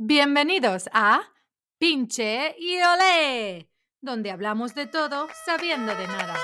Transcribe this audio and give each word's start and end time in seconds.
Bienvenidos 0.00 0.88
a 0.92 1.22
Pinche 1.80 2.54
y 2.56 2.80
Olé, 2.80 3.68
donde 4.00 4.30
hablamos 4.30 4.76
de 4.76 4.86
todo 4.86 5.26
sabiendo 5.44 5.92
de 5.92 6.06
nada. 6.06 6.36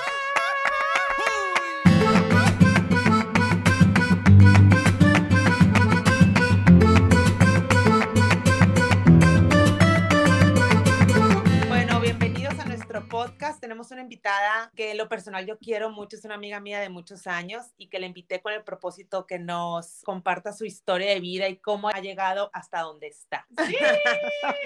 Nuestro 12.95 13.09
podcast. 13.09 13.59
Tenemos 13.59 13.91
una 13.91 14.01
invitada 14.01 14.71
que 14.75 14.91
en 14.91 14.97
lo 14.97 15.09
personal 15.09 15.45
yo 15.45 15.57
quiero 15.57 15.89
mucho, 15.89 16.15
es 16.15 16.23
una 16.23 16.35
amiga 16.35 16.61
mía 16.61 16.79
de 16.79 16.89
muchos 16.89 17.27
años 17.27 17.65
y 17.77 17.89
que 17.89 17.99
la 17.99 18.05
invité 18.05 18.41
con 18.41 18.53
el 18.53 18.63
propósito 18.63 19.25
que 19.25 19.37
nos 19.37 20.01
comparta 20.05 20.53
su 20.53 20.65
historia 20.65 21.09
de 21.09 21.19
vida 21.19 21.49
y 21.49 21.57
cómo 21.57 21.89
ha 21.89 21.99
llegado 21.99 22.49
hasta 22.53 22.81
donde 22.81 23.07
está. 23.07 23.45
Sí. 23.65 23.75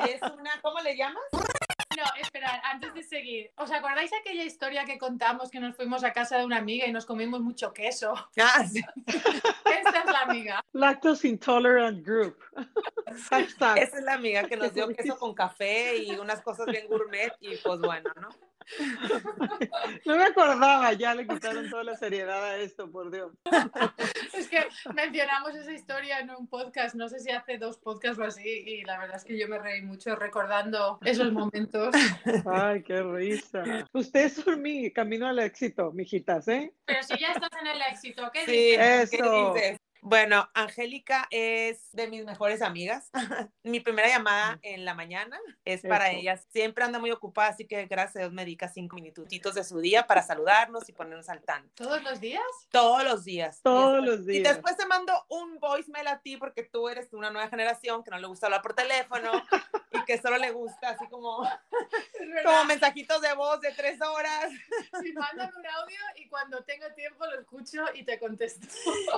es 0.09 0.21
una, 0.21 0.51
¿cómo 0.61 0.79
le 0.81 0.95
llamas? 0.95 1.23
No, 1.99 2.05
esperad, 2.21 2.61
antes 2.63 2.93
de 2.93 3.03
seguir, 3.03 3.51
¿os 3.57 3.69
acordáis 3.71 4.09
aquella 4.13 4.45
historia 4.45 4.85
que 4.85 4.97
contamos 4.97 5.51
que 5.51 5.59
nos 5.59 5.75
fuimos 5.75 6.01
a 6.05 6.13
casa 6.13 6.37
de 6.37 6.45
una 6.45 6.55
amiga 6.55 6.87
y 6.87 6.93
nos 6.93 7.05
comimos 7.05 7.41
mucho 7.41 7.73
queso? 7.73 8.13
Esta 8.35 9.99
es 9.99 10.05
la 10.05 10.21
amiga. 10.21 10.63
Lactose 10.71 11.27
Intolerant 11.27 12.05
Group. 12.05 12.37
Hashtag. 13.29 13.79
Esa 13.79 13.97
es 13.97 14.03
la 14.05 14.13
amiga 14.13 14.43
que 14.45 14.55
nos 14.55 14.73
dio 14.73 14.87
queso 14.87 15.17
con 15.17 15.33
café 15.33 15.97
y 15.97 16.11
unas 16.11 16.41
cosas 16.41 16.67
bien 16.67 16.87
gourmet 16.87 17.33
y 17.41 17.57
pues 17.57 17.81
bueno, 17.81 18.09
¿no? 18.15 18.29
No 20.05 20.15
me 20.15 20.23
acordaba, 20.23 20.93
ya 20.93 21.15
le 21.15 21.27
quitaron 21.27 21.69
toda 21.69 21.83
la 21.83 21.95
seriedad 21.95 22.43
a 22.43 22.57
esto, 22.57 22.89
por 22.89 23.11
Dios. 23.11 23.31
Es 24.33 24.47
que 24.47 24.67
mencionamos 24.93 25.55
esa 25.55 25.71
historia 25.71 26.19
en 26.19 26.29
un 26.31 26.47
podcast, 26.47 26.95
no 26.95 27.09
sé 27.09 27.19
si 27.19 27.31
hace 27.31 27.57
dos 27.57 27.77
podcasts 27.77 28.19
o 28.19 28.23
así, 28.23 28.47
y 28.47 28.83
la 28.83 28.99
verdad 28.99 29.17
es 29.17 29.23
que 29.23 29.37
yo 29.37 29.47
me 29.47 29.59
reí 29.59 29.81
mucho 29.81 30.15
recordando 30.15 30.99
esos 31.03 31.31
momentos. 31.31 31.88
Ay, 32.45 32.83
qué 32.83 33.01
risa. 33.03 33.63
Ustedes 33.93 34.33
son 34.33 34.61
mi 34.61 34.91
camino 34.91 35.27
al 35.27 35.39
éxito, 35.39 35.91
mijitas, 35.91 36.47
¿eh? 36.47 36.73
Pero 36.85 37.03
si 37.03 37.17
ya 37.19 37.31
estás 37.31 37.49
en 37.61 37.67
el 37.67 37.81
éxito, 37.91 38.29
¿qué 38.33 38.45
Sí, 38.45 38.51
dices? 38.51 39.09
¿qué 39.09 39.17
Eso. 39.17 39.53
dices? 39.53 39.77
Bueno, 40.01 40.49
Angélica 40.53 41.27
es 41.29 41.91
de 41.91 42.07
mis 42.07 42.23
mejores 42.23 42.61
amigas. 42.61 43.09
Mi 43.63 43.81
primera 43.81 44.07
llamada 44.07 44.57
en 44.61 44.85
la 44.85 44.93
mañana 44.93 45.37
es 45.65 45.81
para 45.81 46.09
Eso. 46.11 46.19
ella. 46.21 46.37
Siempre 46.37 46.85
anda 46.85 46.99
muy 46.99 47.11
ocupada, 47.11 47.49
así 47.49 47.65
que 47.67 47.85
gracias 47.85 48.15
a 48.15 48.19
Dios 48.19 48.31
me 48.31 48.43
dedica 48.45 48.69
cinco 48.69 48.95
minutitos 48.95 49.55
de 49.55 49.63
su 49.65 49.81
día 49.81 50.07
para 50.07 50.21
saludarnos 50.23 50.87
y 50.87 50.93
ponernos 50.93 51.27
al 51.27 51.41
tanto. 51.41 51.83
¿Todos 51.83 52.01
los 52.01 52.21
días? 52.21 52.41
Todos 52.71 53.03
los 53.03 53.25
días. 53.25 53.59
Todos 53.61 53.95
después- 53.95 54.09
los 54.09 54.25
días. 54.25 54.39
Y 54.39 54.43
después 54.43 54.77
te 54.77 54.85
mando 54.85 55.11
un 55.27 55.59
voicemail 55.59 56.07
a 56.07 56.21
ti 56.21 56.37
porque 56.37 56.63
tú 56.63 56.87
eres 56.87 57.11
de 57.11 57.17
una 57.17 57.29
nueva 57.29 57.49
generación 57.49 58.01
que 58.01 58.11
no 58.11 58.19
le 58.19 58.27
gusta 58.27 58.45
hablar 58.47 58.61
por 58.61 58.73
teléfono 58.75 59.31
y 59.91 60.05
que 60.05 60.17
solo 60.21 60.37
le 60.37 60.51
gusta 60.51 60.91
así 60.91 61.07
como. 61.09 61.41
Como 62.43 62.65
mensajitos 62.65 63.21
de 63.21 63.33
voz 63.33 63.61
de 63.61 63.71
tres 63.71 63.99
horas. 64.01 64.51
Sí, 65.01 65.13
mándame 65.13 65.51
un 65.57 65.65
audio 65.65 65.99
y 66.15 66.27
cuando 66.27 66.63
tenga 66.63 66.93
tiempo 66.93 67.25
lo 67.25 67.39
escucho 67.39 67.85
y 67.93 68.03
te 68.03 68.19
contesto. 68.19 68.67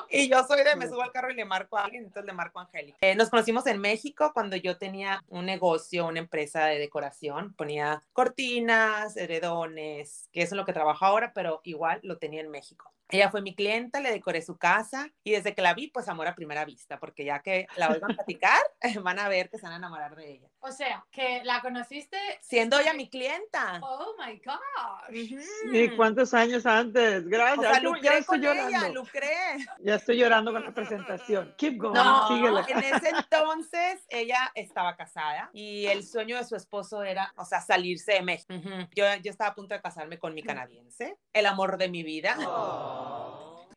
Y 0.09 0.29
yo 0.29 0.43
soy 0.43 0.63
de 0.63 0.75
me 0.75 0.87
subo 0.87 1.01
al 1.01 1.11
carro 1.11 1.31
y 1.31 1.35
le 1.35 1.45
marco 1.45 1.77
a 1.77 1.85
alguien, 1.85 2.03
entonces 2.03 2.25
le 2.25 2.33
marco 2.33 2.59
a 2.59 2.63
Angélica. 2.63 2.97
Eh, 3.01 3.15
nos 3.15 3.29
conocimos 3.29 3.65
en 3.67 3.79
México 3.79 4.31
cuando 4.33 4.55
yo 4.55 4.77
tenía 4.77 5.23
un 5.27 5.45
negocio, 5.45 6.07
una 6.07 6.19
empresa 6.19 6.65
de 6.65 6.79
decoración. 6.79 7.53
Ponía 7.53 8.03
cortinas, 8.13 9.17
heredones, 9.17 10.29
que 10.31 10.43
es 10.43 10.51
en 10.51 10.57
lo 10.57 10.65
que 10.65 10.73
trabajo 10.73 11.05
ahora, 11.05 11.33
pero 11.33 11.61
igual 11.63 11.99
lo 12.03 12.17
tenía 12.17 12.41
en 12.41 12.49
México. 12.49 12.91
Ella 13.11 13.29
fue 13.29 13.41
mi 13.41 13.53
clienta, 13.53 13.99
le 13.99 14.09
decoré 14.09 14.41
su 14.41 14.57
casa 14.57 15.09
y 15.23 15.31
desde 15.31 15.53
que 15.53 15.61
la 15.61 15.73
vi, 15.73 15.89
pues 15.89 16.07
amor 16.07 16.27
a 16.27 16.35
primera 16.35 16.63
vista, 16.63 16.97
porque 16.97 17.25
ya 17.25 17.41
que 17.41 17.67
la 17.75 17.89
oigan 17.89 18.15
platicar, 18.15 18.61
van 19.03 19.19
a 19.19 19.27
ver 19.27 19.49
que 19.49 19.57
se 19.57 19.63
van 19.63 19.73
a 19.73 19.77
enamorar 19.77 20.15
de 20.15 20.31
ella. 20.31 20.49
O 20.63 20.71
sea, 20.71 21.03
que 21.11 21.41
la 21.43 21.59
conociste 21.61 22.17
Siendo 22.41 22.79
ella 22.79 22.93
mi 22.93 23.09
clienta. 23.09 23.79
Oh 23.81 24.15
my 24.19 24.39
gosh. 24.45 25.41
¿Y 25.71 25.89
cuántos 25.95 26.33
años 26.33 26.65
antes? 26.65 27.25
O 27.25 27.29
Gracias. 27.29 27.81
sea, 27.81 27.81
ya 28.01 28.17
estoy 28.17 28.23
con 28.23 28.43
ella, 28.43 28.63
llorando. 28.69 29.01
lucré. 29.01 29.57
Ya 29.79 29.95
estoy 29.95 30.17
llorando 30.17 30.51
con 30.51 30.63
la 30.63 30.71
presentación. 30.73 31.53
Keep 31.57 31.77
going. 31.77 31.93
No, 31.93 32.27
síguele. 32.27 32.61
en 32.67 32.95
ese 32.95 33.09
entonces 33.09 34.05
ella 34.09 34.51
estaba 34.53 34.95
casada 34.95 35.49
y 35.53 35.87
el 35.87 36.03
sueño 36.05 36.37
de 36.37 36.45
su 36.45 36.55
esposo 36.55 37.03
era, 37.03 37.33
o 37.37 37.45
sea, 37.45 37.59
salirse 37.61 38.13
de 38.13 38.21
México. 38.21 38.53
Yo, 38.95 39.05
yo 39.23 39.31
estaba 39.31 39.51
a 39.51 39.55
punto 39.55 39.73
de 39.73 39.81
casarme 39.81 40.19
con 40.19 40.33
mi 40.33 40.43
canadiense, 40.43 41.17
el 41.33 41.45
amor 41.47 41.77
de 41.77 41.89
mi 41.89 42.03
vida. 42.03 42.37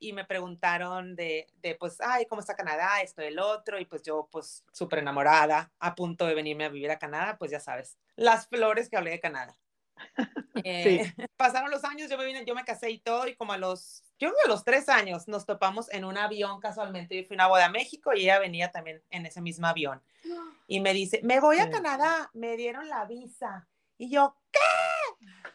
Y 0.04 0.12
me 0.12 0.24
preguntaron 0.26 1.16
de, 1.16 1.46
de, 1.62 1.74
pues, 1.76 1.98
ay, 2.00 2.26
¿cómo 2.26 2.40
está 2.40 2.54
Canadá? 2.54 3.00
Esto, 3.00 3.22
el 3.22 3.38
otro. 3.38 3.78
Y 3.80 3.86
pues 3.86 4.02
yo, 4.02 4.28
pues, 4.30 4.62
súper 4.70 4.98
enamorada, 4.98 5.72
a 5.78 5.94
punto 5.94 6.26
de 6.26 6.34
venirme 6.34 6.66
a 6.66 6.68
vivir 6.68 6.90
a 6.90 6.98
Canadá, 6.98 7.36
pues 7.38 7.50
ya 7.50 7.58
sabes, 7.60 7.96
las 8.16 8.46
flores 8.48 8.90
que 8.90 8.96
hablé 8.96 9.12
de 9.12 9.20
Canadá. 9.20 9.56
Eh, 10.64 11.12
Pasaron 11.36 11.70
los 11.70 11.82
años, 11.84 12.08
yo 12.08 12.16
me 12.16 12.24
vine, 12.24 12.44
yo 12.44 12.54
me 12.54 12.64
casé 12.64 12.90
y 12.90 12.98
todo, 12.98 13.26
y 13.26 13.34
como 13.34 13.52
a 13.52 13.58
los, 13.58 14.04
yo 14.20 14.28
creo 14.28 14.34
que 14.34 14.46
a 14.46 14.52
los 14.52 14.64
tres 14.64 14.88
años 14.88 15.26
nos 15.26 15.46
topamos 15.46 15.92
en 15.92 16.04
un 16.04 16.16
avión 16.16 16.60
casualmente. 16.60 17.16
Yo 17.16 17.26
fui 17.26 17.34
a 17.34 17.38
una 17.38 17.46
boda 17.48 17.64
a 17.66 17.70
México 17.70 18.12
y 18.14 18.22
ella 18.22 18.38
venía 18.38 18.70
también 18.70 19.02
en 19.10 19.26
ese 19.26 19.40
mismo 19.40 19.66
avión. 19.66 20.02
Y 20.66 20.80
me 20.80 20.94
dice, 20.94 21.20
me 21.22 21.40
voy 21.40 21.58
a 21.58 21.64
Sí. 21.64 21.70
Canadá, 21.70 22.30
me 22.32 22.56
dieron 22.56 22.88
la 22.88 23.04
visa. 23.04 23.68
Y 23.98 24.10
yo, 24.10 24.36
¿qué? 24.50 24.60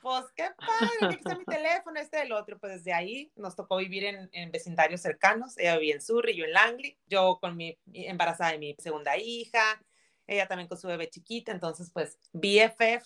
Pues 0.01 0.25
qué 0.35 0.49
padre, 0.57 1.07
aquí 1.07 1.15
está 1.15 1.37
mi 1.37 1.45
teléfono, 1.45 1.99
este 1.99 2.17
del 2.17 2.31
otro. 2.31 2.57
Pues 2.59 2.73
desde 2.73 2.93
ahí 2.93 3.31
nos 3.35 3.55
tocó 3.55 3.77
vivir 3.77 4.05
en, 4.05 4.29
en 4.31 4.51
vecindarios 4.51 5.01
cercanos. 5.01 5.57
Ella 5.57 5.77
vivía 5.77 5.95
en 5.95 6.01
Surrey, 6.01 6.35
yo 6.35 6.45
en 6.45 6.53
Langley. 6.53 6.97
Yo 7.07 7.37
con 7.41 7.55
mi 7.55 7.77
embarazada 7.93 8.51
de 8.51 8.59
mi 8.59 8.75
segunda 8.79 9.17
hija. 9.17 9.81
Ella 10.27 10.47
también 10.47 10.67
con 10.67 10.77
su 10.77 10.87
bebé 10.87 11.09
chiquita. 11.09 11.51
Entonces, 11.51 11.91
pues, 11.93 12.17
BFF, 12.33 13.03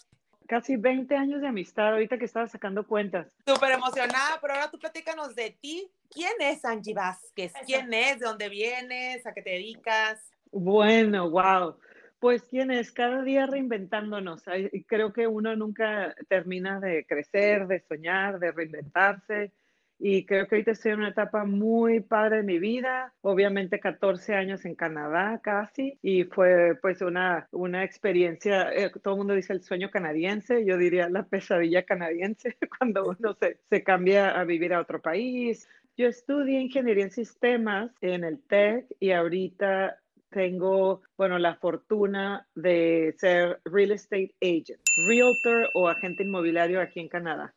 Casi 0.47 0.75
20 0.75 1.15
años 1.15 1.41
de 1.41 1.47
amistad, 1.47 1.93
ahorita 1.93 2.17
que 2.17 2.25
estaba 2.25 2.47
sacando 2.47 2.85
cuentas. 2.85 3.27
súper 3.45 3.71
emocionada. 3.71 4.39
Pero 4.41 4.53
ahora 4.53 4.69
tú 4.69 4.77
platícanos 4.77 5.35
de 5.35 5.51
ti. 5.61 5.89
¿Quién 6.09 6.33
es 6.39 6.65
Angie 6.65 6.93
Vázquez? 6.93 7.53
¿Quién 7.65 7.93
es? 7.93 8.19
¿De 8.19 8.25
dónde 8.25 8.49
vienes? 8.49 9.25
¿A 9.25 9.33
qué 9.33 9.41
te 9.41 9.51
dedicas? 9.51 10.31
Bueno, 10.51 11.29
wow. 11.29 11.77
Pues 12.23 12.43
quién 12.43 12.71
es, 12.71 12.93
cada 12.93 13.21
día 13.21 13.47
reinventándonos. 13.47 14.43
Creo 14.87 15.11
que 15.11 15.27
uno 15.27 15.57
nunca 15.57 16.15
termina 16.29 16.79
de 16.79 17.05
crecer, 17.05 17.67
de 17.67 17.81
soñar, 17.81 18.39
de 18.39 18.53
reinventarse. 18.53 19.51
Y 19.99 20.25
creo 20.25 20.47
que 20.47 20.55
ahorita 20.55 20.71
estoy 20.71 20.93
en 20.93 20.99
una 20.99 21.09
etapa 21.09 21.43
muy 21.43 21.99
padre 21.99 22.37
de 22.37 22.43
mi 22.43 22.59
vida. 22.59 23.13
Obviamente 23.19 23.81
14 23.81 24.35
años 24.35 24.63
en 24.63 24.75
Canadá 24.75 25.41
casi. 25.43 25.99
Y 26.01 26.23
fue 26.23 26.79
pues 26.81 27.01
una, 27.01 27.49
una 27.51 27.83
experiencia, 27.83 28.71
eh, 28.71 28.89
todo 29.03 29.15
el 29.15 29.17
mundo 29.17 29.33
dice 29.33 29.51
el 29.51 29.61
sueño 29.61 29.91
canadiense, 29.91 30.63
yo 30.63 30.77
diría 30.77 31.09
la 31.09 31.23
pesadilla 31.23 31.83
canadiense 31.83 32.55
cuando 32.79 33.03
uno 33.03 33.33
se, 33.33 33.59
se 33.69 33.83
cambia 33.83 34.29
a 34.39 34.45
vivir 34.45 34.73
a 34.73 34.79
otro 34.79 35.01
país. 35.01 35.67
Yo 35.97 36.07
estudié 36.07 36.61
ingeniería 36.61 37.03
en 37.03 37.11
sistemas 37.11 37.91
en 37.99 38.23
el 38.23 38.41
TEC 38.41 38.85
y 39.01 39.11
ahorita 39.11 39.99
tengo, 40.33 41.01
bueno, 41.17 41.37
la 41.39 41.55
fortuna 41.55 42.47
de 42.55 43.13
ser 43.17 43.59
real 43.65 43.91
estate 43.91 44.35
agent, 44.41 44.81
realtor 45.07 45.69
o 45.73 45.87
agente 45.87 46.23
inmobiliario 46.23 46.81
aquí 46.81 46.99
en 46.99 47.07
Canadá. 47.07 47.53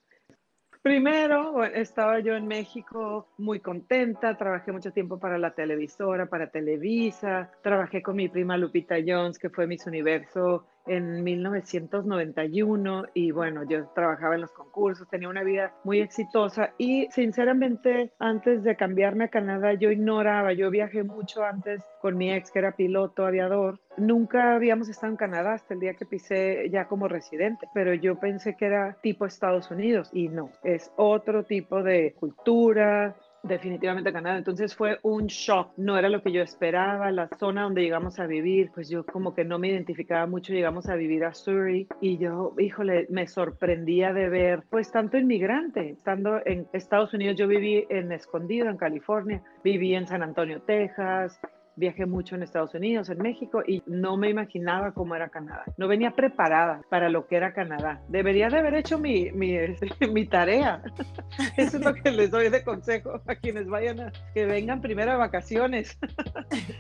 Primero, 0.82 1.64
estaba 1.64 2.20
yo 2.20 2.36
en 2.36 2.46
México 2.46 3.26
muy 3.38 3.58
contenta, 3.58 4.38
trabajé 4.38 4.70
mucho 4.70 4.92
tiempo 4.92 5.18
para 5.18 5.36
la 5.36 5.52
televisora, 5.52 6.26
para 6.26 6.50
Televisa, 6.52 7.50
trabajé 7.60 8.02
con 8.02 8.14
mi 8.14 8.28
prima 8.28 8.56
Lupita 8.56 8.94
Jones, 9.04 9.36
que 9.36 9.50
fue 9.50 9.66
Miss 9.66 9.84
Universo 9.86 10.68
en 10.86 11.22
1991 11.22 13.04
y 13.14 13.30
bueno, 13.30 13.62
yo 13.68 13.86
trabajaba 13.88 14.34
en 14.34 14.42
los 14.42 14.52
concursos, 14.52 15.08
tenía 15.08 15.28
una 15.28 15.42
vida 15.42 15.72
muy 15.84 16.00
exitosa 16.00 16.72
y 16.78 17.08
sinceramente 17.10 18.12
antes 18.18 18.62
de 18.62 18.76
cambiarme 18.76 19.24
a 19.24 19.28
Canadá 19.28 19.74
yo 19.74 19.90
ignoraba, 19.90 20.52
yo 20.52 20.70
viajé 20.70 21.02
mucho 21.02 21.44
antes 21.44 21.82
con 22.00 22.16
mi 22.16 22.32
ex 22.32 22.50
que 22.50 22.60
era 22.60 22.72
piloto 22.72 23.26
aviador, 23.26 23.80
nunca 23.96 24.54
habíamos 24.54 24.88
estado 24.88 25.12
en 25.12 25.16
Canadá 25.16 25.54
hasta 25.54 25.74
el 25.74 25.80
día 25.80 25.94
que 25.94 26.06
pisé 26.06 26.68
ya 26.70 26.86
como 26.86 27.08
residente, 27.08 27.68
pero 27.74 27.94
yo 27.94 28.18
pensé 28.18 28.56
que 28.56 28.66
era 28.66 28.96
tipo 29.02 29.26
Estados 29.26 29.70
Unidos 29.70 30.10
y 30.12 30.28
no, 30.28 30.50
es 30.62 30.92
otro 30.96 31.44
tipo 31.44 31.82
de 31.82 32.14
cultura, 32.18 33.16
definitivamente 33.46 34.12
Canadá. 34.12 34.38
Entonces 34.38 34.74
fue 34.74 34.98
un 35.02 35.26
shock, 35.26 35.72
no 35.76 35.98
era 35.98 36.08
lo 36.08 36.22
que 36.22 36.32
yo 36.32 36.42
esperaba, 36.42 37.10
la 37.10 37.28
zona 37.38 37.62
donde 37.62 37.82
llegamos 37.82 38.18
a 38.18 38.26
vivir, 38.26 38.70
pues 38.74 38.88
yo 38.88 39.04
como 39.04 39.34
que 39.34 39.44
no 39.44 39.58
me 39.58 39.68
identificaba 39.68 40.26
mucho, 40.26 40.52
llegamos 40.52 40.88
a 40.88 40.94
vivir 40.96 41.24
a 41.24 41.34
Surrey 41.34 41.86
y 42.00 42.18
yo, 42.18 42.54
híjole, 42.58 43.06
me 43.10 43.26
sorprendía 43.26 44.12
de 44.12 44.28
ver 44.28 44.62
pues 44.70 44.90
tanto 44.90 45.16
inmigrante, 45.16 45.90
estando 45.90 46.40
en 46.44 46.66
Estados 46.72 47.14
Unidos, 47.14 47.36
yo 47.36 47.48
viví 47.48 47.86
en 47.88 48.12
Escondido, 48.12 48.68
en 48.68 48.76
California, 48.76 49.42
viví 49.62 49.94
en 49.94 50.06
San 50.06 50.22
Antonio, 50.22 50.60
Texas, 50.62 51.40
viajé 51.76 52.06
mucho 52.06 52.34
en 52.34 52.42
Estados 52.42 52.74
Unidos, 52.74 53.08
en 53.10 53.18
México, 53.18 53.62
y 53.66 53.82
no 53.86 54.16
me 54.16 54.30
imaginaba 54.30 54.92
cómo 54.92 55.14
era 55.14 55.28
Canadá. 55.28 55.64
No 55.76 55.88
venía 55.88 56.12
preparada 56.12 56.80
para 56.90 57.08
lo 57.08 57.26
que 57.26 57.36
era 57.36 57.52
Canadá. 57.52 58.02
Debería 58.08 58.48
de 58.48 58.58
haber 58.58 58.74
hecho 58.74 58.98
mi, 58.98 59.30
mi, 59.32 59.54
este, 59.54 59.88
mi 60.08 60.26
tarea. 60.26 60.82
Eso 61.56 61.76
es 61.78 61.84
lo 61.84 61.94
que 61.94 62.10
les 62.10 62.30
doy 62.30 62.48
de 62.48 62.64
consejo 62.64 63.20
a 63.26 63.34
quienes 63.36 63.68
vayan 63.68 64.00
a 64.00 64.12
que 64.34 64.46
vengan 64.46 64.80
primero 64.80 65.12
a 65.12 65.16
vacaciones. 65.16 65.98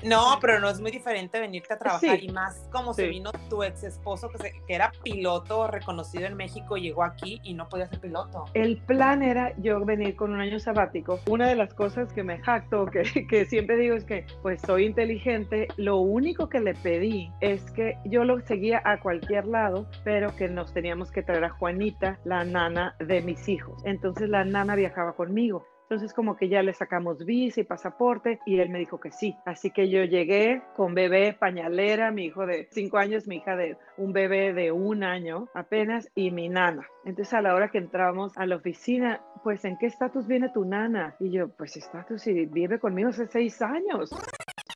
No, 0.04 0.38
pero 0.40 0.60
no 0.60 0.68
es 0.70 0.80
muy 0.80 0.90
diferente 0.90 1.40
venirte 1.40 1.74
a 1.74 1.78
trabajar 1.78 2.18
Sí. 2.18 2.26
y 2.26 2.32
más 2.32 2.68
como 2.70 2.94
se 2.94 3.02
Sí. 3.04 3.08
vino 3.08 3.32
tu 3.50 3.62
ex 3.62 3.82
esposo 3.82 4.28
que, 4.30 4.38
se- 4.38 4.52
que 4.66 4.74
era 4.74 4.92
piloto 5.02 5.66
reconocido 5.66 6.26
en 6.26 6.36
México, 6.36 6.76
llegó 6.76 7.02
aquí 7.02 7.40
y 7.42 7.54
no 7.54 7.68
podía 7.68 7.88
ser 7.88 8.00
piloto. 8.00 8.44
El 8.54 8.78
plan 8.78 9.22
era 9.22 9.52
yo 9.58 9.84
venir 9.84 10.14
con 10.16 10.32
un 10.32 10.40
año 10.40 10.58
sabático. 10.60 11.18
Una 11.28 11.48
de 11.48 11.56
las 11.56 11.74
cosas 11.74 12.12
que 12.12 12.22
me 12.22 12.38
jacto, 12.38 12.86
que, 12.86 13.26
que 13.26 13.44
siempre 13.46 13.76
digo 13.76 13.96
es 13.96 14.04
que 14.04 14.26
pues 14.42 14.60
soy 14.62 14.85
inteligente. 14.86 15.68
Lo 15.76 15.98
único 15.98 16.48
que 16.48 16.60
le 16.60 16.74
pedí 16.74 17.30
es 17.40 17.70
que 17.72 17.98
yo 18.04 18.24
lo 18.24 18.40
seguía 18.40 18.80
a 18.84 19.00
cualquier 19.00 19.46
lado, 19.46 19.86
pero 20.04 20.34
que 20.36 20.48
nos 20.48 20.72
teníamos 20.72 21.10
que 21.10 21.22
traer 21.22 21.44
a 21.44 21.50
Juanita, 21.50 22.18
la 22.24 22.44
nana 22.44 22.96
de 22.98 23.20
mis 23.20 23.48
hijos. 23.48 23.82
Entonces 23.84 24.28
la 24.28 24.44
nana 24.44 24.74
viajaba 24.74 25.14
conmigo. 25.14 25.66
Entonces 25.88 26.12
como 26.12 26.36
que 26.36 26.48
ya 26.48 26.62
le 26.62 26.74
sacamos 26.74 27.24
visa 27.24 27.60
y 27.60 27.64
pasaporte 27.64 28.40
y 28.44 28.58
él 28.58 28.70
me 28.70 28.80
dijo 28.80 28.98
que 28.98 29.12
sí. 29.12 29.36
Así 29.44 29.70
que 29.70 29.88
yo 29.88 30.02
llegué 30.02 30.62
con 30.74 30.94
bebé 30.94 31.36
pañalera, 31.38 32.10
mi 32.10 32.24
hijo 32.24 32.44
de 32.44 32.66
cinco 32.72 32.98
años, 32.98 33.28
mi 33.28 33.36
hija 33.36 33.54
de 33.54 33.76
un 33.96 34.12
bebé 34.12 34.52
de 34.52 34.72
un 34.72 35.04
año 35.04 35.48
apenas 35.54 36.10
y 36.16 36.32
mi 36.32 36.48
nana. 36.48 36.88
Entonces 37.04 37.32
a 37.34 37.40
la 37.40 37.54
hora 37.54 37.70
que 37.70 37.78
entramos 37.78 38.36
a 38.36 38.46
la 38.46 38.56
oficina, 38.56 39.20
pues 39.44 39.64
¿en 39.64 39.78
qué 39.78 39.86
estatus 39.86 40.26
viene 40.26 40.48
tu 40.52 40.64
nana? 40.64 41.14
Y 41.20 41.30
yo, 41.30 41.50
pues 41.50 41.76
estatus 41.76 42.26
y 42.26 42.46
vive 42.46 42.80
conmigo 42.80 43.10
hace 43.10 43.28
seis 43.28 43.62
años. 43.62 44.10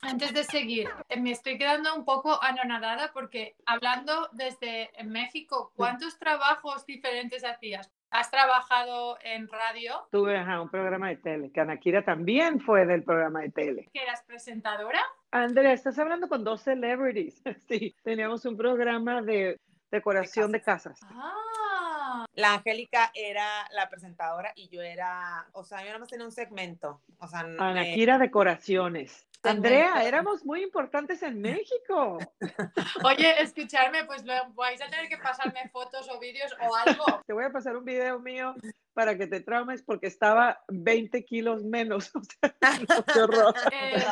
Antes 0.02 0.32
de 0.32 0.44
seguir, 0.44 0.88
eh, 1.08 1.20
me 1.20 1.30
estoy 1.30 1.58
quedando 1.58 1.94
un 1.94 2.04
poco 2.04 2.42
anonadada 2.42 3.10
porque 3.12 3.54
hablando 3.66 4.28
desde 4.32 4.90
México, 5.04 5.72
¿cuántos 5.76 6.18
trabajos 6.18 6.86
diferentes 6.86 7.44
hacías? 7.44 7.90
¿Has 8.10 8.30
trabajado 8.30 9.18
en 9.22 9.46
radio? 9.48 10.08
Tuve 10.10 10.38
ajá, 10.38 10.62
un 10.62 10.70
programa 10.70 11.08
de 11.08 11.16
tele, 11.16 11.52
que 11.52 11.60
Anakira 11.60 12.02
también 12.02 12.60
fue 12.60 12.86
del 12.86 13.04
programa 13.04 13.40
de 13.40 13.50
tele. 13.50 13.88
¿Que 13.92 14.02
eras 14.02 14.22
presentadora? 14.26 15.00
Andrea, 15.30 15.72
estás 15.72 15.98
hablando 15.98 16.28
con 16.28 16.44
dos 16.44 16.62
celebrities. 16.62 17.42
Sí, 17.68 17.94
teníamos 18.02 18.44
un 18.46 18.56
programa 18.56 19.22
de 19.22 19.60
decoración 19.90 20.50
de 20.50 20.62
casas. 20.62 20.98
Ah, 21.04 22.26
La 22.34 22.54
Angélica 22.54 23.12
era 23.14 23.68
la 23.72 23.88
presentadora 23.88 24.52
y 24.56 24.68
yo 24.68 24.82
era, 24.82 25.46
o 25.52 25.62
sea, 25.62 25.80
yo 25.80 25.86
nada 25.86 25.98
más 26.00 26.08
tenía 26.08 26.24
un 26.24 26.32
segmento. 26.32 27.02
O 27.18 27.28
sea, 27.28 27.40
Anakira 27.40 28.18
Decoraciones. 28.18 29.29
Andrea, 29.42 30.04
éramos 30.04 30.44
muy 30.44 30.62
importantes 30.62 31.22
en 31.22 31.40
México. 31.40 32.18
oye, 33.04 33.42
escucharme, 33.42 34.04
pues 34.04 34.24
lo, 34.24 34.34
vais 34.52 34.80
a 34.82 34.88
tener 34.88 35.08
que 35.08 35.16
pasarme 35.16 35.68
fotos 35.72 36.08
o 36.10 36.18
vídeos 36.18 36.54
o 36.60 36.76
algo. 36.76 37.04
Te 37.26 37.32
voy 37.32 37.44
a 37.44 37.50
pasar 37.50 37.76
un 37.76 37.84
video 37.84 38.18
mío 38.18 38.54
para 38.92 39.16
que 39.16 39.26
te 39.26 39.40
traumes 39.40 39.82
porque 39.82 40.08
estaba 40.08 40.62
20 40.68 41.24
kilos 41.24 41.64
menos. 41.64 42.10
O 42.20 42.22
sea, 42.22 42.54
no, 42.88 43.04
qué 43.04 43.20
horror. 43.20 43.54
Eh, 43.72 44.04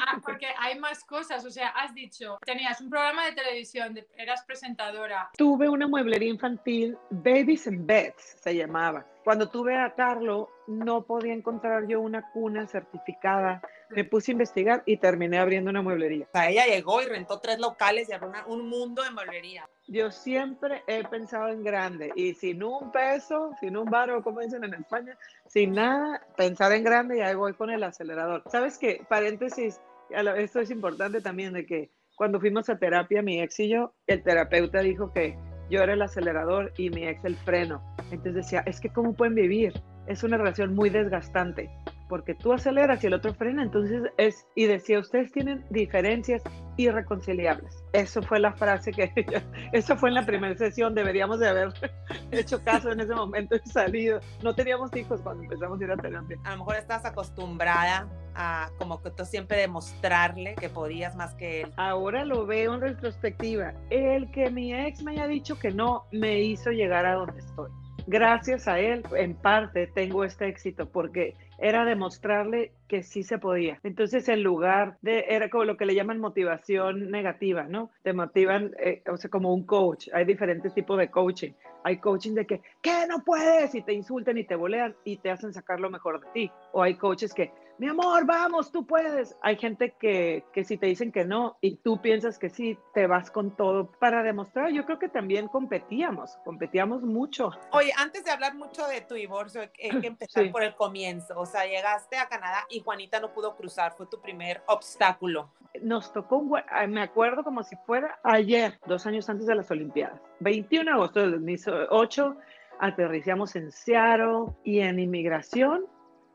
ah, 0.00 0.20
porque 0.24 0.46
hay 0.58 0.78
más 0.78 1.04
cosas, 1.04 1.44
o 1.44 1.50
sea, 1.50 1.68
has 1.68 1.94
dicho, 1.94 2.38
tenías 2.44 2.80
un 2.80 2.88
programa 2.88 3.26
de 3.26 3.32
televisión, 3.32 3.94
de- 3.94 4.08
eras 4.16 4.44
presentadora. 4.44 5.30
Tuve 5.36 5.68
una 5.68 5.86
mueblería 5.86 6.30
infantil, 6.30 6.96
Babies 7.10 7.66
and 7.66 7.86
Beds 7.86 8.36
se 8.40 8.54
llamaba. 8.54 9.04
Cuando 9.24 9.48
tuve 9.48 9.76
a 9.76 9.94
Carlo, 9.94 10.50
no 10.66 11.04
podía 11.04 11.32
encontrar 11.32 11.86
yo 11.86 12.00
una 12.00 12.30
cuna 12.32 12.66
certificada. 12.66 13.62
Me 13.90 14.04
puse 14.04 14.30
a 14.30 14.32
investigar 14.32 14.82
y 14.86 14.96
terminé 14.96 15.38
abriendo 15.38 15.70
una 15.70 15.82
mueblería. 15.82 16.26
o 16.26 16.32
sea, 16.32 16.48
ella 16.48 16.66
llegó 16.66 17.02
y 17.02 17.06
rentó 17.06 17.38
tres 17.40 17.58
locales 17.58 18.08
y 18.08 18.12
abrió 18.12 18.32
un 18.46 18.68
mundo 18.68 19.02
de 19.02 19.10
mueblería. 19.10 19.68
Yo 19.86 20.10
siempre 20.10 20.82
he 20.86 21.04
pensado 21.04 21.48
en 21.48 21.62
grande 21.62 22.12
y 22.16 22.34
sin 22.34 22.62
un 22.62 22.90
peso, 22.90 23.52
sin 23.60 23.76
un 23.76 23.86
baro, 23.90 24.22
como 24.22 24.40
dicen 24.40 24.64
en 24.64 24.74
España, 24.74 25.16
sin 25.46 25.72
nada, 25.74 26.26
pensar 26.36 26.72
en 26.72 26.84
grande 26.84 27.18
y 27.18 27.20
ahí 27.20 27.34
voy 27.34 27.54
con 27.54 27.70
el 27.70 27.82
acelerador. 27.82 28.42
¿Sabes 28.50 28.78
qué? 28.78 29.04
Paréntesis, 29.08 29.80
esto 30.10 30.60
es 30.60 30.70
importante 30.70 31.20
también 31.20 31.52
de 31.52 31.66
que 31.66 31.90
cuando 32.16 32.40
fuimos 32.40 32.68
a 32.68 32.78
terapia, 32.78 33.22
mi 33.22 33.40
ex 33.40 33.58
y 33.60 33.68
yo, 33.68 33.92
el 34.06 34.22
terapeuta 34.22 34.80
dijo 34.80 35.12
que 35.12 35.36
yo 35.68 35.82
era 35.82 35.94
el 35.94 36.02
acelerador 36.02 36.72
y 36.76 36.90
mi 36.90 37.06
ex 37.06 37.24
el 37.24 37.36
freno. 37.36 37.82
Entonces 38.10 38.34
decía, 38.34 38.62
es 38.66 38.80
que 38.80 38.90
¿cómo 38.90 39.14
pueden 39.14 39.34
vivir? 39.34 39.72
Es 40.06 40.22
una 40.22 40.36
relación 40.36 40.74
muy 40.74 40.90
desgastante 40.90 41.70
porque 42.08 42.34
tú 42.34 42.52
aceleras 42.52 43.02
y 43.02 43.06
el 43.06 43.14
otro 43.14 43.34
frena, 43.34 43.62
entonces 43.62 44.02
es, 44.18 44.46
y 44.54 44.66
decía, 44.66 44.98
ustedes 44.98 45.32
tienen 45.32 45.64
diferencias 45.70 46.42
irreconciliables. 46.76 47.82
Eso 47.92 48.22
fue 48.22 48.40
la 48.40 48.52
frase 48.52 48.92
que, 48.92 49.12
eso 49.72 49.96
fue 49.96 50.10
en 50.10 50.16
la 50.16 50.26
primera 50.26 50.56
sesión, 50.56 50.94
deberíamos 50.94 51.40
de 51.40 51.48
haber 51.48 51.72
hecho 52.30 52.62
caso 52.62 52.92
en 52.92 53.00
ese 53.00 53.14
momento 53.14 53.56
y 53.56 53.68
salido. 53.68 54.20
No 54.42 54.54
teníamos 54.54 54.94
hijos 54.96 55.20
cuando 55.22 55.44
empezamos 55.44 55.80
a 55.80 55.84
ir 55.84 55.90
a 55.90 55.96
terapia. 55.96 56.38
A 56.44 56.50
lo 56.52 56.58
mejor 56.58 56.76
estás 56.76 57.04
acostumbrada 57.04 58.08
a 58.34 58.70
como 58.78 59.00
que 59.00 59.10
tú 59.10 59.24
siempre 59.24 59.56
demostrarle 59.58 60.54
que 60.56 60.68
podías 60.68 61.14
más 61.16 61.34
que 61.34 61.62
él. 61.62 61.72
Ahora 61.76 62.24
lo 62.24 62.46
veo 62.46 62.74
en 62.74 62.80
retrospectiva. 62.80 63.74
El 63.90 64.30
que 64.30 64.50
mi 64.50 64.74
ex 64.74 65.02
me 65.02 65.12
haya 65.12 65.26
dicho 65.26 65.58
que 65.58 65.70
no 65.70 66.04
me 66.12 66.40
hizo 66.40 66.70
llegar 66.70 67.06
a 67.06 67.14
donde 67.14 67.38
estoy. 67.38 67.70
Gracias 68.06 68.68
a 68.68 68.78
él, 68.78 69.02
en 69.16 69.34
parte, 69.34 69.86
tengo 69.86 70.24
este 70.24 70.46
éxito 70.48 70.90
porque 70.90 71.34
era 71.58 71.84
demostrarle 71.84 72.72
que 72.88 73.02
sí 73.02 73.22
se 73.22 73.38
podía. 73.38 73.78
Entonces, 73.82 74.28
en 74.28 74.42
lugar 74.42 74.98
de, 75.02 75.24
era 75.28 75.48
como 75.50 75.64
lo 75.64 75.76
que 75.76 75.86
le 75.86 75.94
llaman 75.94 76.20
motivación 76.20 77.10
negativa, 77.10 77.64
¿no? 77.64 77.90
Te 78.02 78.12
motivan, 78.12 78.72
eh, 78.78 79.02
o 79.10 79.16
sea, 79.16 79.30
como 79.30 79.52
un 79.54 79.64
coach. 79.64 80.08
Hay 80.12 80.24
diferentes 80.24 80.74
tipos 80.74 80.98
de 80.98 81.10
coaching. 81.10 81.52
Hay 81.82 81.98
coaching 81.98 82.34
de 82.34 82.46
que, 82.46 82.62
¿qué 82.82 83.06
no 83.08 83.22
puedes? 83.24 83.74
Y 83.74 83.82
te 83.82 83.92
insultan 83.92 84.38
y 84.38 84.44
te 84.44 84.56
bolean 84.56 84.94
y 85.04 85.18
te 85.18 85.30
hacen 85.30 85.52
sacar 85.52 85.80
lo 85.80 85.90
mejor 85.90 86.20
de 86.20 86.26
ti. 86.32 86.50
O 86.72 86.82
hay 86.82 86.94
coaches 86.94 87.34
que, 87.34 87.52
mi 87.78 87.88
amor, 87.88 88.24
vamos, 88.24 88.70
tú 88.70 88.86
puedes. 88.86 89.36
Hay 89.42 89.56
gente 89.56 89.94
que, 89.98 90.44
que 90.52 90.64
si 90.64 90.76
te 90.76 90.86
dicen 90.86 91.10
que 91.10 91.24
no 91.24 91.56
y 91.60 91.76
tú 91.76 92.00
piensas 92.00 92.38
que 92.38 92.48
sí, 92.48 92.78
te 92.94 93.06
vas 93.06 93.30
con 93.30 93.56
todo 93.56 93.90
para 93.98 94.22
demostrar. 94.22 94.70
Yo 94.70 94.84
creo 94.86 94.98
que 94.98 95.08
también 95.08 95.48
competíamos, 95.48 96.36
competíamos 96.44 97.02
mucho. 97.02 97.50
Oye, 97.72 97.92
antes 97.98 98.24
de 98.24 98.30
hablar 98.30 98.54
mucho 98.54 98.86
de 98.86 99.00
tu 99.00 99.14
divorcio, 99.14 99.62
hay 99.62 100.00
que 100.00 100.06
empezar 100.06 100.44
Sí. 100.44 100.50
por 100.50 100.62
el 100.62 100.74
comienzo. 100.76 101.34
O 101.38 101.46
sea, 101.46 101.66
llegaste 101.66 102.16
a 102.16 102.28
Canadá 102.28 102.64
y 102.70 102.80
Juanita 102.80 103.18
no 103.20 103.32
pudo 103.32 103.56
cruzar, 103.56 103.94
fue 103.96 104.06
tu 104.06 104.20
primer 104.20 104.62
obstáculo. 104.66 105.50
Nos 105.82 106.12
tocó, 106.12 106.36
un 106.38 106.52
me 106.88 107.02
acuerdo 107.02 107.42
como 107.42 107.64
si 107.64 107.74
fuera 107.84 108.20
ayer, 108.22 108.78
dos 108.86 109.06
años 109.06 109.28
antes 109.28 109.46
de 109.46 109.56
las 109.56 109.68
Olimpiadas. 109.72 110.20
21 110.38 110.84
de 110.84 110.94
agosto 110.94 111.20
del 111.20 111.32
2008, 111.32 112.36
aterrizamos 112.78 113.56
en 113.56 113.72
Seattle 113.72 114.52
y 114.62 114.80
en 114.80 114.98
inmigración. 115.00 115.86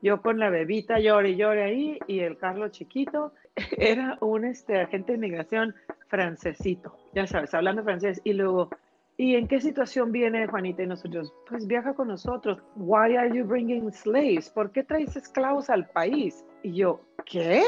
Yo 0.02 0.22
con 0.22 0.38
la 0.38 0.50
bebita 0.50 0.98
llore 0.98 1.30
y 1.30 1.36
llore 1.36 1.62
ahí 1.62 1.98
y 2.06 2.20
el 2.20 2.38
Carlos 2.38 2.72
chiquito 2.72 3.32
era 3.76 4.16
un 4.20 4.44
este, 4.44 4.80
agente 4.80 5.12
de 5.12 5.18
inmigración 5.18 5.74
francesito, 6.08 6.96
ya 7.14 7.26
sabes, 7.26 7.52
hablando 7.54 7.84
francés. 7.84 8.20
Y 8.24 8.32
luego, 8.32 8.70
¿y 9.16 9.36
en 9.36 9.46
qué 9.46 9.60
situación 9.60 10.12
viene 10.12 10.46
Juanita 10.46 10.82
y 10.82 10.86
nosotros? 10.86 11.32
Pues 11.48 11.66
viaja 11.66 11.94
con 11.94 12.08
nosotros. 12.08 12.58
Why 12.76 13.16
are 13.16 13.36
you 13.36 13.44
bringing 13.44 13.92
slaves? 13.92 14.48
¿Por 14.48 14.72
qué 14.72 14.82
traes 14.82 15.16
esclavos 15.16 15.70
al 15.70 15.86
país? 15.88 16.44
Y 16.62 16.74
yo, 16.74 17.00
¿qué? 17.26 17.62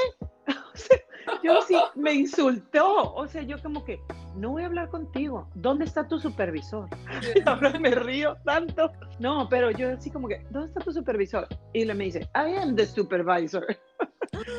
Yo 1.43 1.61
sí, 1.63 1.77
me 1.95 2.15
insultó. 2.15 3.15
O 3.15 3.27
sea, 3.27 3.43
yo 3.43 3.61
como 3.63 3.85
que, 3.85 4.01
no 4.37 4.51
voy 4.51 4.63
a 4.63 4.67
hablar 4.67 4.89
contigo. 4.89 5.49
¿Dónde 5.55 5.85
está 5.85 6.07
tu 6.07 6.19
supervisor? 6.19 6.89
Y 7.35 7.41
ahora 7.49 7.79
me 7.79 7.91
río 7.91 8.37
tanto. 8.45 8.91
No, 9.19 9.49
pero 9.49 9.71
yo 9.71 9.91
así 9.91 10.11
como 10.11 10.29
que, 10.29 10.45
¿dónde 10.51 10.69
está 10.69 10.81
tu 10.81 10.93
supervisor? 10.93 11.47
Y 11.73 11.85
le 11.85 11.95
me 11.95 12.05
dice, 12.05 12.21
I 12.35 12.57
am 12.57 12.77
the 12.77 12.87
supervisor. 12.87 13.65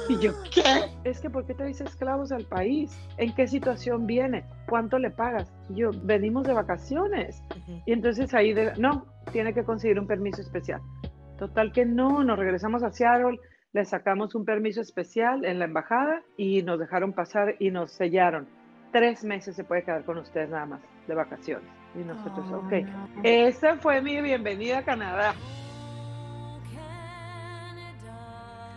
Y 0.08 0.20
yo, 0.20 0.32
¿qué? 0.54 0.92
Es 1.04 1.20
que, 1.20 1.30
¿por 1.30 1.46
qué 1.46 1.54
traes 1.54 1.82
esclavos 1.82 2.32
al 2.32 2.46
país? 2.46 2.96
¿En 3.18 3.34
qué 3.34 3.48
situación 3.48 4.06
viene? 4.06 4.46
¿Cuánto 4.70 5.00
le 5.00 5.10
pagas? 5.10 5.52
Y 5.70 5.76
yo, 5.76 5.92
venimos 6.04 6.46
de 6.46 6.54
vacaciones. 6.54 7.42
Y 7.86 7.92
entonces 7.92 8.34
ahí, 8.34 8.54
de, 8.54 8.74
no, 8.78 9.06
tiene 9.32 9.54
que 9.54 9.64
conseguir 9.64 10.00
un 10.00 10.08
permiso 10.08 10.42
especial. 10.42 10.82
Total 11.38 11.72
que 11.72 11.86
no, 11.86 12.24
nos 12.24 12.38
regresamos 12.38 12.84
a 12.84 12.92
Seattle, 12.92 13.40
le 13.74 13.86
sacamos 13.86 14.36
un 14.36 14.46
permiso 14.46 14.82
especial 14.82 15.46
en 15.46 15.60
la 15.60 15.66
embajada 15.66 16.22
y 16.38 16.62
nos 16.62 16.80
dejaron 16.80 17.12
pasar 17.14 17.56
y 17.60 17.72
nos 17.72 17.92
sellaron. 17.92 18.48
Tres 18.92 19.24
meses 19.24 19.56
se 19.56 19.64
puede 19.64 19.84
quedar 19.84 20.06
con 20.06 20.20
ustedes 20.20 20.50
nada 20.50 20.68
más 20.68 20.82
de 21.08 21.16
vacaciones. 21.16 21.68
Y 21.96 22.00
nosotros, 22.00 22.46
Oh, 22.52 22.58
ok. 22.58 22.72
no. 22.72 23.08
Esa 23.24 23.76
fue 23.78 24.02
mi 24.02 24.22
bienvenida 24.22 24.80
a 24.80 24.84
Canadá. 24.84 25.34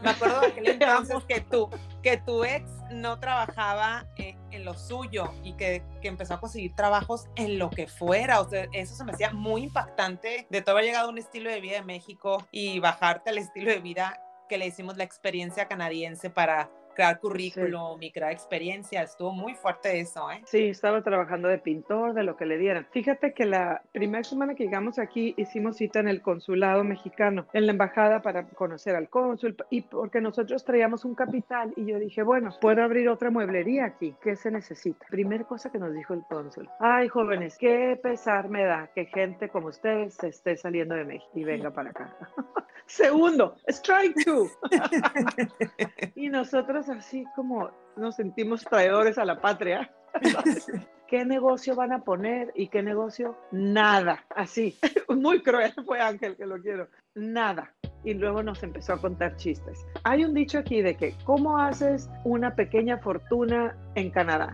Me 0.03 0.11
acuerdo 0.11 0.41
de 0.41 0.47
aquel 0.49 0.69
entonces 0.81 1.25
que 1.25 1.41
tú, 1.41 1.69
que 2.03 2.17
tu 2.19 2.45
ex 2.45 2.71
no 2.91 3.19
trabajaba 3.19 4.07
eh, 4.17 4.37
en 4.51 4.65
lo 4.65 4.75
suyo 4.75 5.33
y 5.43 5.55
que, 5.55 5.83
que 6.01 6.09
empezó 6.09 6.35
a 6.35 6.41
conseguir 6.41 6.75
trabajos 6.75 7.27
en 7.37 7.59
lo 7.59 7.69
que 7.71 7.87
fuera. 7.87 8.41
O 8.41 8.49
sea, 8.49 8.67
eso 8.73 8.95
se 8.95 9.05
me 9.05 9.13
hacía 9.13 9.31
muy 9.33 9.65
impactante 9.65 10.47
de 10.49 10.63
todo 10.63 10.77
haber 10.77 10.87
llegado 10.87 11.09
a 11.09 11.11
un 11.11 11.19
estilo 11.19 11.51
de 11.51 11.61
vida 11.61 11.77
de 11.77 11.83
México 11.83 12.47
y 12.51 12.79
bajarte 12.81 13.31
al 13.31 13.39
estilo 13.39 13.71
de 13.71 13.81
vida 13.81 14.23
que 14.49 14.59
le 14.59 14.67
hicimos 14.67 14.97
la 14.97 15.05
experiencia 15.05 15.67
canadiense 15.69 16.31
para 16.31 16.71
crear 16.97 17.21
currículum 17.21 18.03
y 18.03 18.11
crear 18.11 18.33
experiencia. 18.33 19.03
Estuvo 19.03 19.33
muy 19.33 19.55
fuerte 19.55 20.01
eso, 20.01 20.29
¿eh? 20.31 20.41
Sí, 20.47 20.69
estaba 20.69 21.03
trabajando 21.03 21.47
de 21.47 21.59
pintor, 21.59 22.15
de 22.15 22.25
lo 22.25 22.37
que 22.37 22.47
le 22.47 22.59
dieran. 22.59 22.89
Fíjate 22.91 23.35
que 23.35 23.45
la 23.45 23.83
primera 23.93 24.25
semana 24.25 24.55
que 24.55 24.65
llegamos 24.65 24.99
aquí 24.99 25.35
hicimos 25.37 25.77
cita 25.77 26.01
en 26.01 26.09
el 26.09 26.23
consulado 26.23 26.83
mexicano, 26.83 27.47
en 27.53 27.67
la 27.67 27.73
embajada 27.73 28.23
para 28.23 28.49
conocer 28.49 28.97
al 28.97 29.09
cónsul 29.09 29.57
y 29.71 29.83
porque 29.83 30.21
nosotros 30.21 30.65
traíamos 30.65 31.05
un 31.05 31.15
capital 31.15 31.73
y 31.77 31.85
yo 31.85 31.99
dije, 31.99 32.23
bueno, 32.23 32.51
puedo 32.61 32.83
abrir 32.83 33.09
otra 33.09 33.31
mueblería 33.31 33.85
aquí. 33.85 34.15
¿Qué 34.23 34.35
se 34.35 34.51
necesita? 34.51 35.07
Primera 35.11 35.45
cosa 35.45 35.71
que 35.71 35.79
nos 35.79 35.93
dijo 35.93 36.15
el 36.15 36.23
cónsul. 36.29 36.69
Ay, 36.81 37.09
jóvenes, 37.09 37.59
qué 37.59 37.99
pesar 38.03 38.49
me 38.49 38.65
da 38.65 38.91
que 38.95 39.05
gente 39.05 39.51
como 39.51 39.69
ustedes 39.69 40.15
se 40.15 40.29
esté 40.29 40.57
saliendo 40.57 40.95
de 40.95 41.05
México 41.05 41.31
y 41.35 41.45
venga 41.45 41.71
para 41.71 41.91
acá. 41.91 42.17
Segundo, 42.87 43.57
strike 43.69 44.25
two. 44.25 44.49
y 46.15 46.29
nosotros 46.29 46.89
así 46.89 47.25
como 47.35 47.71
nos 47.97 48.17
sentimos 48.17 48.65
traidores 48.65 49.19
a 49.19 49.25
la 49.25 49.41
patria. 49.41 49.91
¿Qué 51.09 51.25
negocio 51.25 51.77
van 51.77 51.93
a 51.93 52.03
poner 52.03 52.53
y 52.57 52.69
qué 52.69 52.83
negocio? 52.83 53.37
Nada. 53.53 54.25
Así. 54.35 54.77
Muy 55.09 55.41
cruel 55.41 55.73
fue 55.85 56.01
Ángel 56.01 56.37
que 56.37 56.47
lo 56.47 56.61
quiero. 56.61 56.89
Nada. 57.15 57.73
Y 58.05 58.15
luego 58.15 58.43
nos 58.43 58.63
empezó 58.63 58.95
a 58.95 59.01
contar 59.01 59.37
chistes. 59.37 59.87
Hay 60.03 60.25
un 60.25 60.35
dicho 60.35 60.59
aquí 60.59 60.83
de 60.83 60.97
que, 60.97 61.15
¿cómo 61.25 61.59
haces 61.59 62.09
una 62.25 62.55
pequeña 62.55 62.99
fortuna 62.99 63.77
en 63.95 64.11
Canadá? 64.11 64.53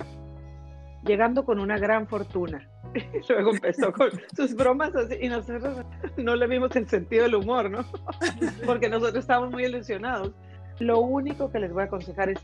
Llegando 1.05 1.45
con 1.45 1.59
una 1.59 1.79
gran 1.79 2.07
fortuna. 2.07 2.69
Y 2.95 3.21
luego 3.33 3.51
empezó 3.53 3.93
con 3.93 4.11
sus 4.37 4.55
bromas 4.55 4.95
así 4.95 5.17
y 5.21 5.29
nosotros 5.29 5.85
no 6.17 6.37
le 6.37 6.47
vimos 6.47 6.75
el 6.77 6.89
sentido 6.89 7.25
del 7.25 7.37
humor, 7.37 7.71
¿no? 7.71 7.85
Porque 8.67 8.89
nosotros 8.89 9.25
estábamos 9.25 9.51
muy 9.51 9.65
ilusionados. 9.65 10.33
Lo 10.79 11.01
único 11.01 11.51
que 11.51 11.61
les 11.61 11.73
voy 11.73 11.83
a 11.83 11.87
aconsejar 11.87 12.31
es, 12.31 12.41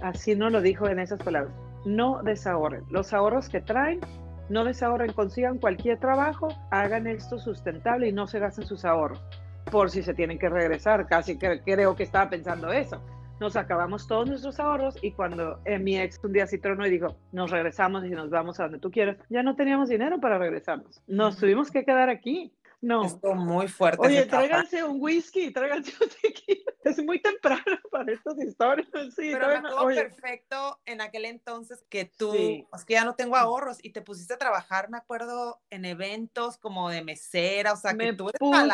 así 0.00 0.34
no 0.34 0.50
lo 0.50 0.60
dijo 0.60 0.88
en 0.88 0.98
esas 0.98 1.22
palabras, 1.22 1.52
no 1.84 2.22
desahorren. 2.22 2.84
Los 2.90 3.12
ahorros 3.12 3.48
que 3.48 3.60
traen, 3.60 4.00
no 4.48 4.64
desahorren, 4.64 5.12
consigan 5.12 5.58
cualquier 5.58 5.98
trabajo, 5.98 6.48
hagan 6.70 7.06
esto 7.06 7.38
sustentable 7.38 8.08
y 8.08 8.12
no 8.12 8.26
se 8.26 8.38
gasten 8.38 8.66
sus 8.66 8.84
ahorros 8.84 9.22
por 9.70 9.90
si 9.90 10.02
se 10.02 10.14
tienen 10.14 10.38
que 10.38 10.48
regresar. 10.48 11.06
Casi 11.06 11.38
que 11.38 11.60
creo 11.62 11.96
que 11.96 12.02
estaba 12.02 12.30
pensando 12.30 12.72
eso 12.72 13.00
nos 13.40 13.56
acabamos 13.56 14.06
todos 14.06 14.28
nuestros 14.28 14.60
ahorros 14.60 14.96
y 15.02 15.12
cuando 15.12 15.60
eh, 15.64 15.78
mi 15.78 15.98
ex 15.98 16.20
un 16.22 16.32
día 16.32 16.46
sí 16.46 16.58
tronó 16.58 16.86
y 16.86 16.90
dijo, 16.90 17.16
nos 17.32 17.50
regresamos 17.50 18.04
y 18.04 18.10
nos 18.10 18.30
vamos 18.30 18.60
a 18.60 18.64
donde 18.64 18.78
tú 18.78 18.90
quieras, 18.90 19.16
ya 19.30 19.42
no 19.42 19.56
teníamos 19.56 19.88
dinero 19.88 20.20
para 20.20 20.38
regresarnos. 20.38 21.02
Nos 21.06 21.38
tuvimos 21.38 21.70
que 21.70 21.84
quedar 21.84 22.10
aquí. 22.10 22.52
No. 22.82 23.04
Estuvo 23.04 23.34
muy 23.34 23.68
fuerte. 23.68 24.06
Oye, 24.06 24.24
tráiganse 24.24 24.82
un 24.82 25.00
whisky, 25.00 25.50
tráiganse 25.52 25.92
un 26.02 26.08
tequila. 26.08 26.72
Es 26.82 27.02
muy 27.02 27.20
temprano 27.20 27.62
para 27.90 28.10
estas 28.10 28.38
historias. 28.38 28.88
Sí, 29.14 29.30
Pero 29.32 29.48
me 29.48 29.56
acuerdo 29.56 29.86
perfecto 29.86 30.80
en 30.86 31.02
aquel 31.02 31.26
entonces 31.26 31.84
que 31.90 32.06
tú, 32.06 32.34
es 32.34 32.84
que 32.86 32.94
ya 32.94 33.04
no 33.04 33.16
tengo 33.16 33.36
ahorros 33.36 33.78
y 33.82 33.90
te 33.90 34.00
pusiste 34.00 34.34
a 34.34 34.38
trabajar, 34.38 34.88
me 34.88 34.96
acuerdo, 34.96 35.60
en 35.68 35.84
eventos 35.84 36.56
como 36.56 36.88
de 36.88 37.04
mesera, 37.04 37.74
o 37.74 37.76
sea, 37.76 37.94
que 37.94 38.14
tú 38.14 38.30
eres 38.30 38.38
puse 38.38 38.66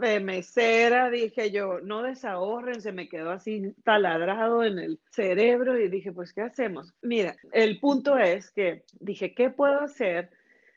de 0.00 0.20
mesera, 0.20 1.10
dije 1.10 1.50
yo, 1.50 1.80
no 1.80 2.02
desahorren, 2.02 2.80
se 2.80 2.92
me 2.92 3.08
quedó 3.08 3.30
así 3.30 3.74
taladrado 3.84 4.64
en 4.64 4.78
el 4.78 5.00
cerebro 5.10 5.78
y 5.78 5.88
dije, 5.88 6.12
pues, 6.12 6.32
¿qué 6.32 6.42
hacemos? 6.42 6.94
Mira, 7.02 7.36
el 7.52 7.78
punto 7.80 8.18
es 8.18 8.50
que 8.50 8.84
dije, 9.00 9.34
¿qué 9.34 9.50
puedo 9.50 9.80
hacer? 9.80 10.30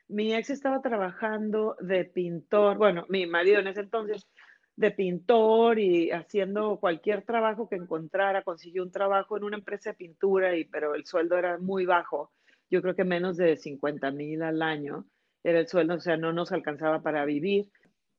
Mi 0.08 0.34
ex 0.34 0.50
estaba 0.50 0.80
trabajando 0.82 1.76
de 1.80 2.04
pintor, 2.04 2.78
bueno, 2.78 3.06
mi 3.08 3.26
marido 3.26 3.60
en 3.60 3.68
ese 3.68 3.80
entonces, 3.80 4.26
de 4.76 4.90
pintor 4.90 5.78
y 5.78 6.10
haciendo 6.10 6.78
cualquier 6.78 7.22
trabajo 7.22 7.68
que 7.68 7.76
encontrara, 7.76 8.42
consiguió 8.42 8.82
un 8.82 8.92
trabajo 8.92 9.36
en 9.36 9.44
una 9.44 9.56
empresa 9.56 9.90
de 9.90 9.96
pintura, 9.96 10.54
y, 10.54 10.64
pero 10.64 10.94
el 10.94 11.06
sueldo 11.06 11.36
era 11.38 11.58
muy 11.58 11.86
bajo, 11.86 12.30
yo 12.70 12.82
creo 12.82 12.94
que 12.94 13.04
menos 13.04 13.36
de 13.36 13.56
50 13.56 14.10
mil 14.10 14.42
al 14.42 14.62
año 14.62 15.06
era 15.42 15.60
el 15.60 15.68
sueldo, 15.68 15.94
o 15.94 16.00
sea, 16.00 16.16
no 16.16 16.32
nos 16.32 16.52
alcanzaba 16.52 17.02
para 17.02 17.24
vivir. 17.24 17.70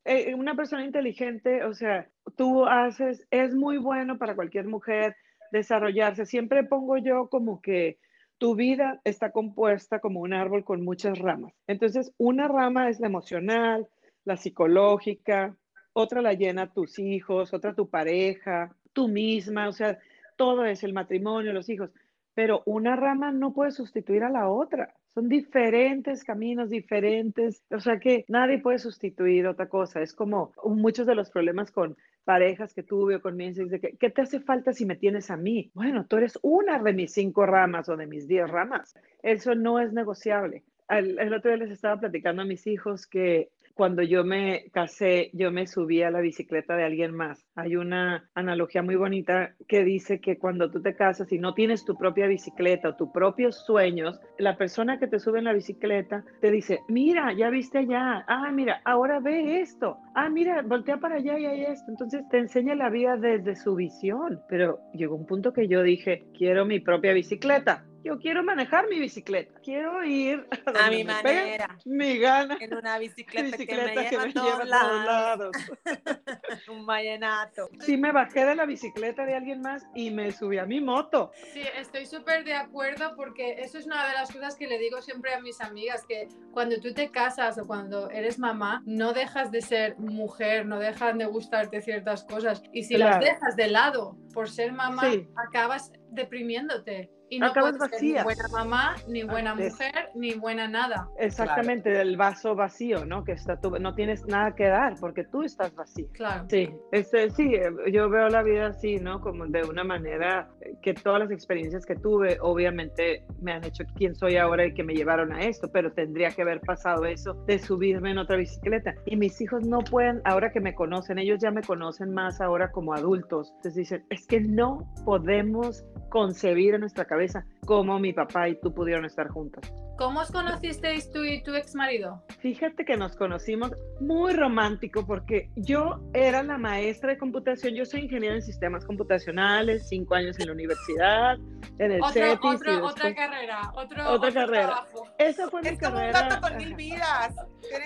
Eh, 0.09 0.33
una 0.35 0.55
persona 0.55 0.85
inteligente, 0.85 1.65
o 1.65 1.73
sea, 1.73 2.07
tú 2.37 2.65
haces, 2.65 3.27
es 3.29 3.53
muy 3.53 3.77
bueno 3.77 4.17
para 4.17 4.35
cualquier 4.35 4.65
mujer 4.65 5.17
desarrollarse. 5.51 6.25
Siempre 6.25 6.63
pongo 6.63 6.97
yo 6.97 7.27
como 7.27 7.61
que 7.61 7.99
tu 8.37 8.55
vida 8.55 9.01
está 9.03 9.33
compuesta 9.33 9.99
como 9.99 10.21
un 10.21 10.33
árbol 10.33 10.63
con 10.63 10.81
muchas 10.85 11.19
ramas. 11.19 11.53
Entonces, 11.67 12.13
una 12.17 12.47
rama 12.47 12.89
es 12.89 13.01
la 13.01 13.07
emocional, 13.07 13.89
la 14.23 14.37
psicológica, 14.37 15.57
otra 15.91 16.21
la 16.21 16.31
llena 16.31 16.71
tus 16.71 16.99
hijos, 16.99 17.53
otra 17.53 17.75
tu 17.75 17.89
pareja, 17.89 18.73
tú 18.93 19.09
misma, 19.09 19.67
o 19.67 19.73
sea, 19.73 19.99
todo 20.37 20.63
es 20.63 20.83
el 20.83 20.93
matrimonio, 20.93 21.51
los 21.51 21.67
hijos. 21.67 21.91
Pero 22.33 22.63
una 22.65 22.95
rama 22.95 23.33
no 23.33 23.53
puede 23.53 23.71
sustituir 23.71 24.23
a 24.23 24.29
la 24.29 24.47
otra. 24.47 24.93
Son 25.17 25.29
diferentes 25.29 26.23
caminos, 26.23 26.69
diferentes, 26.69 27.63
o 27.71 27.79
sea 27.79 27.99
que 27.99 28.23
nadie 28.27 28.59
puede 28.59 28.77
sustituir 28.77 29.47
otra 29.47 29.67
cosa. 29.67 29.99
Es 29.99 30.13
como 30.13 30.51
muchos 30.63 31.07
de 31.07 31.15
los 31.15 31.31
problemas 31.31 31.71
con 31.71 31.97
parejas 32.23 32.71
que 32.75 32.83
tuve 32.83 33.15
o 33.15 33.21
con 33.23 33.35
mi 33.35 33.51
de 33.51 33.79
que, 33.79 33.97
¿qué 33.97 34.11
te 34.11 34.21
hace 34.21 34.39
falta 34.41 34.73
si 34.73 34.85
me 34.85 34.95
tienes 34.95 35.31
a 35.31 35.35
mí? 35.35 35.71
Bueno, 35.73 36.05
tú 36.05 36.17
eres 36.17 36.37
una 36.43 36.77
de 36.77 36.93
mis 36.93 37.13
cinco 37.13 37.47
ramas 37.47 37.89
o 37.89 37.97
de 37.97 38.05
mis 38.05 38.27
diez 38.27 38.47
ramas. 38.47 38.93
Eso 39.23 39.55
no 39.55 39.79
es 39.79 39.91
negociable. 39.91 40.63
El, 40.87 41.17
el 41.17 41.33
otro 41.33 41.49
día 41.49 41.65
les 41.65 41.71
estaba 41.71 41.99
platicando 41.99 42.43
a 42.43 42.45
mis 42.45 42.67
hijos 42.67 43.07
que 43.07 43.49
cuando 43.77 44.01
yo 44.01 44.23
me 44.23 44.65
casé, 44.73 45.29
yo 45.33 45.51
me 45.51 45.67
subí 45.67 46.01
a 46.01 46.09
la 46.09 46.19
bicicleta 46.19 46.75
de 46.75 46.83
alguien 46.83 47.15
más. 47.15 47.45
Hay 47.55 47.75
una 47.75 48.27
analogía 48.33 48.81
muy 48.81 48.95
bonita 48.95 49.53
que 49.67 49.83
dice 49.83 50.19
que 50.19 50.39
cuando 50.39 50.71
tú 50.71 50.81
te 50.81 50.95
casas 50.95 51.31
y 51.31 51.37
no 51.37 51.53
tienes 51.53 51.85
tu 51.85 51.95
propia 51.95 52.25
bicicleta 52.25 52.89
o 52.89 52.95
tus 52.95 53.11
propios 53.11 53.63
sueños, 53.65 54.19
la 54.39 54.57
persona 54.57 54.97
que 54.97 55.07
te 55.07 55.19
sube 55.19 55.37
en 55.37 55.45
la 55.45 55.53
bicicleta 55.53 56.25
te 56.41 56.49
dice, 56.49 56.79
mira, 56.89 57.31
ya 57.33 57.51
viste 57.51 57.77
allá, 57.77 58.25
ah, 58.27 58.51
mira, 58.51 58.81
ahora 58.83 59.19
ve 59.19 59.61
esto, 59.61 59.97
ah, 60.15 60.27
mira, 60.27 60.63
voltea 60.63 60.97
para 60.97 61.15
allá 61.15 61.37
y 61.37 61.45
hay 61.45 61.61
esto. 61.65 61.91
Entonces 61.91 62.27
te 62.29 62.39
enseña 62.39 62.73
la 62.73 62.89
vida 62.89 63.15
desde 63.15 63.55
su 63.55 63.75
visión. 63.75 64.41
Pero 64.49 64.79
llegó 64.93 65.15
un 65.15 65.27
punto 65.27 65.53
que 65.53 65.67
yo 65.67 65.83
dije, 65.83 66.25
quiero 66.33 66.65
mi 66.65 66.79
propia 66.79 67.13
bicicleta 67.13 67.85
yo 68.07 68.19
quiero 68.19 68.41
manejar 68.41 68.87
mi 68.87 68.99
bicicleta, 68.99 69.59
quiero 69.61 70.01
ir 70.03 70.47
a, 70.65 70.89
mi 70.89 71.03
manera, 71.03 71.77
mi 71.85 72.17
gana, 72.17 72.57
en 72.59 72.73
una 72.73 72.97
bicicleta, 72.99 73.57
que 73.67 73.75
me, 73.75 74.09
lleva, 74.09 74.23
a 74.23 74.33
todos 74.33 74.67
lados. 74.67 75.55
un 76.69 76.85
vallenato. 76.85 77.69
Sí, 77.79 77.97
me 77.97 78.11
bajé 78.11 78.45
de 78.45 78.55
la 78.55 78.65
bicicleta 78.65 79.25
de 79.25 79.35
alguien 79.35 79.61
más 79.61 79.85
y 79.93 80.11
me 80.11 80.31
subí 80.31 80.57
a 80.57 80.65
mi 80.65 80.81
moto. 80.81 81.31
Sí, 81.53 81.61
estoy 81.77 82.05
súper 82.05 82.43
de 82.43 82.53
acuerdo 82.53 83.15
porque 83.15 83.61
eso 83.61 83.77
es 83.77 83.85
una 83.85 84.07
de 84.07 84.13
las 84.13 84.31
cosas 84.31 84.55
que 84.55 84.67
le 84.67 84.79
digo 84.79 85.01
siempre 85.01 85.33
a 85.33 85.41
mis 85.41 85.61
amigas, 85.61 86.05
que 86.07 86.27
cuando 86.51 86.79
tú 86.79 86.93
te 86.93 87.11
casas 87.11 87.57
o 87.57 87.67
cuando 87.67 88.09
eres 88.09 88.39
mamá, 88.39 88.81
no 88.85 89.13
dejas 89.13 89.51
de 89.51 89.61
ser 89.61 89.97
mujer, 89.97 90.65
no 90.65 90.79
dejan 90.79 91.17
de 91.17 91.25
gustarte 91.25 91.81
ciertas 91.81 92.23
cosas 92.23 92.63
y 92.73 92.83
si 92.83 92.97
las 92.97 93.19
dejas 93.19 93.55
de 93.55 93.67
lado 93.67 94.17
por 94.33 94.49
ser 94.49 94.71
mamá, 94.71 95.03
acabas 95.35 95.91
deprimiéndote. 96.09 97.11
Y 97.29 97.39
no 97.39 97.47
Acabas 97.47 97.77
puedes 97.77 97.91
vacía. 97.91 98.19
ni 98.19 98.23
buena 98.23 98.47
mamá, 98.51 98.95
ni 99.07 99.23
buena 99.23 99.55
mujer, 99.55 100.09
ni 100.15 100.33
buena 100.35 100.67
nada. 100.67 101.09
Exactamente, 101.19 101.99
el 101.99 102.15
vaso 102.15 102.55
vacío, 102.55 103.05
¿no? 103.05 103.23
Que 103.23 103.33
está 103.33 103.59
tú, 103.59 103.71
no 103.71 103.93
tienes 103.95 104.25
nada 104.27 104.55
que 104.55 104.65
dar 104.67 104.95
porque 104.99 105.25
tú 105.25 105.43
estás 105.43 105.75
vacío. 105.75 106.07
Claro. 106.13 106.45
Sí, 106.49 106.69
este, 106.91 107.29
sí, 107.31 107.51
yo 107.91 108.09
veo 108.09 108.29
la 108.29 108.43
vida 108.43 108.67
así, 108.67 108.97
¿no? 108.97 109.19
Como 109.19 109.45
de 109.47 109.63
una 109.63 109.83
manera 109.83 110.49
que 110.81 110.93
todas 110.93 111.19
las 111.19 111.31
experiencias 111.31 111.85
que 111.85 111.95
tuve, 111.95 112.37
obviamente 112.41 113.25
me 113.41 113.51
han 113.51 113.63
hecho 113.65 113.83
quien 113.95 114.15
soy 114.15 114.37
ahora 114.37 114.65
y 114.65 114.73
que 114.73 114.83
me 114.83 114.93
llevaron 114.93 115.33
a 115.33 115.41
esto, 115.41 115.69
pero 115.71 115.91
tendría 115.91 116.31
que 116.31 116.43
haber 116.43 116.61
pasado 116.61 117.05
eso 117.05 117.33
de 117.45 117.59
subirme 117.59 118.11
en 118.11 118.19
otra 118.19 118.37
bicicleta. 118.37 118.95
Y 119.05 119.17
mis 119.17 119.39
hijos 119.41 119.65
no 119.65 119.79
pueden, 119.79 120.21
ahora 120.23 120.51
que 120.51 120.61
me 120.61 120.73
conocen, 120.73 121.19
ellos 121.19 121.39
ya 121.41 121.51
me 121.51 121.61
conocen 121.61 122.13
más 122.13 122.39
ahora 122.39 122.71
como 122.71 122.93
adultos. 122.93 123.49
Entonces 123.57 123.75
dicen, 123.75 124.05
es 124.09 124.25
que 124.27 124.39
no 124.39 124.89
podemos 125.03 125.85
concebir 126.09 126.73
en 126.73 126.81
nuestra 126.81 127.05
cabeza 127.05 127.16
cómo 127.65 127.99
mi 127.99 128.13
papá 128.13 128.49
y 128.49 128.59
tú 128.59 128.73
pudieron 128.73 129.05
estar 129.05 129.27
juntos. 129.29 129.63
¿Cómo 129.97 130.19
os 130.19 130.31
conocisteis 130.31 131.11
tú 131.11 131.23
y 131.23 131.41
tu 131.41 131.55
ex 131.55 131.73
marido? 131.73 132.21
Fíjate 132.39 132.85
que 132.85 132.97
nos 132.97 133.15
conocimos 133.15 133.71
muy 133.99 134.33
romántico 134.33 135.03
porque 135.07 135.49
yo 135.55 135.99
era 136.13 136.43
la 136.43 136.59
maestra 136.59 137.09
de 137.13 137.17
computación, 137.17 137.73
yo 137.73 137.83
soy 137.83 138.01
ingeniera 138.01 138.35
en 138.35 138.43
sistemas 138.43 138.85
computacionales, 138.85 139.89
cinco 139.89 140.13
años 140.13 140.37
en 140.39 140.45
la 140.47 140.51
universidad, 140.53 141.37
en 141.79 141.91
el 141.93 142.01
otro, 142.03 142.13
CETIS. 142.13 142.37
Otro, 142.43 142.85
Otra 142.85 143.15
carrera, 143.15 143.71
otro, 143.73 143.83
otra 143.83 144.11
otro 144.11 144.33
carrera. 144.33 144.67
Trabajo. 144.67 145.07
Esa 145.17 145.49
fue 145.49 145.61
mi 145.63 145.69
Es 145.69 145.79
como 145.79 145.97
un 145.97 146.11
gato 146.11 146.41
con 146.41 146.57
mil 146.57 146.75
vidas. 146.75 147.35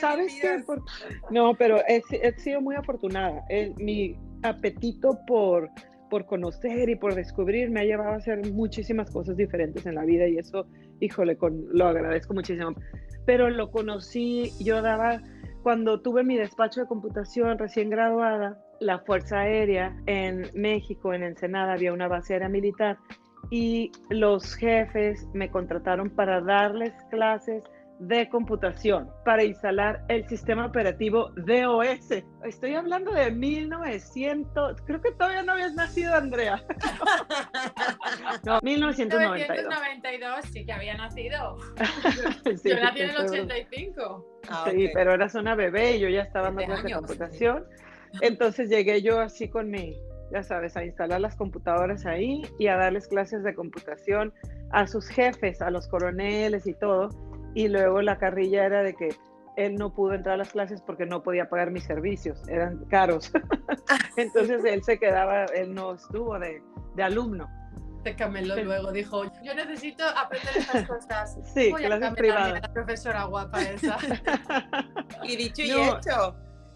¿Sabes 0.01 0.25
mil 0.33 0.41
qué? 0.41 0.47
vidas. 0.51 0.65
Por- 0.65 0.83
No, 1.29 1.53
pero 1.53 1.77
he, 1.87 2.01
he 2.11 2.33
sido 2.39 2.59
muy 2.59 2.75
afortunada. 2.75 3.41
Eh, 3.49 3.73
mi 3.77 4.17
apetito 4.43 5.17
por, 5.25 5.69
por 6.11 6.25
conocer 6.25 6.89
y 6.89 6.97
por 6.97 7.15
descubrir 7.15 7.71
me 7.71 7.79
ha 7.79 7.83
llevado 7.85 8.11
a 8.11 8.17
hacer 8.17 8.51
muchísimas 8.51 9.09
cosas 9.09 9.37
diferentes 9.37 9.85
en 9.85 9.95
la 9.95 10.03
vida 10.03 10.27
y 10.27 10.37
eso, 10.37 10.67
híjole, 10.99 11.37
con, 11.37 11.65
lo 11.71 11.87
agradezco 11.87 12.33
muchísimo. 12.33 12.75
Pero 13.25 13.49
lo 13.49 13.71
conocí, 13.71 14.51
yo 14.59 14.81
daba, 14.81 15.21
cuando 15.63 16.01
tuve 16.01 16.25
mi 16.25 16.35
despacho 16.35 16.81
de 16.81 16.87
computación 16.87 17.57
recién 17.57 17.89
graduada, 17.89 18.61
la 18.81 18.99
Fuerza 18.99 19.39
Aérea 19.39 19.95
en 20.05 20.49
México, 20.53 21.13
en 21.13 21.23
Ensenada, 21.23 21.73
había 21.73 21.93
una 21.93 22.09
base 22.09 22.33
aérea 22.33 22.49
militar 22.49 22.97
y 23.49 23.91
los 24.09 24.55
jefes 24.55 25.29
me 25.33 25.49
contrataron 25.49 26.09
para 26.09 26.41
darles 26.41 26.91
clases 27.09 27.63
de 28.01 28.27
computación 28.29 29.11
para 29.23 29.43
instalar 29.43 30.03
el 30.07 30.27
sistema 30.27 30.65
operativo 30.65 31.31
DOS. 31.35 32.23
Estoy 32.43 32.73
hablando 32.73 33.11
de 33.11 33.29
1900, 33.29 34.81
creo 34.81 35.01
que 35.01 35.11
todavía 35.11 35.43
no 35.43 35.51
habías 35.51 35.75
nacido, 35.75 36.15
Andrea. 36.15 36.63
no, 38.43 38.59
1992. 38.63 39.49
1992 39.49 40.45
sí 40.51 40.65
que 40.65 40.71
había 40.73 40.97
nacido. 40.97 41.57
sí, 42.63 42.69
yo 42.69 42.79
nací 42.79 43.01
en 43.01 43.09
el 43.11 43.17
85. 43.17 44.25
Ah, 44.49 44.65
sí, 44.71 44.89
pero 44.95 45.13
eras 45.13 45.35
una 45.35 45.53
bebé 45.53 45.97
y 45.97 45.99
yo 45.99 46.09
ya 46.09 46.23
estaba 46.23 46.45
dando 46.45 46.65
clases 46.65 46.83
de 46.85 46.93
computación. 46.93 47.65
Entonces 48.21 48.69
llegué 48.69 49.03
yo 49.03 49.19
así 49.19 49.47
con 49.47 49.69
mi, 49.69 49.95
ya 50.31 50.41
sabes, 50.41 50.75
a 50.75 50.83
instalar 50.83 51.21
las 51.21 51.35
computadoras 51.35 52.07
ahí 52.07 52.41
y 52.57 52.65
a 52.65 52.77
darles 52.77 53.07
clases 53.07 53.43
de 53.43 53.53
computación 53.53 54.33
a 54.71 54.87
sus 54.87 55.07
jefes, 55.07 55.61
a 55.61 55.69
los 55.69 55.87
coroneles 55.87 56.65
y 56.65 56.73
todo 56.73 57.30
y 57.53 57.67
luego 57.67 58.01
la 58.01 58.17
carrilla 58.17 58.65
era 58.65 58.83
de 58.83 58.93
que 58.93 59.09
él 59.57 59.75
no 59.75 59.93
pudo 59.93 60.13
entrar 60.13 60.35
a 60.35 60.37
las 60.37 60.51
clases 60.51 60.81
porque 60.81 61.05
no 61.05 61.23
podía 61.23 61.49
pagar 61.49 61.71
mis 61.71 61.83
servicios, 61.83 62.47
eran 62.47 62.85
caros. 62.85 63.31
Entonces 64.17 64.63
él 64.65 64.83
se 64.83 64.97
quedaba, 64.97 65.45
él 65.45 65.73
no 65.73 65.95
estuvo 65.95 66.39
de, 66.39 66.61
de 66.95 67.03
alumno. 67.03 67.49
Se 68.03 68.15
cameló 68.15 68.55
luego, 68.63 68.91
dijo, 68.91 69.25
yo 69.43 69.53
necesito 69.53 70.03
aprender 70.03 70.57
estas 70.57 70.87
cosas. 70.87 71.37
Sí, 71.53 71.69
Voy 71.71 71.83
clases 71.83 72.13
privadas. 72.15 72.61
La 72.61 72.73
profesora 72.73 73.25
guapa 73.25 73.61
esa. 73.61 73.97
y 75.23 75.35
dicho 75.35 75.61
y 75.61 75.71
hecho. 75.71 76.35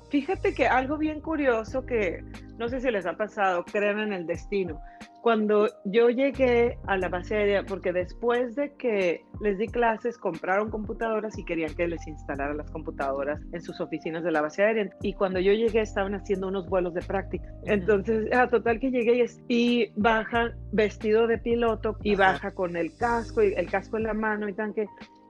Fíjate 0.09 0.53
que 0.53 0.67
algo 0.67 0.97
bien 0.97 1.21
curioso 1.21 1.85
que 1.85 2.23
no 2.57 2.69
sé 2.69 2.79
si 2.79 2.89
les 2.89 3.05
ha 3.05 3.17
pasado, 3.17 3.65
creen 3.65 3.99
en 3.99 4.13
el 4.13 4.25
destino. 4.25 4.79
Cuando 5.21 5.67
yo 5.85 6.09
llegué 6.09 6.77
a 6.85 6.97
la 6.97 7.09
base 7.09 7.35
aérea, 7.35 7.63
porque 7.63 7.91
después 7.91 8.55
de 8.55 8.75
que 8.75 9.25
les 9.41 9.57
di 9.57 9.67
clases, 9.67 10.19
compraron 10.19 10.69
computadoras 10.69 11.37
y 11.39 11.43
querían 11.43 11.73
que 11.73 11.87
les 11.87 12.05
instalara 12.05 12.53
las 12.53 12.69
computadoras 12.69 13.41
en 13.51 13.61
sus 13.61 13.81
oficinas 13.81 14.23
de 14.23 14.31
la 14.31 14.41
base 14.41 14.63
aérea. 14.63 14.87
Y 15.01 15.13
cuando 15.13 15.39
yo 15.39 15.51
llegué, 15.51 15.81
estaban 15.81 16.13
haciendo 16.13 16.47
unos 16.47 16.69
vuelos 16.69 16.93
de 16.93 17.01
práctica. 17.01 17.47
Entonces, 17.63 18.31
a 18.31 18.47
total 18.47 18.79
que 18.79 18.91
llegué 18.91 19.25
y, 19.47 19.91
baja 19.95 20.53
vestido 20.71 21.25
de 21.25 21.39
piloto 21.39 21.97
y 22.03 22.15
baja 22.15 22.51
con 22.51 22.77
el 22.77 22.95
casco 22.95 23.41
y 23.41 23.53
el 23.55 23.69
casco 23.69 23.97
en 23.97 24.03
la 24.03 24.13
mano 24.13 24.47
y 24.47 24.53
tan 24.53 24.75
que 24.75 24.85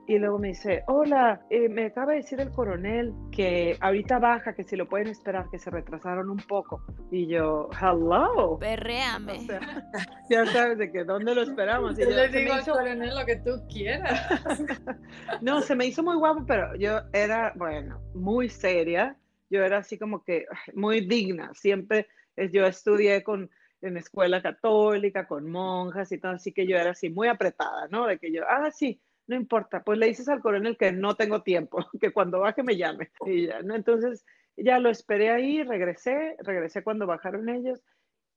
y 0.08 0.18
luego 0.18 0.38
me 0.38 0.48
dice, 0.48 0.84
hola, 0.86 1.40
eh, 1.50 1.68
me 1.68 1.86
acaba 1.86 2.12
de 2.12 2.18
decir 2.18 2.40
el 2.40 2.50
coronel 2.50 3.12
que 3.32 3.76
ahorita 3.80 4.18
baja, 4.18 4.54
que 4.54 4.62
si 4.62 4.76
lo 4.76 4.88
pueden 4.88 5.08
esperar, 5.08 5.48
que 5.50 5.58
se 5.58 5.70
retrasaron 5.70 6.30
un 6.30 6.38
poco. 6.38 6.82
Y 7.10 7.26
yo, 7.26 7.68
hello. 7.80 8.56
Perréame. 8.60 9.46
ya 10.30 10.46
sabes 10.46 10.78
de 10.78 10.92
que 10.92 11.04
dónde 11.04 11.34
lo 11.34 11.42
esperamos. 11.42 11.98
Y 11.98 12.02
yo, 12.02 12.10
le 12.10 12.28
digo 12.28 12.54
al 12.54 12.64
coronel 12.64 13.14
lo 13.18 13.26
que 13.26 13.36
tú 13.36 13.66
quieras. 13.68 14.28
no, 15.42 15.60
se 15.60 15.74
me 15.74 15.86
hizo 15.86 16.02
muy 16.02 16.16
guapo, 16.16 16.44
pero 16.46 16.76
yo 16.76 17.00
era, 17.12 17.52
bueno, 17.56 18.00
muy 18.14 18.48
seria. 18.48 19.16
Yo 19.50 19.62
era 19.64 19.78
así 19.78 19.98
como 19.98 20.22
que 20.22 20.46
muy 20.74 21.06
digna. 21.06 21.50
Siempre 21.54 22.06
yo 22.52 22.64
estudié 22.64 23.22
con 23.24 23.50
en 23.82 23.96
escuela 23.96 24.42
católica, 24.42 25.26
con 25.26 25.50
monjas 25.50 26.10
y 26.10 26.18
todo, 26.18 26.32
así 26.32 26.52
que 26.52 26.66
yo 26.66 26.76
era 26.76 26.90
así 26.90 27.10
muy 27.10 27.28
apretada, 27.28 27.88
¿no? 27.88 28.06
De 28.06 28.18
que 28.18 28.32
yo, 28.32 28.42
ah, 28.48 28.70
sí, 28.70 29.00
no 29.26 29.36
importa, 29.36 29.82
pues 29.82 29.98
le 29.98 30.06
dices 30.06 30.28
al 30.28 30.40
coronel 30.40 30.76
que 30.76 30.92
no 30.92 31.14
tengo 31.14 31.42
tiempo, 31.42 31.78
que 32.00 32.12
cuando 32.12 32.40
baje 32.40 32.62
me 32.62 32.76
llame. 32.76 33.10
Y 33.24 33.46
ya, 33.46 33.62
¿no? 33.62 33.74
Entonces 33.74 34.24
ya 34.56 34.78
lo 34.78 34.90
esperé 34.90 35.30
ahí, 35.30 35.62
regresé, 35.62 36.36
regresé 36.40 36.82
cuando 36.82 37.06
bajaron 37.06 37.48
ellos 37.48 37.82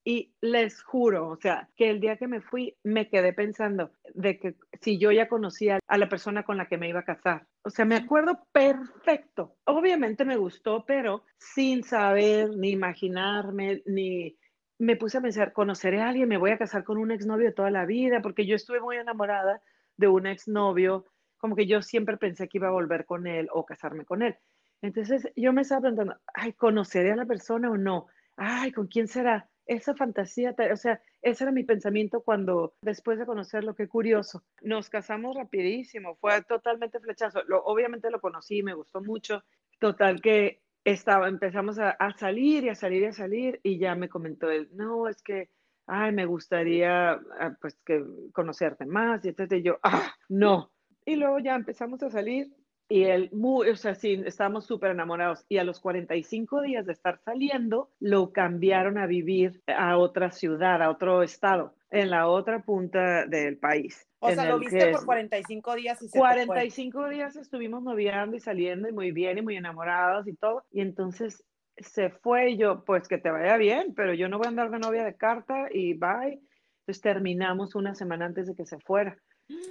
y 0.04 0.34
les 0.42 0.82
juro, 0.82 1.28
o 1.28 1.38
sea, 1.38 1.70
que 1.76 1.90
el 1.90 2.00
día 2.00 2.18
que 2.18 2.28
me 2.28 2.42
fui 2.42 2.76
me 2.84 3.10
quedé 3.10 3.34
pensando 3.34 3.92
de 4.14 4.40
que 4.40 4.56
si 4.82 4.98
yo 4.98 5.12
ya 5.12 5.28
conocía 5.28 5.80
a 5.88 5.98
la 5.98 6.10
persona 6.10 6.44
con 6.44 6.58
la 6.58 6.68
que 6.68 6.78
me 6.78 6.90
iba 6.90 7.02
a 7.02 7.06
casar. 7.06 7.46
O 7.64 7.70
sea, 7.70 7.86
me 7.86 7.96
acuerdo 7.96 8.48
perfecto. 8.52 9.58
Obviamente 9.66 10.26
me 10.26 10.38
gustó, 10.38 10.86
pero 10.86 11.24
sin 11.38 11.84
saber, 11.84 12.50
ni 12.56 12.72
imaginarme, 12.72 13.84
ni 13.86 14.38
me 14.80 14.96
puse 14.96 15.18
a 15.18 15.22
pensar, 15.22 15.52
conoceré 15.52 16.02
a 16.02 16.10
alguien, 16.10 16.30
me 16.30 16.38
voy 16.38 16.52
a 16.52 16.58
casar 16.58 16.84
con 16.86 16.98
un 16.98 17.12
exnovio 17.12 17.54
toda 17.54 17.70
la 17.70 17.86
vida, 17.86 18.22
porque 18.22 18.46
yo 18.46 18.56
estuve 18.56 18.80
muy 18.80 18.96
enamorada 18.96 19.62
de 20.00 20.08
un 20.08 20.26
exnovio, 20.26 21.06
como 21.38 21.56
que 21.56 21.68
yo 21.68 21.82
siempre 21.82 22.18
pensé 22.18 22.48
que 22.48 22.58
iba 22.58 22.70
a 22.70 22.72
volver 22.72 23.06
con 23.06 23.28
él 23.28 23.50
o 23.52 23.66
casarme 23.66 24.06
con 24.06 24.22
él. 24.22 24.38
Entonces 24.82 25.28
yo 25.36 25.52
me 25.52 25.62
estaba 25.62 25.82
preguntando, 25.82 26.16
ay, 26.34 26.54
¿conoceré 26.54 27.12
a 27.12 27.18
la 27.18 27.26
persona 27.26 27.70
o 27.70 27.78
no? 27.78 28.08
Ay, 28.38 28.72
¿con 28.72 28.88
quién 28.88 29.10
será? 29.10 29.50
Esa 29.66 29.94
fantasía, 29.94 30.56
o 30.72 30.78
sea, 30.78 31.02
ese 31.22 31.44
era 31.44 31.52
mi 31.52 31.64
pensamiento 31.64 32.22
cuando, 32.22 32.76
después 32.82 33.20
de 33.20 33.26
conocerlo, 33.26 33.76
qué 33.76 33.88
curioso. 33.88 34.44
Nos 34.62 34.90
casamos 34.90 35.36
rapidísimo, 35.36 36.16
fue 36.16 36.42
totalmente 36.44 37.00
flechazo. 37.00 37.44
Lo, 37.48 37.64
obviamente 37.66 38.10
lo 38.10 38.22
conocí, 38.22 38.64
me 38.64 38.74
gustó 38.74 39.02
mucho. 39.02 39.44
Total 39.80 40.22
que 40.22 40.62
estaba, 40.86 41.28
empezamos 41.28 41.78
a, 41.78 41.92
a 41.92 42.18
salir 42.18 42.64
y 42.64 42.70
a 42.70 42.76
salir 42.76 43.04
y 43.04 43.08
a 43.08 43.14
salir 43.14 43.60
y 43.64 43.78
ya 43.78 43.96
me 43.96 44.10
comentó 44.10 44.50
él, 44.50 44.70
no, 44.72 45.08
es 45.10 45.22
que 45.22 45.50
ay, 45.90 46.12
me 46.12 46.26
gustaría 46.26 47.12
ah, 47.12 47.58
pues 47.60 47.78
que 47.86 48.04
conocerte 48.34 48.86
más, 48.86 49.24
y 49.26 49.30
entonces 49.30 49.64
yo, 49.64 49.78
ah, 49.84 50.14
no. 50.30 50.72
Y 51.06 51.16
luego 51.16 51.40
ya 51.40 51.56
empezamos 51.56 52.04
a 52.04 52.10
salir 52.10 52.54
y 52.92 53.04
él, 53.04 53.30
muy, 53.32 53.70
o 53.70 53.76
sea, 53.76 53.94
sí, 53.94 54.20
estábamos 54.26 54.66
súper 54.66 54.92
enamorados. 54.92 55.46
Y 55.48 55.60
a 55.60 55.64
los 55.64 55.80
45 55.80 56.64
días 56.64 56.88
de 56.88 56.94
estar 56.94 57.20
saliendo, 57.24 57.92
lo 58.00 58.34
cambiaron 58.34 58.98
a 58.98 59.06
vivir 59.06 59.62
a 59.68 59.98
otra 59.98 60.32
ciudad, 60.32 60.82
a 60.82 60.90
otro 60.90 61.22
estado, 61.22 61.76
en 61.92 62.10
la 62.10 62.28
otra 62.28 62.64
punta 62.64 63.28
del 63.28 63.60
país. 63.60 64.08
O 64.18 64.32
sea, 64.32 64.50
lo 64.50 64.58
viste 64.58 64.92
por 64.92 65.06
45 65.06 65.76
días 65.76 66.02
y 66.02 66.10
se 66.10 66.18
45 66.18 67.10
días 67.10 67.36
estuvimos 67.36 67.84
noviando 67.84 68.36
y 68.36 68.40
saliendo 68.40 68.90
y 68.90 68.92
muy 68.92 69.12
bien 69.12 69.38
y 69.38 69.44
muy 69.44 69.56
enamorados 69.56 70.28
y 70.28 70.36
todo. 70.36 70.66
Y 70.72 70.82
entonces 70.82 71.46
se 71.82 72.10
fue 72.10 72.52
y 72.52 72.58
yo, 72.58 72.84
pues 72.84 73.08
que 73.08 73.18
te 73.18 73.30
vaya 73.30 73.58
bien, 73.58 73.94
pero 73.96 74.14
yo 74.14 74.30
no 74.30 74.38
voy 74.38 74.46
a 74.46 74.50
andar 74.50 74.70
de 74.70 74.80
novia 74.80 75.04
de 75.04 75.16
carta 75.16 75.68
y 75.72 75.94
bye. 75.94 76.40
Entonces 76.82 77.02
terminamos 77.02 77.76
una 77.76 77.96
semana 77.96 78.26
antes 78.26 78.48
de 78.48 78.56
que 78.56 78.66
se 78.66 78.80
fuera. 78.80 79.18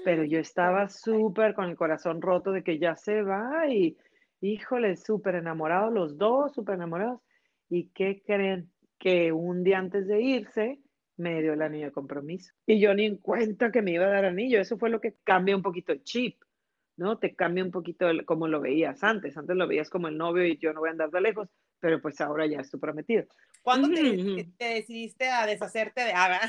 Pero 0.05 0.25
yo 0.25 0.41
estaba 0.41 0.89
súper 0.89 1.55
con 1.55 1.67
el 1.67 1.77
corazón 1.77 2.21
roto 2.21 2.51
de 2.51 2.65
que 2.65 2.79
ya 2.79 2.97
se 2.97 3.23
va 3.23 3.69
y, 3.69 3.97
híjole, 4.41 4.97
súper 4.97 5.37
enamorados 5.37 5.93
los 5.93 6.19
dos, 6.19 6.53
súper 6.53 6.75
enamorados. 6.75 7.21
¿Y 7.69 7.89
qué 7.91 8.23
creen? 8.27 8.71
Que 8.99 9.33
un 9.33 9.63
día 9.63 9.79
antes 9.79 10.09
de 10.09 10.21
irse 10.21 10.81
me 11.17 11.41
dio 11.43 11.53
el 11.53 11.63
anillo 11.63 11.87
de 11.87 11.93
compromiso. 11.93 12.53
Y 12.67 12.81
yo 12.81 12.93
ni 12.95 13.07
en 13.07 13.19
cuenta 13.19 13.71
que 13.71 13.83
me 13.83 13.93
iba 13.93 14.07
a 14.07 14.11
dar 14.11 14.25
anillo. 14.25 14.61
Eso 14.61 14.79
fue 14.79 14.91
lo 14.91 15.01
que 15.01 15.17
cambia 15.23 15.57
un 15.57 15.63
poquito 15.63 15.93
el 15.93 16.03
chip. 16.03 16.43
¿no? 16.97 17.19
Te 17.19 17.35
cambia 17.37 17.65
un 17.65 17.71
poquito 17.71 18.07
como 18.27 18.49
lo 18.49 18.61
veías 18.61 19.05
antes. 19.05 19.37
Antes 19.37 19.57
lo 19.57 19.69
veías 19.69 19.89
como 19.89 20.09
el 20.09 20.19
novio 20.19 20.45
y 20.45 20.59
yo 20.59 20.73
no 20.73 20.81
voy 20.81 20.89
a 20.89 20.93
andar 20.93 21.11
de 21.11 21.21
lejos 21.21 21.49
pero 21.81 22.01
pues 22.01 22.21
ahora 22.21 22.47
ya 22.47 22.61
es 22.61 22.71
tu 22.71 22.79
prometido. 22.79 23.27
¿Cuándo 23.63 23.89
te, 23.89 24.49
decidiste 24.59 25.29
a 25.29 25.45
deshacerte 25.45 26.03
de 26.03 26.13
Ava? 26.15 26.41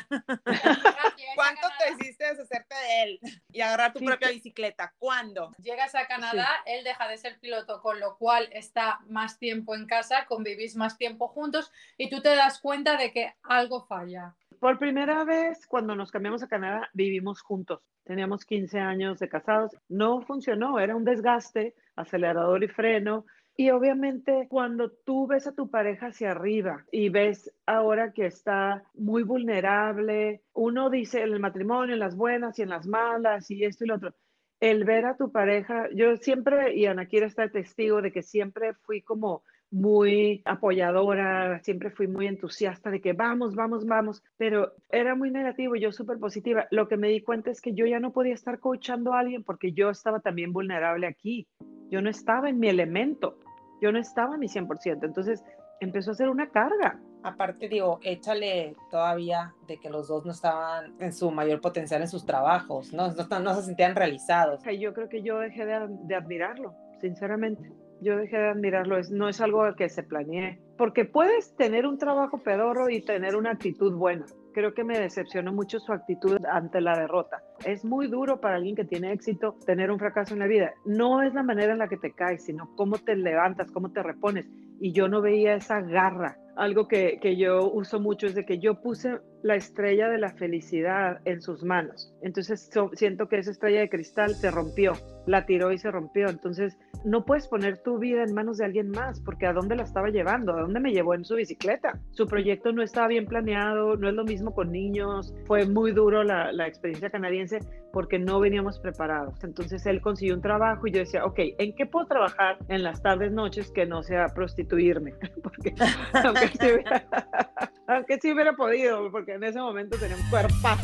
¿Cuánto 1.35 1.67
te 1.77 1.91
decidiste 1.91 2.25
a 2.25 2.29
deshacerte 2.29 2.75
de 2.75 3.03
él 3.03 3.19
y 3.51 3.61
agarrar 3.61 3.93
tu 3.93 3.99
propia 3.99 4.29
bicicleta? 4.29 4.93
¿Cuándo? 4.97 5.51
Llegas 5.57 5.95
a 5.95 6.07
Canadá, 6.07 6.47
él 6.65 6.83
deja 6.83 7.07
de 7.07 7.17
ser 7.17 7.39
piloto, 7.39 7.81
con 7.81 7.99
lo 7.99 8.17
cual 8.17 8.47
está 8.53 8.99
más 9.07 9.37
tiempo 9.37 9.75
en 9.75 9.85
casa, 9.85 10.25
convivís 10.27 10.75
más 10.75 10.97
tiempo 10.97 11.27
juntos 11.27 11.71
y 11.97 12.09
tú 12.09 12.21
te 12.21 12.35
das 12.35 12.59
cuenta 12.61 12.95
de 12.95 13.11
que 13.11 13.33
algo 13.43 13.85
falla. 13.85 14.35
Por 14.59 14.77
primera 14.77 15.23
vez, 15.23 15.65
cuando 15.67 15.95
nos 15.95 16.11
cambiamos 16.11 16.43
a 16.43 16.47
Canadá, 16.47 16.89
vivimos 16.93 17.41
juntos. 17.41 17.81
Teníamos 18.03 18.43
15 18.43 18.79
años 18.79 19.19
de 19.19 19.29
casados. 19.29 19.71
No 19.87 20.21
funcionó, 20.21 20.79
era 20.79 20.95
un 20.95 21.05
desgaste, 21.05 21.75
acelerador 21.95 22.63
y 22.63 22.67
freno 22.67 23.25
y 23.59 23.71
obviamente 23.71 24.47
cuando 24.47 24.89
tú 24.89 25.27
ves 25.27 25.45
a 25.45 25.51
tu 25.51 25.69
pareja 25.69 26.07
hacia 26.07 26.31
arriba 26.31 26.85
y 26.93 27.09
ves 27.09 27.53
ahora 27.65 28.13
que 28.13 28.25
está 28.25 28.85
muy 28.93 29.23
vulnerable, 29.23 30.43
uno 30.53 30.89
dice 30.89 31.23
en 31.23 31.33
el 31.33 31.41
matrimonio, 31.41 31.93
en 31.93 31.99
las 31.99 32.15
buenas 32.15 32.57
y 32.57 32.61
en 32.61 32.69
las 32.69 32.87
malas 32.87 33.51
y 33.51 33.65
esto 33.65 33.83
y 33.83 33.87
lo 33.87 33.95
otro. 33.95 34.15
El 34.61 34.85
ver 34.85 35.05
a 35.05 35.17
tu 35.17 35.33
pareja, 35.33 35.89
yo 35.93 36.15
siempre, 36.15 36.73
y 36.73 36.85
Ana 36.85 37.07
Kira 37.07 37.25
está 37.25 37.49
testigo 37.49 38.01
de 38.01 38.13
que 38.13 38.23
siempre 38.23 38.75
fui 38.75 39.01
como 39.01 39.43
muy 39.71 40.41
apoyadora, 40.45 41.59
siempre 41.61 41.91
fui 41.91 42.07
muy 42.07 42.27
entusiasta 42.27 42.89
de 42.89 43.01
que 43.01 43.11
vamos, 43.11 43.55
vamos, 43.55 43.85
vamos, 43.85 44.23
pero 44.37 44.71
era 44.89 45.15
muy 45.15 45.31
negativo, 45.31 45.75
yo 45.75 45.91
súper 45.91 46.17
positiva. 46.17 46.65
Lo 46.71 46.87
que 46.87 46.95
me 46.95 47.09
di 47.09 47.21
cuenta 47.21 47.51
es 47.51 47.59
que 47.59 47.73
yo 47.73 47.85
ya 47.85 47.99
no 47.99 48.13
podía 48.13 48.35
estar 48.35 48.59
coachando 48.59 49.13
a 49.13 49.19
alguien 49.19 49.43
porque 49.43 49.73
yo 49.73 49.89
estaba 49.89 50.21
también 50.21 50.53
vulnerable 50.53 51.07
aquí. 51.07 51.45
Yo 51.91 52.01
no 52.01 52.09
estaba 52.09 52.49
en 52.49 52.59
mi 52.59 52.69
elemento 52.69 53.37
yo 53.81 53.91
no 53.91 53.99
estaba 53.99 54.37
ni 54.37 54.41
mi 54.41 54.47
100%, 54.47 55.03
entonces 55.03 55.43
empezó 55.79 56.11
a 56.11 56.15
ser 56.15 56.29
una 56.29 56.49
carga. 56.49 56.99
Aparte, 57.23 57.67
digo, 57.67 57.99
échale 58.01 58.75
todavía 58.89 59.53
de 59.67 59.77
que 59.77 59.89
los 59.89 60.07
dos 60.07 60.25
no 60.25 60.31
estaban 60.31 60.95
en 60.99 61.11
su 61.11 61.31
mayor 61.31 61.59
potencial 61.59 62.01
en 62.01 62.07
sus 62.07 62.25
trabajos, 62.25 62.93
no, 62.93 63.11
no, 63.11 63.39
no 63.39 63.55
se 63.55 63.63
sentían 63.63 63.95
realizados. 63.95 64.61
Yo 64.79 64.93
creo 64.93 65.09
que 65.09 65.21
yo 65.21 65.39
dejé 65.39 65.65
de, 65.65 65.87
de 65.89 66.15
admirarlo, 66.15 66.73
sinceramente. 67.01 67.71
Yo 68.01 68.15
dejé 68.15 68.37
de 68.37 68.49
admirarlo, 68.49 68.97
es, 68.97 69.11
no 69.11 69.27
es 69.27 69.41
algo 69.41 69.75
que 69.75 69.89
se 69.89 70.03
planeé, 70.03 70.61
porque 70.77 71.03
puedes 71.03 71.53
tener 71.57 71.85
un 71.85 71.97
trabajo 71.97 72.37
pedorro 72.37 72.89
y 72.89 73.01
tener 73.01 73.35
una 73.35 73.51
actitud 73.51 73.93
buena. 73.93 74.25
Creo 74.53 74.73
que 74.73 74.83
me 74.83 74.99
decepcionó 74.99 75.53
mucho 75.53 75.79
su 75.79 75.93
actitud 75.93 76.37
ante 76.51 76.81
la 76.81 76.97
derrota. 76.97 77.43
Es 77.65 77.85
muy 77.85 78.07
duro 78.07 78.39
para 78.41 78.55
alguien 78.55 78.75
que 78.75 78.83
tiene 78.83 79.11
éxito 79.11 79.55
tener 79.65 79.91
un 79.91 79.99
fracaso 79.99 80.33
en 80.33 80.39
la 80.39 80.47
vida. 80.47 80.73
No 80.85 81.21
es 81.21 81.33
la 81.33 81.43
manera 81.43 81.73
en 81.73 81.79
la 81.79 81.87
que 81.87 81.97
te 81.97 82.13
caes, 82.13 82.45
sino 82.45 82.75
cómo 82.75 82.97
te 82.97 83.15
levantas, 83.15 83.71
cómo 83.71 83.91
te 83.91 84.01
repones. 84.01 84.45
Y 84.79 84.91
yo 84.91 85.07
no 85.07 85.21
veía 85.21 85.55
esa 85.55 85.81
garra. 85.81 86.37
Algo 86.55 86.87
que, 86.87 87.19
que 87.21 87.37
yo 87.37 87.71
uso 87.71 87.99
mucho 87.99 88.27
es 88.27 88.35
de 88.35 88.45
que 88.45 88.59
yo 88.59 88.81
puse 88.81 89.19
la 89.41 89.55
estrella 89.55 90.09
de 90.09 90.17
la 90.17 90.31
felicidad 90.31 91.21
en 91.25 91.41
sus 91.41 91.63
manos. 91.63 92.13
Entonces 92.21 92.69
siento 92.93 93.27
que 93.27 93.37
esa 93.37 93.51
estrella 93.51 93.79
de 93.79 93.89
cristal 93.89 94.35
se 94.35 94.51
rompió, 94.51 94.93
la 95.25 95.45
tiró 95.45 95.71
y 95.71 95.77
se 95.77 95.91
rompió. 95.91 96.29
Entonces 96.29 96.77
no 97.05 97.23
puedes 97.23 97.47
poner 97.47 97.77
tu 97.77 97.97
vida 97.97 98.23
en 98.23 98.33
manos 98.33 98.57
de 98.57 98.65
alguien 98.65 98.89
más, 98.89 99.21
porque 99.21 99.45
¿a 99.45 99.53
dónde 99.53 99.75
la 99.75 99.83
estaba 99.83 100.09
llevando? 100.09 100.53
¿A 100.53 100.61
dónde 100.61 100.79
me 100.79 100.91
llevó 100.91 101.13
en 101.13 101.23
su 101.23 101.35
bicicleta? 101.35 101.99
Su 102.11 102.27
proyecto 102.27 102.71
no 102.71 102.81
estaba 102.81 103.07
bien 103.07 103.25
planeado, 103.25 103.95
no 103.95 104.09
es 104.09 104.15
lo 104.15 104.25
mismo 104.25 104.53
con 104.53 104.71
niños. 104.71 105.33
Fue 105.45 105.65
muy 105.65 105.91
duro 105.91 106.23
la, 106.23 106.49
experiencia 106.67 107.09
canadiense 107.09 107.59
porque 107.93 108.19
no 108.19 108.39
veníamos 108.39 108.79
preparados. 108.79 109.43
Entonces 109.43 109.85
él 109.85 110.01
consiguió 110.01 110.35
un 110.35 110.41
trabajo 110.41 110.87
y 110.87 110.91
yo 110.91 110.99
decía, 110.99 111.25
ok, 111.25 111.39
¿en 111.57 111.75
qué 111.75 111.85
puedo 111.85 112.05
trabajar 112.05 112.57
en 112.67 112.83
las 112.83 113.01
tardes, 113.01 113.31
noches 113.31 113.71
que 113.71 113.85
no 113.85 114.03
sea 114.03 114.27
prostituirme? 114.27 115.13
porque 115.43 115.73
aunque 117.89 118.19
sí 118.21 118.31
hubiera 118.31 118.53
podido, 118.53 119.11
porque 119.11 119.33
en 119.33 119.43
ese 119.43 119.59
momento 119.59 119.97
tenía 119.97 120.15
un 120.15 120.29
cuerpazo. 120.29 120.83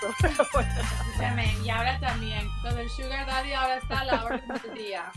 y 1.64 1.68
ahora 1.68 1.98
también, 2.00 2.48
con 2.62 2.78
el 2.78 2.88
Sugar 2.88 3.26
Daddy 3.26 3.52
ahora 3.52 3.76
está 3.76 4.00
a 4.00 4.04
la 4.04 4.24
hora 4.24 4.42
del 4.64 4.74
día. 4.74 5.12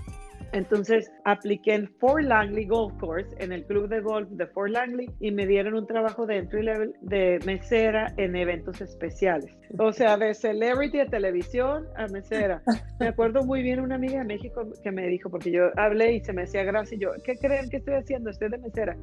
Entonces 0.53 1.11
apliqué 1.25 1.73
en 1.73 1.87
Fort 1.99 2.23
Langley 2.23 2.65
Golf 2.65 2.93
Course, 2.99 3.35
en 3.39 3.51
el 3.51 3.65
club 3.65 3.89
de 3.89 4.01
golf 4.01 4.29
de 4.29 4.45
Fort 4.47 4.71
Langley, 4.71 5.09
y 5.19 5.31
me 5.31 5.47
dieron 5.47 5.73
un 5.73 5.87
trabajo 5.87 6.27
de 6.27 6.37
entry 6.37 6.63
level 6.63 6.93
de 7.01 7.39
mesera 7.45 8.13
en 8.17 8.35
eventos 8.35 8.79
especiales. 8.79 9.57
O 9.79 9.91
sea, 9.91 10.15
de 10.15 10.33
celebrity 10.35 10.99
de 10.99 11.05
televisión 11.07 11.87
a 11.97 12.07
mesera. 12.07 12.61
Me 12.99 13.07
acuerdo 13.07 13.43
muy 13.43 13.63
bien 13.63 13.79
una 13.79 13.95
amiga 13.95 14.19
de 14.19 14.25
México 14.25 14.61
que 14.83 14.91
me 14.91 15.07
dijo, 15.07 15.29
porque 15.29 15.51
yo 15.51 15.71
hablé 15.75 16.13
y 16.13 16.23
se 16.23 16.33
me 16.33 16.43
hacía 16.43 16.63
gracia, 16.63 16.95
y 16.95 16.99
yo, 16.99 17.09
¿qué 17.25 17.35
creen 17.35 17.69
que 17.69 17.77
estoy 17.77 17.95
haciendo? 17.95 18.29
Estoy 18.29 18.49
de 18.49 18.59
mesera. 18.59 18.95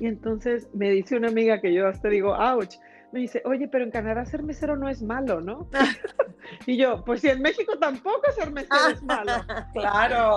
Y 0.00 0.06
entonces 0.06 0.68
me 0.74 0.90
dice 0.90 1.16
una 1.16 1.28
amiga 1.28 1.60
que 1.60 1.72
yo 1.72 1.86
hasta 1.86 2.08
digo, 2.08 2.34
ouch, 2.34 2.74
me 3.12 3.20
dice, 3.20 3.42
oye, 3.44 3.68
pero 3.68 3.84
en 3.84 3.90
Canadá 3.90 4.24
ser 4.24 4.42
mesero 4.42 4.76
no 4.76 4.88
es 4.88 5.02
malo, 5.02 5.40
¿no? 5.40 5.68
y 6.66 6.76
yo, 6.76 7.04
pues 7.04 7.20
si 7.20 7.28
en 7.28 7.42
México 7.42 7.78
tampoco 7.78 8.22
ser 8.32 8.50
mesero 8.52 8.88
es 8.92 9.02
malo. 9.02 9.32
claro. 9.72 10.36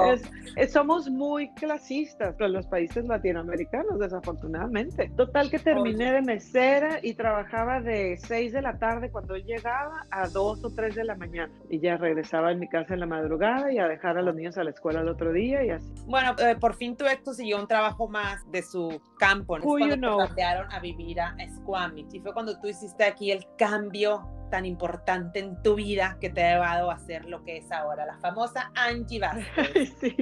somos 0.71 1.09
muy 1.09 1.53
clasistas 1.53 2.35
en 2.39 2.53
los 2.53 2.67
países 2.67 3.05
latinoamericanos, 3.05 3.99
desafortunadamente. 3.99 5.11
Total 5.15 5.49
que 5.49 5.59
terminé 5.59 6.13
de 6.13 6.21
mesera 6.21 6.99
y 7.01 7.13
trabajaba 7.13 7.81
de 7.81 8.17
6 8.17 8.53
de 8.53 8.61
la 8.61 8.77
tarde 8.77 9.11
cuando 9.11 9.35
llegaba 9.35 10.05
a 10.11 10.27
2 10.27 10.63
o 10.63 10.69
3 10.69 10.95
de 10.95 11.03
la 11.03 11.15
mañana. 11.15 11.51
Y 11.69 11.79
ya 11.79 11.97
regresaba 11.97 12.51
en 12.51 12.59
mi 12.59 12.67
casa 12.67 12.93
en 12.93 13.01
la 13.01 13.05
madrugada 13.05 13.71
y 13.71 13.77
a 13.77 13.87
dejar 13.87 14.17
a 14.17 14.21
los 14.21 14.35
niños 14.35 14.57
a 14.57 14.63
la 14.63 14.71
escuela 14.71 15.01
el 15.01 15.09
otro 15.09 15.31
día 15.31 15.63
y 15.63 15.71
así. 15.71 15.87
Bueno, 16.05 16.35
eh, 16.39 16.55
por 16.59 16.75
fin 16.75 16.95
tu 16.95 17.05
ex 17.05 17.35
siguió 17.35 17.59
un 17.59 17.67
trabajo 17.67 18.07
más 18.07 18.49
de 18.51 18.61
su 18.61 19.01
campo. 19.17 19.57
¿no? 19.57 19.63
You 19.63 19.77
cuando 19.77 19.95
know. 19.95 20.35
te 20.35 20.43
a 20.43 20.79
vivir 20.79 21.19
a 21.19 21.35
Squamish. 21.55 22.13
Y 22.13 22.19
fue 22.19 22.33
cuando 22.33 22.58
tú 22.61 22.67
hiciste 22.67 23.03
aquí 23.03 23.31
el 23.31 23.45
cambio 23.57 24.27
tan 24.49 24.65
importante 24.65 25.39
en 25.39 25.61
tu 25.61 25.75
vida 25.75 26.17
que 26.19 26.29
te 26.29 26.43
ha 26.43 26.53
llevado 26.53 26.91
a 26.91 26.97
ser 26.97 27.25
lo 27.25 27.43
que 27.43 27.57
es 27.57 27.71
ahora, 27.71 28.05
la 28.05 28.17
famosa 28.17 28.71
Angie 28.75 29.19
Vázquez. 29.21 29.93
Sí. 29.99 30.15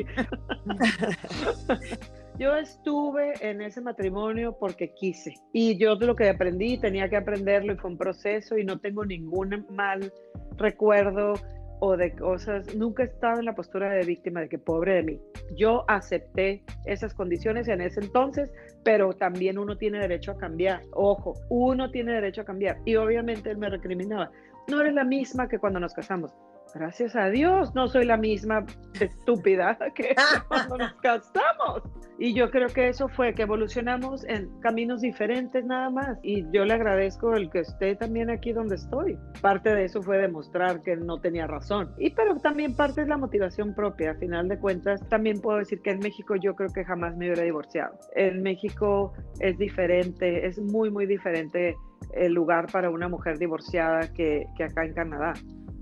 Yo 2.38 2.56
estuve 2.56 3.34
en 3.41 3.62
ese 3.62 3.82
matrimonio 3.82 4.56
porque 4.60 4.93
quise 4.93 5.34
y 5.54 5.76
yo 5.78 5.95
de 5.95 6.06
lo 6.06 6.15
que 6.15 6.30
aprendí 6.30 6.78
tenía 6.78 7.10
que 7.10 7.17
aprenderlo 7.17 7.73
y 7.73 7.78
fue 7.78 7.89
un 7.89 7.97
proceso 7.97 8.58
y 8.58 8.63
no 8.63 8.80
tengo 8.80 9.04
ningún 9.04 9.65
mal 9.71 10.13
recuerdo 10.58 11.34
o 11.80 11.96
de 11.96 12.16
cosas, 12.16 12.76
nunca 12.76 13.04
he 13.04 13.06
estado 13.08 13.40
en 13.40 13.46
la 13.46 13.56
postura 13.56 13.90
de 13.92 14.06
víctima 14.06 14.42
de 14.42 14.50
que 14.50 14.58
pobre 14.58 14.96
de 14.96 15.04
mí. 15.04 15.22
Yo 15.56 15.86
acepté 15.88 16.63
esas 16.86 17.13
condiciones 17.13 17.68
en 17.68 17.82
ese 17.82 18.00
entonces, 18.02 18.50
pero 18.84 19.13
también 19.13 19.58
uno 19.58 19.78
tiene 19.78 20.00
derecho 20.00 20.32
a 20.32 20.38
cambiar. 20.38 20.82
Ojo, 20.94 21.34
uno 21.50 21.92
tiene 21.92 22.13
derecho 22.13 22.42
a 22.42 22.46
cambiar. 22.46 22.78
Y 22.86 22.96
obviamente 22.96 23.50
él 23.50 23.58
me 23.58 23.70
recriminaba, 23.70 24.32
no 24.70 24.82
eres 24.82 24.94
la 24.94 25.04
misma 25.04 25.48
que 25.48 25.60
cuando 25.60 25.80
nos 25.80 25.94
casamos. 25.94 26.34
Gracias 26.73 27.15
a 27.15 27.30
Dios, 27.30 27.73
no 27.75 27.88
soy 27.88 28.06
la 28.06 28.17
misma 28.17 28.65
estúpida 28.99 29.77
que 29.95 30.15
cuando 30.47 30.77
nos 30.77 30.93
casamos. 31.01 31.84
Y 32.19 32.34
yo 32.34 32.49
creo 32.49 32.67
que 32.67 32.88
eso 32.88 33.08
fue 33.08 33.36
que 33.36 33.43
evolucionamos 33.43 34.25
en 34.25 34.49
caminos 34.60 35.01
diferentes 35.01 35.63
nada 35.65 35.89
más. 35.89 36.17
Y 36.23 36.49
yo 36.51 36.65
le 36.65 36.73
agradezco 36.73 37.34
el 37.36 37.49
que 37.51 37.60
esté 37.60 37.95
también 37.95 38.32
aquí 38.32 38.53
donde 38.53 38.75
estoy. 38.75 39.17
Parte 39.41 39.73
de 39.75 39.86
eso 39.86 40.01
fue 40.01 40.17
demostrar 40.17 40.82
que 40.82 40.95
no 40.95 41.19
tenía 41.19 41.45
razón. 41.45 41.93
Y 41.99 42.10
pero 42.10 42.36
también 42.38 42.75
parte 42.75 43.01
es 43.01 43.08
la 43.08 43.17
motivación 43.17 43.75
propia. 43.75 44.12
A 44.12 44.15
final 44.15 44.47
de 44.47 44.58
cuentas, 44.58 45.08
también 45.10 45.39
puedo 45.41 45.60
decir 45.60 45.80
que 45.82 45.91
en 45.91 45.99
México 45.99 46.36
yo 46.36 46.56
creo 46.56 46.69
que 46.69 46.84
jamás 46.84 47.15
me 47.15 47.27
hubiera 47.27 47.43
divorciado. 47.43 47.99
En 48.15 48.41
México 48.41 49.13
es 49.39 49.58
diferente, 49.60 50.47
es 50.47 50.60
muy, 50.60 50.89
muy 50.89 51.06
diferente 51.06 51.75
el 52.13 52.34
lugar 52.34 52.67
para 52.71 52.89
una 52.89 53.08
mujer 53.08 53.38
divorciada 53.38 54.12
que, 54.13 54.45
que 54.56 54.63
acá 54.63 54.86
en 54.86 54.93
Canadá. 54.93 55.34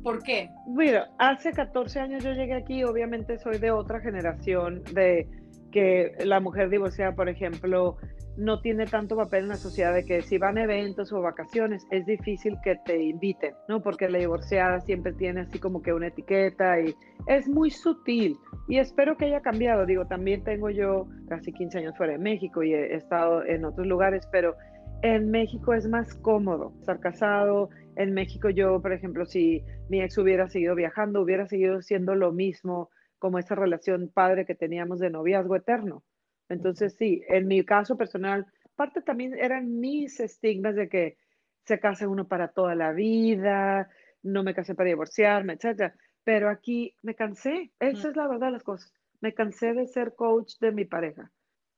¿Por 0.06 0.22
qué? 0.22 0.52
Mira, 0.68 1.10
hace 1.18 1.52
14 1.52 2.00
años 2.00 2.24
yo 2.24 2.32
llegué 2.34 2.54
aquí, 2.54 2.84
obviamente 2.84 3.40
soy 3.40 3.58
de 3.58 3.72
otra 3.72 4.00
generación 4.02 4.84
de 4.94 5.28
que 5.72 6.12
la 6.24 6.40
mujer 6.40 6.70
divorciada, 6.70 7.16
por 7.16 7.28
ejemplo, 7.28 7.98
no 8.38 8.62
tiene 8.62 8.86
tanto 8.86 9.16
papel 9.16 9.46
en 9.46 9.50
la 9.50 9.56
sociedad 9.56 9.96
de 9.96 10.06
que 10.06 10.22
si 10.22 10.38
van 10.38 10.60
a 10.60 10.66
eventos 10.66 11.12
o 11.12 11.24
vacaciones 11.24 11.88
es 11.90 12.06
difícil 12.06 12.56
que 12.64 12.76
te 12.86 13.02
inviten, 13.02 13.56
¿no? 13.68 13.82
Porque 13.82 14.08
la 14.08 14.20
divorciada 14.20 14.80
siempre 14.82 15.12
tiene 15.14 15.42
así 15.42 15.58
como 15.58 15.82
que 15.82 15.92
una 15.92 16.10
etiqueta 16.10 16.80
y 16.80 16.94
es 17.26 17.50
muy 17.50 17.72
sutil 17.72 18.38
y 18.68 18.78
espero 18.78 19.18
que 19.18 19.26
haya 19.26 19.42
cambiado. 19.42 19.88
Digo, 19.88 20.06
también 20.06 20.44
tengo 20.44 20.70
yo 20.70 21.08
casi 21.28 21.52
15 21.52 21.80
años 21.80 21.98
fuera 21.98 22.14
de 22.14 22.20
México 22.20 22.62
y 22.62 22.76
he 22.76 22.94
estado 22.94 23.44
en 23.44 23.66
otros 23.66 23.88
lugares, 23.88 24.28
pero 24.32 24.54
en 25.02 25.32
México 25.32 25.74
es 25.74 25.88
más 25.88 26.14
cómodo 26.16 26.74
estar 26.80 27.00
casado. 27.00 27.70
En 27.96 28.14
México 28.14 28.50
yo, 28.50 28.82
por 28.82 28.94
ejemplo, 28.94 29.26
si 29.26 29.64
mi 29.90 30.02
ex 30.02 30.18
hubiera 30.18 30.50
seguido 30.50 30.76
viajando, 30.76 31.22
hubiera 31.22 31.48
seguido 31.48 31.82
siendo 31.82 32.16
lo 32.16 32.32
mismo 32.32 32.90
como 33.20 33.40
esa 33.40 33.56
relación 33.56 34.10
padre 34.10 34.46
que 34.46 34.56
teníamos 34.56 35.00
de 35.00 35.10
noviazgo 35.10 35.56
eterno. 35.56 36.04
Entonces, 36.50 36.96
sí, 36.98 37.24
en 37.28 37.48
mi 37.48 37.64
caso 37.64 37.98
personal, 37.98 38.46
parte 38.76 39.02
también 39.02 39.34
eran 39.34 39.80
mis 39.80 40.20
estigmas 40.20 40.76
de 40.76 40.90
que 40.90 41.18
se 41.66 41.80
casa 41.80 42.08
uno 42.08 42.28
para 42.28 42.50
toda 42.50 42.76
la 42.76 42.92
vida, 42.92 43.90
no 44.22 44.44
me 44.44 44.54
casé 44.54 44.76
para 44.76 44.90
divorciarme, 44.90 45.54
etcétera. 45.54 45.96
Pero 46.24 46.50
aquí 46.50 46.96
me 47.02 47.16
cansé, 47.16 47.72
esa 47.80 48.10
es 48.10 48.16
la 48.16 48.28
verdad 48.28 48.48
de 48.48 48.54
las 48.54 48.64
cosas. 48.64 48.92
Me 49.22 49.34
cansé 49.34 49.74
de 49.74 49.88
ser 49.88 50.14
coach 50.16 50.60
de 50.60 50.72
mi 50.72 50.86
pareja. 50.86 51.32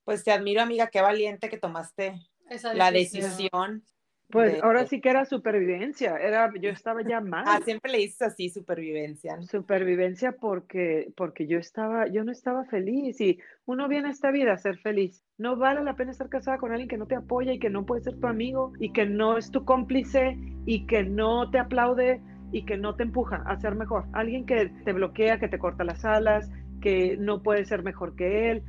Pues 0.03 0.23
te 0.23 0.31
admiro, 0.31 0.61
amiga, 0.61 0.87
qué 0.87 1.01
valiente 1.01 1.49
que 1.49 1.57
tomaste 1.57 2.21
Esa 2.49 2.73
la 2.73 2.91
decisión. 2.91 3.83
Pues 4.29 4.53
de- 4.53 4.59
ahora 4.61 4.85
sí 4.85 4.99
que 4.99 5.09
era 5.09 5.25
supervivencia, 5.25 6.17
era, 6.17 6.51
yo 6.59 6.69
estaba 6.69 7.01
ya 7.01 7.21
mal. 7.21 7.45
Ah, 7.47 7.61
siempre 7.63 7.91
le 7.91 7.99
dices 7.99 8.21
así, 8.21 8.49
supervivencia. 8.49 9.37
¿no? 9.37 9.43
Supervivencia 9.43 10.33
porque, 10.33 11.11
porque 11.15 11.47
yo 11.47 11.59
estaba, 11.59 12.07
yo 12.07 12.23
no 12.23 12.31
estaba 12.31 12.65
feliz 12.65 13.21
y 13.21 13.39
uno 13.65 13.87
viene 13.87 14.09
a 14.09 14.11
esta 14.11 14.31
vida 14.31 14.53
a 14.53 14.57
ser 14.57 14.77
feliz. 14.79 15.23
No 15.37 15.55
vale 15.55 15.83
la 15.83 15.95
pena 15.95 16.11
estar 16.11 16.29
casada 16.29 16.57
con 16.57 16.71
alguien 16.71 16.89
que 16.89 16.97
no 16.97 17.05
te 17.07 17.15
apoya 17.15 17.53
y 17.53 17.59
que 17.59 17.69
no 17.69 17.85
puede 17.85 18.01
ser 18.01 18.17
tu 18.19 18.27
amigo 18.27 18.73
y 18.79 18.91
que 18.91 19.05
no 19.05 19.37
es 19.37 19.51
tu 19.51 19.63
cómplice 19.63 20.37
y 20.65 20.85
que 20.87 21.03
no 21.03 21.49
te 21.49 21.59
aplaude 21.59 22.21
y 22.51 22.65
que 22.65 22.77
no 22.77 22.95
te 22.95 23.03
empuja 23.03 23.43
a 23.45 23.57
ser 23.59 23.75
mejor. 23.75 24.05
Alguien 24.13 24.45
que 24.45 24.69
te 24.83 24.93
bloquea, 24.93 25.39
que 25.39 25.47
te 25.47 25.59
corta 25.59 25.83
las 25.83 26.03
alas, 26.05 26.49
que 26.81 27.17
no 27.17 27.41
puede 27.43 27.65
ser 27.65 27.83
mejor 27.83 28.15
que 28.15 28.51
él. 28.51 28.63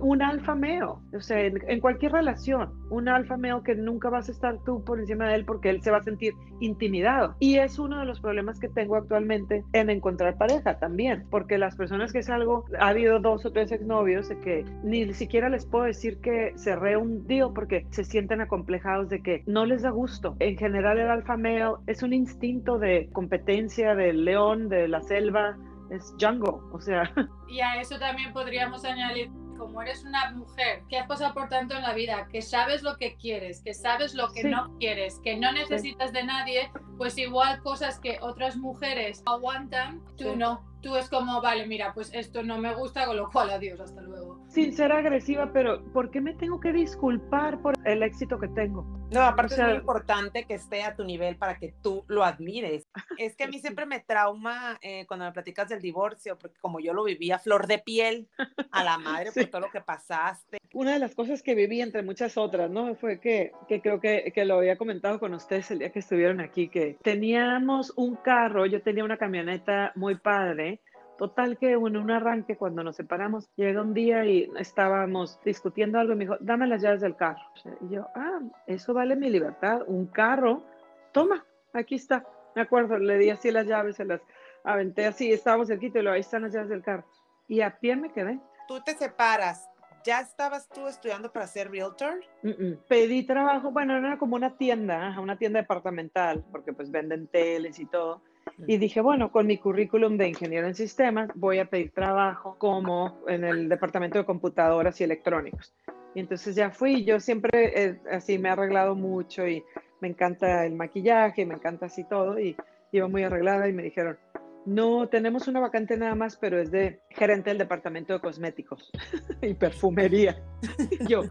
Un 0.00 0.22
alfa 0.22 0.54
meo, 0.54 1.00
o 1.14 1.20
sea, 1.20 1.40
en, 1.40 1.58
en 1.68 1.80
cualquier 1.80 2.12
relación, 2.12 2.72
un 2.90 3.08
alfa 3.08 3.36
meo 3.36 3.62
que 3.62 3.74
nunca 3.74 4.10
vas 4.10 4.28
a 4.28 4.32
estar 4.32 4.58
tú 4.64 4.84
por 4.84 4.98
encima 5.00 5.28
de 5.28 5.36
él 5.36 5.44
porque 5.44 5.70
él 5.70 5.82
se 5.82 5.90
va 5.90 5.98
a 5.98 6.02
sentir 6.02 6.34
intimidado. 6.60 7.36
Y 7.40 7.56
es 7.56 7.78
uno 7.78 7.98
de 7.98 8.06
los 8.06 8.20
problemas 8.20 8.58
que 8.60 8.68
tengo 8.68 8.96
actualmente 8.96 9.64
en 9.72 9.90
encontrar 9.90 10.36
pareja 10.36 10.78
también, 10.78 11.24
porque 11.30 11.58
las 11.58 11.76
personas 11.76 12.12
que 12.12 12.22
salgo, 12.22 12.64
ha 12.78 12.88
habido 12.88 13.20
dos 13.20 13.44
o 13.46 13.52
tres 13.52 13.72
exnovios 13.72 14.28
que 14.42 14.64
ni 14.82 15.12
siquiera 15.14 15.48
les 15.48 15.66
puedo 15.66 15.84
decir 15.84 16.20
que 16.20 16.52
cerré 16.56 16.96
un 16.96 17.26
deal 17.26 17.52
porque 17.54 17.86
se 17.90 18.04
sienten 18.04 18.40
acomplejados 18.40 19.08
de 19.08 19.22
que 19.22 19.42
no 19.46 19.66
les 19.66 19.82
da 19.82 19.90
gusto. 19.90 20.36
En 20.38 20.56
general 20.56 20.98
el 20.98 21.10
alfa 21.10 21.36
male 21.36 21.74
es 21.86 22.02
un 22.02 22.12
instinto 22.12 22.78
de 22.78 23.08
competencia 23.12 23.94
del 23.94 24.24
león, 24.24 24.68
de 24.68 24.88
la 24.88 25.00
selva, 25.02 25.56
es 25.90 26.14
jungle, 26.20 26.60
o 26.72 26.80
sea, 26.80 27.10
Y 27.48 27.60
a 27.60 27.80
eso 27.80 27.98
también 27.98 28.32
podríamos 28.32 28.84
añadir, 28.84 29.30
como 29.60 29.82
eres 29.82 30.02
una 30.04 30.30
mujer 30.32 30.82
que 30.88 30.98
has 30.98 31.06
pasado 31.06 31.34
por 31.34 31.48
tanto 31.50 31.74
en 31.76 31.82
la 31.82 31.92
vida, 31.92 32.26
que 32.32 32.40
sabes 32.40 32.82
lo 32.82 32.96
que 32.96 33.14
quieres, 33.16 33.60
que 33.62 33.74
sabes 33.74 34.14
lo 34.14 34.32
que 34.32 34.40
Sí. 34.42 34.48
no 34.48 34.74
quieres, 34.78 35.20
que 35.22 35.36
no 35.36 35.52
necesitas 35.52 36.12
de 36.12 36.24
nadie, 36.24 36.70
pues 37.00 37.16
igual 37.16 37.62
cosas 37.62 37.98
que 37.98 38.18
otras 38.20 38.58
mujeres 38.58 39.22
aguantan, 39.24 40.02
tú 40.18 40.24
Sí. 40.32 40.36
no. 40.36 40.68
tú 40.82 40.96
es 40.96 41.10
como, 41.10 41.42
vale, 41.42 41.66
mira, 41.66 41.92
pues 41.92 42.10
esto 42.14 42.42
no 42.42 42.56
me 42.56 42.74
gusta, 42.74 43.04
con 43.04 43.14
lo 43.18 43.28
cual 43.30 43.50
adiós, 43.50 43.78
hasta 43.80 44.00
luego. 44.00 44.40
Sin 44.48 44.72
ser 44.74 44.92
agresiva, 44.92 45.50
pero 45.52 45.84
¿por 45.92 46.10
qué 46.10 46.22
me 46.22 46.32
tengo 46.32 46.58
que 46.58 46.72
disculpar 46.72 47.60
por 47.60 47.74
el 47.86 48.02
éxito 48.02 48.38
que 48.40 48.48
tengo? 48.48 48.82
No, 49.12 49.20
aparte 49.20 49.52
O 49.52 49.56
sea- 49.56 49.66
es 49.66 49.72
muy 49.72 49.80
importante 49.80 50.44
que 50.44 50.54
esté 50.54 50.82
a 50.82 50.96
tu 50.96 51.04
nivel 51.04 51.36
para 51.36 51.58
que 51.58 51.74
tú 51.82 52.04
lo 52.08 52.24
admires. 52.24 52.88
Es 53.18 53.36
que 53.36 53.44
a 53.44 53.48
mí 53.48 53.58
siempre 53.58 53.84
me 53.84 54.00
trauma 54.00 54.78
eh, 54.80 55.04
cuando 55.06 55.26
me 55.26 55.32
platicas 55.32 55.68
del 55.68 55.82
divorcio, 55.82 56.38
porque 56.38 56.58
como 56.60 56.80
yo 56.80 56.94
lo 56.94 57.04
viví 57.04 57.30
a 57.30 57.38
flor 57.38 57.66
de 57.66 57.78
piel, 57.78 58.28
a 58.72 58.82
la 58.82 58.96
madre 59.26 59.32
Sí. 59.32 59.40
por 59.40 59.50
todo 59.50 59.60
lo 59.60 59.70
que 59.70 59.82
pasaste. 59.82 60.56
Una 60.72 60.94
de 60.94 60.98
las 60.98 61.14
cosas 61.14 61.42
que 61.42 61.54
viví, 61.54 61.82
entre 61.82 62.02
muchas 62.02 62.38
otras, 62.38 62.70
¿no? 62.70 62.94
Fue 62.94 63.20
que, 63.20 63.52
que 63.68 63.82
creo 63.82 64.00
que, 64.00 64.32
que 64.34 64.46
lo 64.46 64.54
había 64.56 64.78
comentado 64.78 65.20
con 65.20 65.34
ustedes 65.34 65.70
el 65.72 65.80
día 65.80 65.92
que 65.92 65.98
estuvieron 65.98 66.40
aquí, 66.40 66.68
que 66.70 66.89
teníamos 67.02 67.92
un 67.96 68.16
carro, 68.16 68.66
yo 68.66 68.82
tenía 68.82 69.04
una 69.04 69.16
camioneta 69.16 69.92
muy 69.94 70.16
padre. 70.16 70.80
Total 71.18 71.58
que 71.58 71.72
en 71.72 71.96
un 71.96 72.10
arranque 72.10 72.56
cuando 72.56 72.82
nos 72.82 72.96
separamos, 72.96 73.50
llega 73.54 73.82
un 73.82 73.92
día 73.92 74.24
y 74.24 74.50
estábamos 74.58 75.38
discutiendo 75.44 75.98
algo 75.98 76.14
y 76.14 76.16
me 76.16 76.24
dijo, 76.24 76.36
dame 76.40 76.66
las 76.66 76.80
llaves 76.80 77.02
del 77.02 77.14
carro. 77.14 77.42
Y 77.82 77.94
yo, 77.94 78.08
ah, 78.14 78.40
eso 78.66 78.94
vale 78.94 79.16
mi 79.16 79.28
libertad, 79.28 79.82
un 79.86 80.06
carro, 80.06 80.64
toma, 81.12 81.44
aquí 81.74 81.96
está. 81.96 82.24
Me 82.54 82.62
acuerdo, 82.62 82.98
le 82.98 83.18
di 83.18 83.28
así 83.30 83.50
las 83.50 83.66
llaves, 83.66 83.96
se 83.96 84.06
las 84.06 84.22
aventé 84.64 85.06
así, 85.06 85.30
estábamos 85.30 85.68
cerquita 85.68 85.98
y 85.98 86.02
luego 86.02 86.14
ahí 86.14 86.20
están 86.20 86.42
las 86.42 86.54
llaves 86.54 86.70
del 86.70 86.82
carro. 86.82 87.04
Y 87.48 87.60
a 87.60 87.78
pie 87.78 87.96
me 87.96 88.10
quedé. 88.10 88.40
Tú 88.66 88.80
te 88.80 88.94
separas. 88.94 89.69
¿Ya 90.04 90.20
estabas 90.20 90.68
tú 90.68 90.86
estudiando 90.88 91.30
para 91.32 91.46
ser 91.46 91.70
realtor? 91.70 92.24
Mm, 92.42 92.48
mm. 92.48 92.78
Pedí 92.88 93.22
trabajo, 93.24 93.70
bueno, 93.70 93.96
era 93.96 94.18
como 94.18 94.36
una 94.36 94.56
tienda, 94.56 95.18
una 95.20 95.36
tienda 95.36 95.60
departamental, 95.60 96.44
porque 96.50 96.72
pues 96.72 96.90
venden 96.90 97.26
teles 97.28 97.78
y 97.78 97.86
todo. 97.86 98.22
Y 98.66 98.78
dije, 98.78 99.00
bueno, 99.00 99.30
con 99.30 99.46
mi 99.46 99.58
currículum 99.58 100.16
de 100.16 100.28
ingeniero 100.28 100.66
en 100.66 100.74
sistemas, 100.74 101.30
voy 101.34 101.58
a 101.58 101.66
pedir 101.66 101.92
trabajo 101.92 102.56
como 102.58 103.20
en 103.28 103.44
el 103.44 103.68
departamento 103.68 104.18
de 104.18 104.24
computadoras 104.24 105.00
y 105.00 105.04
electrónicos. 105.04 105.74
Y 106.14 106.20
entonces 106.20 106.54
ya 106.54 106.70
fui, 106.70 107.04
yo 107.04 107.20
siempre 107.20 107.84
eh, 107.84 108.00
así 108.10 108.38
me 108.38 108.48
he 108.48 108.52
arreglado 108.52 108.94
mucho 108.94 109.46
y 109.46 109.62
me 110.00 110.08
encanta 110.08 110.66
el 110.66 110.74
maquillaje, 110.74 111.46
me 111.46 111.54
encanta 111.54 111.86
así 111.86 112.04
todo, 112.04 112.38
y 112.38 112.56
iba 112.92 113.06
muy 113.06 113.22
arreglada 113.22 113.68
y 113.68 113.72
me 113.72 113.82
dijeron, 113.82 114.18
no, 114.66 115.08
tenemos 115.08 115.48
una 115.48 115.60
vacante 115.60 115.96
nada 115.96 116.14
más, 116.14 116.36
pero 116.36 116.60
es 116.60 116.70
de 116.70 117.00
gerente 117.10 117.50
del 117.50 117.58
departamento 117.58 118.12
de 118.12 118.20
cosméticos 118.20 118.90
y 119.42 119.54
perfumería. 119.54 120.40
Yo, 121.08 121.22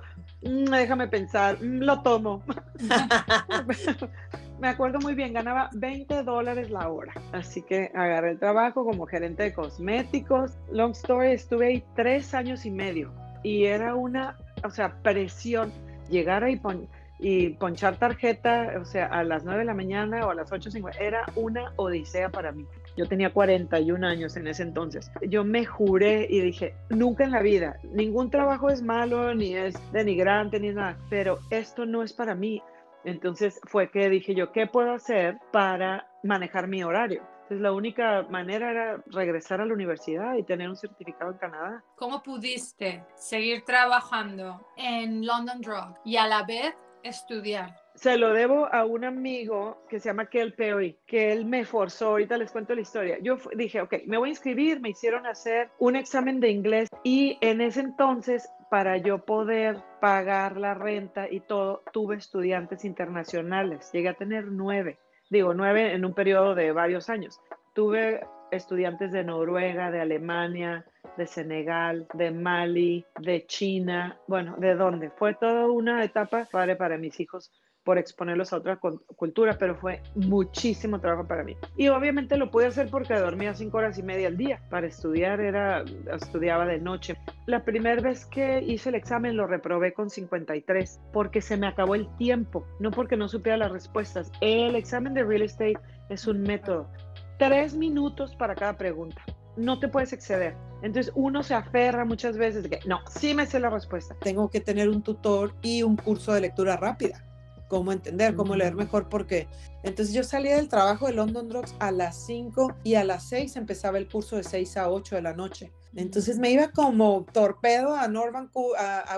"Mm, 0.42 0.66
déjame 0.66 1.08
pensar, 1.08 1.58
mm, 1.62 1.80
lo 1.82 2.02
tomo. 2.02 2.44
Me 4.60 4.68
acuerdo 4.68 5.00
muy 5.00 5.16
bien, 5.16 5.32
ganaba 5.34 5.70
20 5.74 6.24
dólares 6.24 6.70
la 6.70 6.90
hora. 6.90 7.14
Así 7.32 7.62
que 7.62 7.92
agarré 7.96 8.32
el 8.32 8.40
trabajo 8.40 8.84
como 8.84 9.06
gerente 9.06 9.44
de 9.44 9.54
cosméticos. 9.54 10.58
Long 10.72 10.92
story, 10.92 11.32
estuve 11.32 11.68
ahí 11.68 11.84
tres 11.96 12.34
años 12.34 12.66
y 12.66 12.72
medio. 12.72 13.14
Y 13.42 13.66
era 13.66 13.96
una, 13.96 14.36
o 14.66 14.70
sea, 14.70 15.02
presión. 15.02 15.72
Llegar 16.10 16.44
ahí 16.44 16.58
pon- 16.58 16.90
y 17.20 17.50
ponchar 17.52 17.98
tarjeta, 17.98 18.74
o 18.82 18.86
sea, 18.86 19.06
a 19.08 19.24
las 19.24 19.44
9 19.46 19.60
de 19.60 19.66
la 19.66 19.74
mañana 19.74 20.26
o 20.26 20.30
a 20.32 20.36
las 20.36 20.52
8.50, 20.52 20.96
era 21.00 21.26
una 21.36 21.72
odisea 21.78 22.30
para 22.30 22.52
mí. 22.52 22.66
Yo 23.00 23.08
tenía 23.08 23.32
41 23.32 24.06
años 24.06 24.36
en 24.36 24.46
ese 24.48 24.62
entonces. 24.62 25.10
Yo 25.30 25.46
me 25.46 25.64
juré 25.64 26.28
y 26.30 26.42
dije, 26.42 26.76
nunca 26.90 27.24
en 27.24 27.32
la 27.32 27.42
vida, 27.42 27.78
ningún 27.94 28.30
trabajo 28.30 28.70
es 28.70 28.82
malo, 28.82 29.34
ni 29.34 29.56
es 29.56 29.74
denigrante, 29.94 30.60
ni 30.60 30.74
nada, 30.74 30.98
pero 31.10 31.40
esto 31.50 31.86
no 31.86 32.04
es 32.04 32.12
para 32.12 32.36
mí. 32.36 32.62
Entonces 33.06 33.62
fue 33.64 33.90
que 33.90 34.10
dije 34.10 34.36
yo, 34.36 34.52
¿qué 34.52 34.68
puedo 34.68 34.92
hacer 34.92 35.38
para 35.54 36.10
manejar 36.24 36.68
mi 36.68 36.84
horario? 36.84 37.22
Entonces 37.44 37.62
la 37.62 37.72
única 37.72 38.24
manera 38.24 38.70
era 38.70 39.04
regresar 39.08 39.62
a 39.62 39.66
la 39.66 39.74
universidad 39.74 40.36
y 40.36 40.44
tener 40.44 40.68
un 40.68 40.76
certificado 40.76 41.32
en 41.32 41.38
Canadá. 41.38 41.82
¿Cómo 41.96 42.22
pudiste 42.22 43.06
seguir 43.16 43.64
trabajando 43.64 44.68
en 44.76 45.26
London 45.26 45.62
Drug 45.62 45.96
y 46.04 46.18
a 46.18 46.28
la 46.28 46.44
vez 46.44 46.76
estudiar? 47.04 47.76
Se 47.96 48.18
lo 48.18 48.34
debo 48.34 48.74
a 48.74 48.86
un 48.86 49.04
amigo 49.04 49.84
que 49.90 50.00
se 50.00 50.10
llama 50.10 50.28
Kel 50.28 50.54
Perry, 50.54 50.98
que 51.06 51.32
él 51.34 51.46
me 51.46 51.66
forzó, 51.66 52.10
ahorita 52.10 52.38
les 52.38 52.52
cuento 52.52 52.74
la 52.74 52.82
historia. 52.82 53.18
Yo 53.22 53.38
dije, 53.56 53.82
ok, 53.82 53.96
me 54.06 54.18
voy 54.18 54.30
a 54.30 54.32
inscribir, 54.32 54.80
me 54.80 54.90
hicieron 54.90 55.26
hacer 55.26 55.70
un 55.80 55.96
examen 55.96 56.40
de 56.40 56.50
inglés 56.50 56.90
y 57.04 57.38
en 57.42 57.62
ese 57.62 57.82
entonces, 57.82 58.50
para 58.70 58.98
yo 58.98 59.26
poder 59.26 59.78
pagar 60.00 60.58
la 60.58 60.76
renta 60.76 61.30
y 61.30 61.42
todo, 61.42 61.84
tuve 61.92 62.16
estudiantes 62.16 62.86
internacionales. 62.86 63.90
Llegué 63.92 64.10
a 64.10 64.14
tener 64.14 64.46
nueve, 64.46 64.98
digo, 65.30 65.54
nueve 65.54 65.94
en 65.94 66.06
un 66.06 66.14
periodo 66.14 66.56
de 66.56 66.72
varios 66.72 67.10
años. 67.10 67.42
Tuve 67.74 68.22
estudiantes 68.52 69.12
de 69.12 69.24
Noruega, 69.24 69.92
de 69.92 70.02
Alemania, 70.02 70.86
de 71.18 71.28
Senegal, 71.28 72.08
de 72.14 72.32
Mali, 72.32 73.06
de 73.20 73.46
China, 73.46 74.18
bueno, 74.28 74.56
¿de 74.58 74.76
dónde? 74.76 75.10
Fue 75.12 75.34
toda 75.36 75.68
una 75.70 76.04
etapa 76.04 76.48
padre 76.52 76.76
para 76.76 76.98
mis 76.98 77.20
hijos 77.20 77.52
por 77.84 77.98
exponerlos 77.98 78.54
a 78.54 78.58
otra 78.58 78.76
cu- 78.76 79.02
cultura, 79.16 79.56
pero 79.58 79.76
fue 79.76 80.02
muchísimo 80.14 81.00
trabajo 81.00 81.28
para 81.28 81.44
mí. 81.44 81.56
Y 81.76 81.88
obviamente 81.88 82.38
lo 82.38 82.52
pude 82.52 82.68
hacer 82.68 82.88
porque 82.92 83.16
dormía 83.16 83.54
cinco 83.56 83.78
horas 83.78 83.98
y 83.98 84.04
media 84.04 84.28
al 84.28 84.38
día. 84.38 84.60
Para 84.70 84.86
estudiar 84.86 85.40
era, 85.40 85.84
estudiaba 86.14 86.66
de 86.68 86.80
noche. 86.80 87.16
La 87.48 87.64
primera 87.64 88.00
vez 88.02 88.26
que 88.28 88.62
hice 88.62 88.90
el 88.90 88.96
examen 88.96 89.38
lo 89.38 89.48
reprobé 89.48 89.94
con 89.94 90.10
53 90.10 91.00
porque 91.12 91.42
se 91.42 91.58
me 91.58 91.68
acabó 91.68 91.96
el 91.96 92.08
tiempo, 92.18 92.66
no 92.80 92.92
porque 92.92 93.18
no 93.18 93.28
supiera 93.28 93.58
las 93.58 93.72
respuestas. 93.72 94.32
El 94.42 94.76
examen 94.76 95.14
de 95.14 95.24
real 95.24 95.42
estate 95.42 95.80
es 96.10 96.28
un 96.28 96.42
método. 96.42 96.92
Tres 97.40 97.74
minutos 97.74 98.36
para 98.36 98.54
cada 98.54 98.78
pregunta. 98.78 99.24
No 99.56 99.80
te 99.80 99.88
puedes 99.88 100.12
exceder. 100.12 100.58
Entonces 100.82 101.14
uno 101.16 101.42
se 101.42 101.54
aferra 101.54 102.04
muchas 102.04 102.38
veces 102.38 102.64
de 102.64 102.70
que 102.70 102.80
no, 102.86 103.00
sí 103.18 103.34
me 103.34 103.46
sé 103.46 103.62
la 103.62 103.70
respuesta. 103.70 104.14
tengo 104.22 104.50
que 104.50 104.60
tener 104.60 104.90
un 104.90 105.02
tutor 105.02 105.56
y 105.62 105.82
un 105.82 105.96
curso 105.96 106.34
de 106.34 106.42
lectura 106.42 106.76
rápida. 106.76 107.26
Cómo 107.70 107.94
entender, 107.94 108.36
cómo 108.36 108.58
leer 108.58 108.76
mejor, 108.76 109.08
porque 109.08 109.48
entonces 109.84 110.14
yo 110.14 110.24
salía 110.24 110.58
del 110.58 110.68
trabajo 110.68 111.08
de 111.08 111.14
London 111.14 111.48
Drugs 111.48 111.76
a 111.80 111.92
las 111.92 112.26
5 112.26 112.76
y 112.84 112.96
a 112.96 113.06
las 113.06 113.30
6 113.30 113.56
empezaba 113.56 113.98
el 114.00 114.10
curso 114.10 114.36
de 114.36 114.44
6 114.44 114.76
a 114.76 114.90
8 114.90 115.16
de 115.16 115.22
la 115.22 115.34
noche. 115.34 115.72
Entonces 115.96 116.40
me 116.40 116.52
iba 116.52 116.72
como 116.72 117.26
torpedo 117.32 117.96
a, 117.96 118.08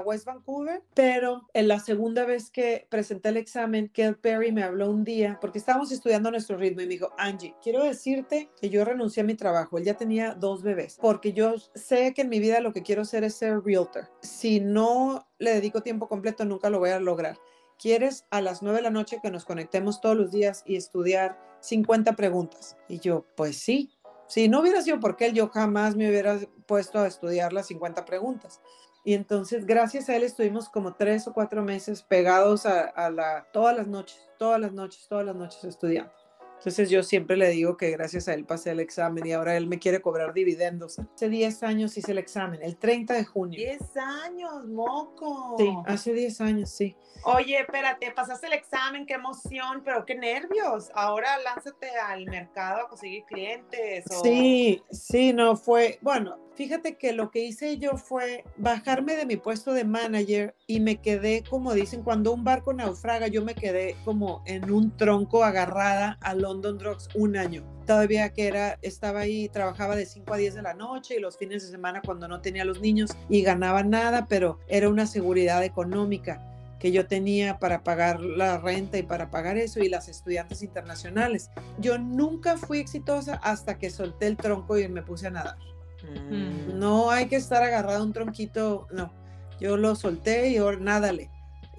West 0.06 0.26
Vancouver, 0.26 0.82
pero 0.94 1.48
en 1.54 1.68
la 1.68 1.80
segunda 1.80 2.26
vez 2.26 2.50
que 2.50 2.88
presenté 2.90 3.30
el 3.30 3.38
examen, 3.38 3.90
Kel 3.90 4.18
Perry 4.18 4.52
me 4.52 4.64
habló 4.64 4.90
un 4.90 5.04
día, 5.04 5.38
porque 5.42 5.60
estábamos 5.60 5.92
estudiando 5.92 6.32
nuestro 6.32 6.58
ritmo 6.58 6.82
y 6.82 6.86
me 6.86 6.94
dijo, 6.94 7.14
Angie, 7.18 7.56
quiero 7.62 7.84
decirte 7.84 8.50
que 8.60 8.70
yo 8.70 8.86
renuncié 8.86 9.22
a 9.22 9.26
mi 9.26 9.36
trabajo, 9.36 9.78
él 9.78 9.84
ya 9.84 9.96
tenía 9.96 10.34
dos 10.34 10.64
bebés, 10.64 10.98
porque 11.02 11.34
yo 11.34 11.56
sé 11.76 12.14
que 12.14 12.22
en 12.22 12.30
mi 12.30 12.40
vida 12.40 12.60
lo 12.62 12.74
que 12.74 12.84
quiero 12.84 13.04
hacer 13.04 13.24
es 13.24 13.36
ser 13.36 13.62
realtor. 13.64 14.10
Si 14.22 14.60
no 14.60 15.28
le 15.40 15.54
dedico 15.54 15.82
tiempo 15.82 16.08
completo, 16.08 16.46
nunca 16.46 16.70
lo 16.70 16.80
voy 16.80 16.92
a 16.92 17.00
lograr. 17.00 17.38
¿Quieres 17.82 18.26
a 18.30 18.42
las 18.42 18.62
9 18.62 18.78
de 18.78 18.84
la 18.84 18.90
noche 18.92 19.20
que 19.24 19.32
nos 19.32 19.44
conectemos 19.44 20.02
todos 20.02 20.16
los 20.16 20.32
días 20.32 20.64
y 20.68 20.76
estudiar 20.76 21.40
50 21.62 22.16
preguntas? 22.16 22.78
Y 22.88 23.00
yo, 23.00 23.26
pues 23.36 23.58
sí. 23.58 23.90
Si 24.32 24.48
no 24.48 24.62
hubiera 24.62 24.82
sido 24.82 24.98
porque 25.02 25.26
él, 25.26 25.34
yo 25.34 25.50
jamás 25.50 25.98
me 25.98 26.08
hubiera 26.08 26.40
puesto 26.66 27.00
a 27.00 27.08
estudiar 27.08 27.52
las 27.52 27.68
50 27.68 28.06
preguntas. 28.06 28.62
Y 29.04 29.14
entonces, 29.14 29.66
gracias 29.66 30.08
a 30.08 30.16
él, 30.16 30.24
estuvimos 30.24 30.70
como 30.70 30.96
tres 30.96 31.28
o 31.28 31.34
cuatro 31.34 31.62
meses 31.64 32.02
pegados 32.02 32.66
a, 32.66 33.10
la, 33.10 33.46
todas 33.52 33.76
las 33.76 33.88
noches, 33.88 34.18
todas 34.40 34.58
las 34.62 34.72
noches, 34.72 35.06
todas 35.10 35.26
las 35.26 35.36
noches 35.36 35.62
estudiando. 35.66 36.14
Entonces 36.62 36.92
yo 36.92 37.02
siempre 37.02 37.38
le 37.38 37.50
digo 37.50 37.76
que 37.76 37.90
gracias 37.90 38.28
a 38.28 38.36
él 38.36 38.46
pasé 38.46 38.70
el 38.70 38.80
examen 38.80 39.26
y 39.26 39.32
ahora 39.32 39.58
él 39.58 39.66
me 39.66 39.80
quiere 39.80 40.00
cobrar 40.00 40.32
dividendos. 40.32 41.00
Hace 41.00 41.28
10 41.28 41.64
años 41.64 41.98
hice 41.98 42.12
el 42.12 42.20
examen, 42.20 42.60
el 42.62 42.78
30 42.78 43.16
de 43.16 43.26
junio. 43.26 43.58
10 43.58 43.82
años, 43.98 44.68
moco. 44.68 45.56
Sí, 45.58 45.76
hace 45.88 46.14
10 46.14 46.40
años, 46.40 46.70
sí. 46.70 46.96
Oye, 47.24 47.60
espérate, 47.60 48.12
pasaste 48.12 48.46
el 48.48 48.54
examen, 48.54 49.06
qué 49.08 49.14
emoción, 49.16 49.82
pero 49.84 50.06
qué 50.06 50.14
nervios. 50.16 50.90
Ahora 50.94 51.38
lánzate 51.40 51.90
al 51.96 52.26
mercado 52.26 52.82
a 52.86 52.90
conseguir 52.90 53.24
clientes. 53.26 54.06
o- 54.12 54.22
Sí, 54.24 54.84
sí, 54.92 55.34
no 55.34 55.56
fue, 55.56 55.98
bueno, 56.02 56.38
fíjate 56.56 56.98
que 56.98 57.14
lo 57.14 57.30
que 57.30 57.40
hice 57.44 57.78
yo 57.78 57.96
fue 57.98 58.44
bajarme 58.58 59.16
de 59.16 59.26
mi 59.28 59.38
puesto 59.38 59.74
de 59.74 59.84
manager 59.84 60.56
y 60.66 60.80
me 60.80 60.98
quedé, 60.98 61.44
como 61.50 61.74
dicen, 61.74 62.02
cuando 62.04 62.34
un 62.34 62.44
barco 62.44 62.74
naufraga, 62.74 63.28
yo 63.28 63.44
me 63.44 63.54
quedé 63.54 63.96
como 64.04 64.42
en 64.48 64.72
un 64.72 64.96
tronco 64.98 65.44
agarrada 65.44 66.18
a 66.22 66.34
London 66.52 66.78
Drugs 66.78 67.08
un 67.16 67.38
año. 67.38 67.64
Todavía 67.88 68.30
que 68.34 68.48
era, 68.48 68.78
estaba 68.82 69.22
ahí, 69.22 69.48
trabajaba 69.50 69.96
de 69.96 70.06
5 70.06 70.34
a 70.34 70.38
10 70.38 70.56
de 70.56 70.62
la 70.62 70.74
noche 70.74 71.16
y 71.18 71.20
los 71.20 71.38
fines 71.38 71.64
de 71.64 71.70
semana 71.70 72.02
cuando 72.06 72.28
no 72.28 72.42
tenía 72.42 72.66
los 72.66 72.82
niños 72.82 73.12
y 73.30 73.42
ganaba 73.42 73.84
nada, 73.84 74.28
pero 74.28 74.60
era 74.68 74.90
una 74.90 75.08
seguridad 75.08 75.64
económica 75.64 76.46
que 76.80 76.92
yo 76.92 77.08
tenía 77.08 77.60
para 77.60 77.84
pagar 77.84 78.20
la 78.20 78.58
renta 78.58 78.98
y 78.98 79.04
para 79.04 79.30
pagar 79.30 79.58
eso 79.58 79.80
y 79.80 79.88
las 79.88 80.10
estudiantes 80.10 80.64
internacionales. 80.64 81.52
Yo 81.80 81.98
nunca 81.98 82.58
fui 82.58 82.80
exitosa 82.80 83.36
hasta 83.44 83.78
que 83.78 83.90
solté 83.92 84.28
el 84.28 84.36
tronco 84.36 84.78
y 84.78 84.88
me 84.88 85.04
puse 85.04 85.28
a 85.28 85.32
nadar. 85.32 85.58
Mm. 86.04 86.80
No 86.80 87.12
hay 87.12 87.28
que 87.28 87.36
estar 87.36 87.62
agarrado 87.64 88.00
a 88.00 88.04
un 88.04 88.14
tronquito, 88.14 88.88
no. 88.92 89.14
Yo 89.60 89.78
lo 89.78 89.96
solté 89.96 90.50
y 90.50 90.58
ahora 90.58 90.78
nádale. 90.80 91.30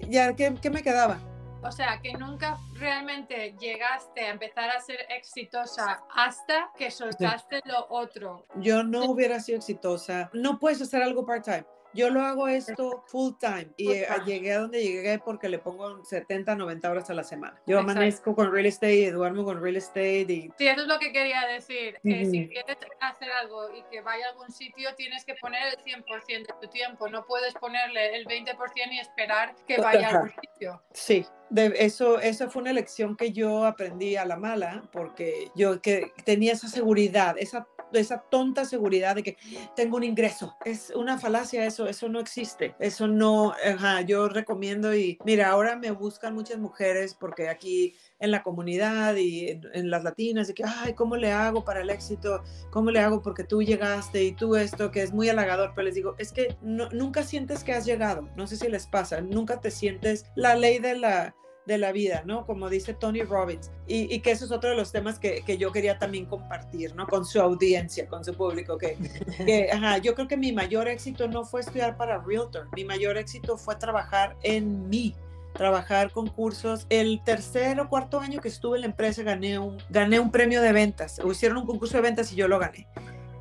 Ya, 0.09 0.33
¿qué, 0.35 0.55
qué 0.61 0.69
me 0.69 0.81
quedaba? 0.81 1.19
O 1.65 1.71
sea, 1.71 2.01
que 2.01 2.13
nunca 2.13 2.57
realmente 2.73 3.55
llegaste 3.59 4.21
a 4.21 4.31
empezar 4.31 4.69
a 4.69 4.81
ser 4.81 4.97
exitosa 5.09 6.03
hasta 6.13 6.71
que 6.77 6.91
soltaste 6.91 7.61
lo 7.65 7.87
otro. 7.89 8.45
Yo 8.55 8.83
no 8.83 9.05
hubiera 9.05 9.39
sido 9.39 9.59
exitosa. 9.59 10.29
No 10.33 10.59
puedes 10.59 10.81
hacer 10.81 11.01
algo 11.01 11.25
part-time. 11.25 11.65
Yo 11.93 12.09
lo 12.09 12.21
hago 12.21 12.47
esto 12.47 13.03
full 13.07 13.33
time 13.39 13.67
y 13.77 13.91
eh, 13.91 14.07
llegué 14.25 14.53
a 14.53 14.59
donde 14.59 14.81
llegué 14.81 15.19
porque 15.19 15.49
le 15.49 15.59
pongo 15.59 16.03
70, 16.03 16.55
90 16.55 16.89
horas 16.89 17.09
a 17.09 17.13
la 17.13 17.23
semana. 17.23 17.61
Yo 17.67 17.77
Exacto. 17.77 17.91
amanezco 17.91 18.35
con 18.35 18.51
real 18.51 18.65
estate 18.65 18.95
y 18.95 19.09
duermo 19.11 19.43
con 19.43 19.61
real 19.61 19.75
estate 19.75 20.21
y 20.21 20.51
Sí, 20.57 20.67
eso 20.67 20.81
es 20.81 20.87
lo 20.87 20.99
que 20.99 21.11
quería 21.11 21.45
decir, 21.47 21.99
que 22.03 22.25
si 22.25 22.49
quieres 22.49 22.77
hacer 22.99 23.31
algo 23.31 23.69
y 23.75 23.83
que 23.91 24.01
vaya 24.01 24.27
a 24.27 24.29
algún 24.31 24.51
sitio, 24.51 24.93
tienes 24.95 25.25
que 25.25 25.35
poner 25.35 25.73
el 25.73 25.83
100% 25.83 26.27
de 26.27 26.53
tu 26.61 26.67
tiempo, 26.69 27.07
no 27.09 27.25
puedes 27.25 27.53
ponerle 27.55 28.15
el 28.15 28.25
20% 28.25 28.57
y 28.91 28.99
esperar 28.99 29.55
que 29.67 29.77
vaya 29.77 30.07
a 30.07 30.11
algún 30.11 30.31
sitio. 30.41 30.81
Sí, 30.93 31.25
de 31.49 31.73
eso, 31.77 32.19
esa 32.19 32.49
fue 32.49 32.63
una 32.63 32.73
lección 32.73 33.15
que 33.15 33.31
yo 33.31 33.65
aprendí 33.65 34.15
a 34.15 34.25
la 34.25 34.37
mala, 34.37 34.83
porque 34.91 35.51
yo 35.55 35.81
que 35.81 36.11
tenía 36.25 36.53
esa 36.53 36.67
seguridad, 36.67 37.35
esa, 37.37 37.67
esa 37.99 38.21
tonta 38.29 38.65
seguridad 38.65 39.15
de 39.15 39.23
que 39.23 39.37
tengo 39.75 39.97
un 39.97 40.03
ingreso. 40.03 40.55
Es 40.65 40.91
una 40.95 41.17
falacia 41.17 41.65
eso, 41.65 41.87
eso 41.87 42.09
no 42.09 42.19
existe. 42.19 42.75
Eso 42.79 43.07
no, 43.07 43.53
ajá, 43.65 44.01
yo 44.01 44.27
recomiendo 44.29 44.95
y 44.95 45.17
mira, 45.25 45.49
ahora 45.49 45.75
me 45.75 45.91
buscan 45.91 46.33
muchas 46.33 46.59
mujeres 46.59 47.13
porque 47.13 47.49
aquí 47.49 47.95
en 48.19 48.31
la 48.31 48.41
comunidad 48.43 49.15
y 49.15 49.49
en, 49.49 49.61
en 49.73 49.89
las 49.89 50.03
latinas, 50.03 50.47
de 50.47 50.53
que, 50.53 50.63
ay, 50.65 50.93
¿cómo 50.93 51.15
le 51.17 51.31
hago 51.31 51.63
para 51.65 51.81
el 51.81 51.89
éxito? 51.89 52.41
¿Cómo 52.71 52.89
le 52.91 52.99
hago 52.99 53.21
porque 53.21 53.43
tú 53.43 53.61
llegaste 53.61 54.23
y 54.23 54.31
tú 54.31 54.55
esto, 54.55 54.91
que 54.91 55.01
es 55.03 55.11
muy 55.13 55.29
halagador? 55.29 55.73
Pero 55.75 55.85
les 55.85 55.95
digo, 55.95 56.15
es 56.17 56.31
que 56.31 56.55
no- 56.61 56.89
nunca 56.91 57.23
sientes 57.23 57.63
que 57.63 57.73
has 57.73 57.85
llegado. 57.85 58.29
No 58.35 58.47
sé 58.47 58.55
si 58.57 58.67
les 58.69 58.87
pasa, 58.87 59.21
nunca 59.21 59.59
te 59.59 59.71
sientes 59.71 60.25
la 60.35 60.55
ley 60.55 60.79
de 60.79 60.95
la 60.97 61.35
de 61.65 61.77
la 61.77 61.91
vida, 61.91 62.23
¿no? 62.25 62.45
Como 62.45 62.69
dice 62.69 62.93
Tony 62.93 63.21
Robbins. 63.21 63.71
Y, 63.87 64.13
y 64.13 64.19
que 64.19 64.31
eso 64.31 64.45
es 64.45 64.51
otro 64.51 64.69
de 64.69 64.75
los 64.75 64.91
temas 64.91 65.19
que, 65.19 65.43
que 65.45 65.57
yo 65.57 65.71
quería 65.71 65.97
también 65.97 66.25
compartir, 66.25 66.95
¿no? 66.95 67.07
Con 67.07 67.25
su 67.25 67.39
audiencia, 67.39 68.07
con 68.07 68.23
su 68.23 68.33
público. 68.33 68.77
Que, 68.77 68.97
que, 69.45 69.69
ajá, 69.71 69.97
yo 69.99 70.15
creo 70.15 70.27
que 70.27 70.37
mi 70.37 70.51
mayor 70.51 70.87
éxito 70.87 71.27
no 71.27 71.45
fue 71.45 71.61
estudiar 71.61 71.97
para 71.97 72.19
Realtor. 72.19 72.67
Mi 72.75 72.83
mayor 72.85 73.17
éxito 73.17 73.57
fue 73.57 73.75
trabajar 73.75 74.35
en 74.43 74.89
mí 74.89 75.15
trabajar 75.53 76.11
con 76.11 76.27
cursos. 76.27 76.85
El 76.89 77.21
tercer 77.23 77.79
o 77.79 77.87
cuarto 77.87 78.19
año 78.19 78.41
que 78.41 78.47
estuve 78.49 78.77
en 78.77 78.81
la 78.81 78.87
empresa 78.87 79.23
gané 79.23 79.59
un, 79.59 79.77
gané 79.89 80.19
un 80.19 80.31
premio 80.31 80.61
de 80.61 80.73
ventas. 80.73 81.21
Hicieron 81.23 81.59
un 81.59 81.65
concurso 81.67 81.97
de 81.97 82.01
ventas 82.01 82.31
y 82.33 82.35
yo 82.35 82.47
lo 82.47 82.59
gané. 82.59 82.87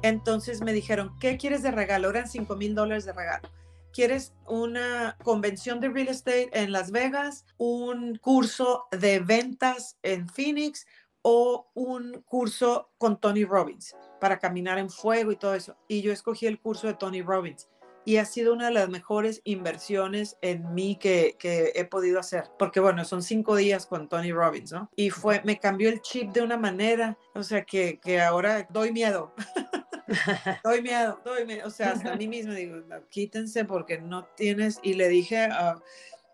Entonces 0.03 0.61
me 0.63 0.73
dijeron, 0.73 1.17
¿qué 1.21 1.37
quieres 1.37 1.63
de 1.63 1.71
regalo? 1.71 2.11
Eran 2.11 2.29
5 2.29 2.55
mil 2.57 2.75
dólares 2.75 3.05
de 3.05 3.13
regalo. 3.13 3.49
¿Quieres 3.93 4.33
una 4.49 5.19
convención 5.23 5.79
de 5.79 5.91
real 5.91 6.09
estate 6.09 6.49
en 6.53 6.73
Las 6.73 6.91
Vegas, 6.91 7.45
un 7.59 8.17
curso 8.17 8.87
de 8.91 9.21
ventas 9.21 9.99
en 10.03 10.29
Phoenix 10.29 10.87
o 11.21 11.71
un 11.75 12.23
curso 12.23 12.91
con 12.97 13.21
Tony 13.21 13.45
Robbins 13.45 13.95
para 14.19 14.39
caminar 14.39 14.79
en 14.79 14.89
fuego 14.89 15.31
y 15.31 15.37
todo 15.37 15.55
eso? 15.55 15.77
Y 15.89 16.01
yo 16.01 16.11
escogí 16.11 16.47
el 16.47 16.59
curso 16.59 16.87
de 16.87 16.95
Tony 16.95 17.21
Robbins 17.21 17.69
y 18.07 18.17
ha 18.17 18.25
sido 18.25 18.55
una 18.55 18.67
de 18.67 18.73
las 18.73 18.89
mejores 18.89 19.43
inversiones 19.45 20.39
en 20.41 20.75
mí 20.75 20.97
que, 20.97 21.37
que 21.39 21.73
he 21.75 21.85
podido 21.85 22.19
hacer, 22.19 22.45
porque 22.59 22.81
bueno, 22.81 23.05
son 23.05 23.23
cinco 23.23 23.57
días 23.57 23.87
con 23.87 24.09
Tony 24.09 24.33
Robbins, 24.33 24.73
¿no? 24.73 24.91
Y 24.97 25.11
fue, 25.11 25.43
me 25.45 25.59
cambió 25.59 25.89
el 25.89 26.01
chip 26.01 26.33
de 26.33 26.41
una 26.41 26.57
manera, 26.57 27.19
o 27.35 27.43
sea, 27.43 27.65
que, 27.65 28.01
que 28.01 28.21
ahora 28.21 28.67
doy 28.71 28.91
miedo. 28.91 29.35
doy 30.65 30.83
miedo, 30.83 31.21
doy 31.25 31.47
miedo, 31.47 31.67
o 31.67 31.71
sea, 31.71 31.93
hasta 31.93 32.13
a 32.13 32.17
mí 32.17 32.27
misma 32.29 32.55
digo, 32.55 32.77
"No, 32.89 33.09
quítense 33.09 33.65
porque 33.65 33.99
no 33.99 34.25
tienes, 34.37 34.79
y 34.83 34.95
le 34.95 35.09
dije 35.09 35.39
a, 35.39 35.77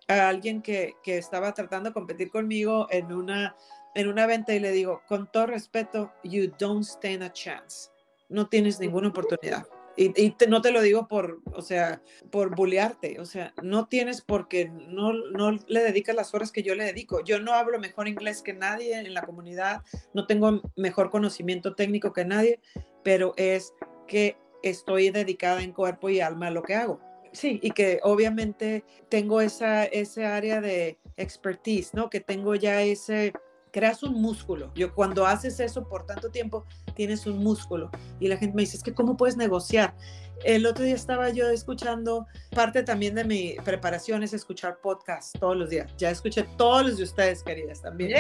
a 0.09 0.29
alguien 0.29 0.63
que, 0.63 0.95
que 1.03 1.19
estaba 1.19 1.53
tratando 1.55 1.91
de 1.91 1.95
competir 1.95 2.31
conmigo 2.31 2.87
en 2.91 3.13
una, 3.13 3.55
en 3.95 4.09
una 4.09 4.27
venta 4.27 4.55
y 4.55 4.61
le 4.61 4.71
digo, 4.73 5.03
con 5.07 5.31
todo 5.31 5.47
respeto, 5.47 6.13
you 6.25 6.51
don't 6.59 6.85
stand 6.85 7.23
a 7.23 7.33
chance, 7.33 7.91
no 8.29 8.49
tienes 8.49 8.81
ninguna 8.81 9.09
oportunidad. 9.09 9.67
Y, 9.97 10.13
y 10.15 10.31
te- 10.31 10.47
no 10.47 10.63
te 10.63 10.71
lo 10.71 10.81
digo 10.81 11.09
por, 11.09 11.41
o 11.53 11.61
sea, 11.61 12.01
por 12.31 12.55
bullearte, 12.55 13.19
o 13.19 13.25
sea, 13.25 13.53
no 13.65 13.89
tienes 13.89 14.21
porque 14.21 14.69
no, 14.69 15.13
no 15.13 15.51
le 15.67 15.83
dedicas 15.83 16.15
las 16.15 16.33
horas 16.35 16.53
que 16.53 16.63
yo 16.63 16.77
le 16.77 16.85
dedico. 16.85 17.25
Yo 17.25 17.41
no 17.41 17.53
hablo 17.53 17.81
mejor 17.81 18.07
inglés 18.07 18.41
que 18.41 18.53
nadie 18.53 18.97
en 18.97 19.13
la 19.13 19.23
comunidad, 19.23 19.83
no 20.15 20.25
tengo 20.29 20.63
mejor 20.77 21.11
conocimiento 21.11 21.75
técnico 21.75 22.13
que 22.13 22.25
nadie, 22.25 22.61
pero 23.09 23.33
es 23.39 23.73
que 24.07 24.37
estoy 24.63 25.09
dedicada 25.09 25.63
en 25.63 25.73
cuerpo 25.73 26.11
y 26.11 26.21
alma 26.21 26.49
a 26.49 26.51
lo 26.51 26.63
que 26.63 26.75
hago. 26.75 27.01
Sí, 27.33 27.59
y 27.63 27.71
que 27.71 28.01
obviamente 28.03 28.85
tengo 29.09 29.41
esa, 29.41 29.87
ese 29.87 30.27
área 30.27 30.61
de 30.61 30.99
expertise, 31.17 31.95
¿no? 31.95 32.11
Que 32.11 32.21
tengo 32.21 32.55
ya 32.55 32.83
ese, 32.83 33.33
creas 33.73 34.03
un 34.03 34.21
músculo. 34.21 34.71
Yo 34.75 34.95
cuando 34.95 35.25
haces 35.25 35.59
eso 35.59 35.89
por 35.89 36.05
tanto 36.05 36.29
tiempo, 36.29 36.67
tienes 36.95 37.27
un 37.27 37.39
músculo. 37.39 37.91
Y 38.21 38.29
la 38.29 38.37
gente 38.37 38.55
me 38.55 38.61
dice, 38.61 38.77
es 38.77 38.83
que 38.83 38.93
¿cómo 38.93 39.17
puedes 39.17 39.39
negociar? 39.39 39.95
El 40.45 40.67
otro 40.67 40.85
día 40.85 40.95
estaba 40.95 41.31
yo 41.31 41.49
escuchando, 41.49 42.27
parte 42.55 42.83
también 42.83 43.15
de 43.15 43.25
mi 43.25 43.57
preparación 43.65 44.23
es 44.23 44.33
escuchar 44.33 44.79
podcasts 44.81 45.33
todos 45.39 45.57
los 45.57 45.71
días. 45.71 45.91
Ya 45.97 46.11
escuché 46.11 46.45
todos 46.57 46.87
los 46.87 46.99
de 46.99 47.05
ustedes, 47.05 47.43
queridas, 47.43 47.83
también. 47.83 48.11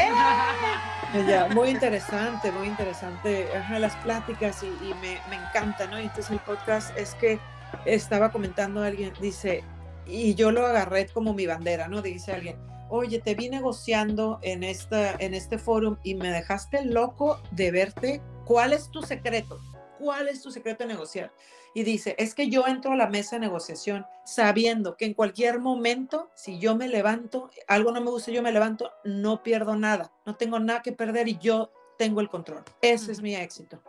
Ya, 1.26 1.48
muy 1.54 1.70
interesante, 1.70 2.50
muy 2.50 2.66
interesante. 2.68 3.48
Ajá, 3.56 3.78
las 3.78 3.94
pláticas 3.96 4.62
y, 4.62 4.66
y 4.66 4.94
me, 4.94 5.20
me 5.30 5.36
encanta, 5.36 5.86
¿no? 5.86 5.98
Y 5.98 6.04
entonces 6.04 6.30
el 6.30 6.40
podcast 6.40 6.96
es 6.98 7.14
que 7.14 7.38
estaba 7.84 8.32
comentando 8.32 8.82
alguien, 8.82 9.12
dice, 9.20 9.62
y 10.06 10.34
yo 10.34 10.50
lo 10.50 10.66
agarré 10.66 11.06
como 11.06 11.34
mi 11.34 11.46
bandera, 11.46 11.88
¿no? 11.88 12.02
Dice 12.02 12.32
alguien, 12.32 12.56
oye, 12.88 13.20
te 13.20 13.34
vi 13.34 13.48
negociando 13.48 14.38
en, 14.42 14.64
esta, 14.64 15.12
en 15.18 15.34
este 15.34 15.58
foro 15.58 15.98
y 16.02 16.14
me 16.14 16.30
dejaste 16.30 16.84
loco 16.84 17.40
de 17.50 17.70
verte. 17.70 18.22
¿Cuál 18.44 18.72
es 18.72 18.90
tu 18.90 19.02
secreto? 19.02 19.60
¿Cuál 19.98 20.28
es 20.28 20.40
tu 20.40 20.50
secreto 20.50 20.84
de 20.84 20.88
negociar? 20.88 21.32
Y 21.74 21.82
dice, 21.82 22.14
es 22.18 22.34
que 22.34 22.48
yo 22.48 22.66
entro 22.66 22.92
a 22.92 22.96
la 22.96 23.08
mesa 23.08 23.36
de 23.36 23.40
negociación 23.40 24.06
sabiendo 24.24 24.96
que 24.96 25.04
en 25.04 25.14
cualquier 25.14 25.60
momento, 25.60 26.30
si 26.34 26.58
yo 26.58 26.76
me 26.76 26.88
levanto, 26.88 27.50
algo 27.66 27.92
no 27.92 28.00
me 28.00 28.10
gusta, 28.10 28.30
yo 28.30 28.42
me 28.42 28.52
levanto, 28.52 28.90
no 29.04 29.42
pierdo 29.42 29.76
nada, 29.76 30.12
no 30.24 30.36
tengo 30.36 30.58
nada 30.58 30.82
que 30.82 30.92
perder 30.92 31.28
y 31.28 31.38
yo 31.38 31.70
tengo 31.98 32.20
el 32.20 32.28
control. 32.28 32.64
Ese 32.80 33.12
es 33.12 33.20
mi 33.20 33.34
éxito. 33.34 33.82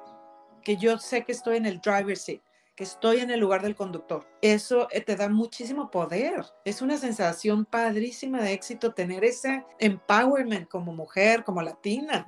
Que 0.64 0.78
yo 0.78 0.98
sé 0.98 1.24
que 1.24 1.32
estoy 1.32 1.58
en 1.58 1.66
el 1.66 1.80
driver's 1.80 2.22
seat, 2.22 2.42
que 2.76 2.84
estoy 2.84 3.20
en 3.20 3.32
el 3.32 3.40
lugar 3.40 3.62
del 3.62 3.76
conductor. 3.76 4.28
Eso 4.42 4.88
eh, 4.92 5.02
te 5.02 5.16
da 5.16 5.30
muchísimo 5.30 5.90
poder. 5.90 6.46
Es 6.66 6.82
una 6.82 6.98
sensación 6.98 7.66
padrísima 7.66 8.42
de 8.42 8.54
éxito 8.54 8.94
tener 8.94 9.24
ese 9.24 9.66
empowerment 9.80 10.68
como 10.68 10.94
mujer, 10.94 11.44
como 11.44 11.62
latina. 11.62 12.28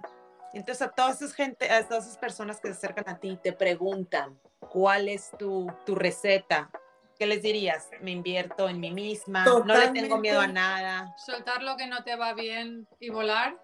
Entonces, 0.53 0.81
a 0.81 0.89
todas 0.89 1.21
esas 1.21 1.33
gente, 1.33 1.69
a 1.69 1.87
todas 1.87 2.05
esas 2.05 2.17
personas 2.17 2.59
que 2.59 2.67
se 2.69 2.73
acercan 2.73 3.07
a 3.09 3.19
ti 3.19 3.29
y 3.29 3.37
te 3.37 3.53
preguntan 3.53 4.39
cuál 4.59 5.07
es 5.07 5.31
tu, 5.37 5.71
tu 5.85 5.95
receta, 5.95 6.69
¿qué 7.17 7.25
les 7.25 7.41
dirías? 7.41 7.89
Me 8.01 8.11
invierto 8.11 8.67
en 8.67 8.79
mí 8.79 8.91
misma, 8.91 9.45
no 9.45 9.63
le 9.63 9.89
tengo 9.89 10.17
miedo 10.17 10.41
a 10.41 10.47
nada. 10.47 11.13
Soltar 11.17 11.63
lo 11.63 11.77
que 11.77 11.87
no 11.87 12.03
te 12.03 12.15
va 12.15 12.33
bien 12.33 12.87
y 12.99 13.09
volar. 13.09 13.57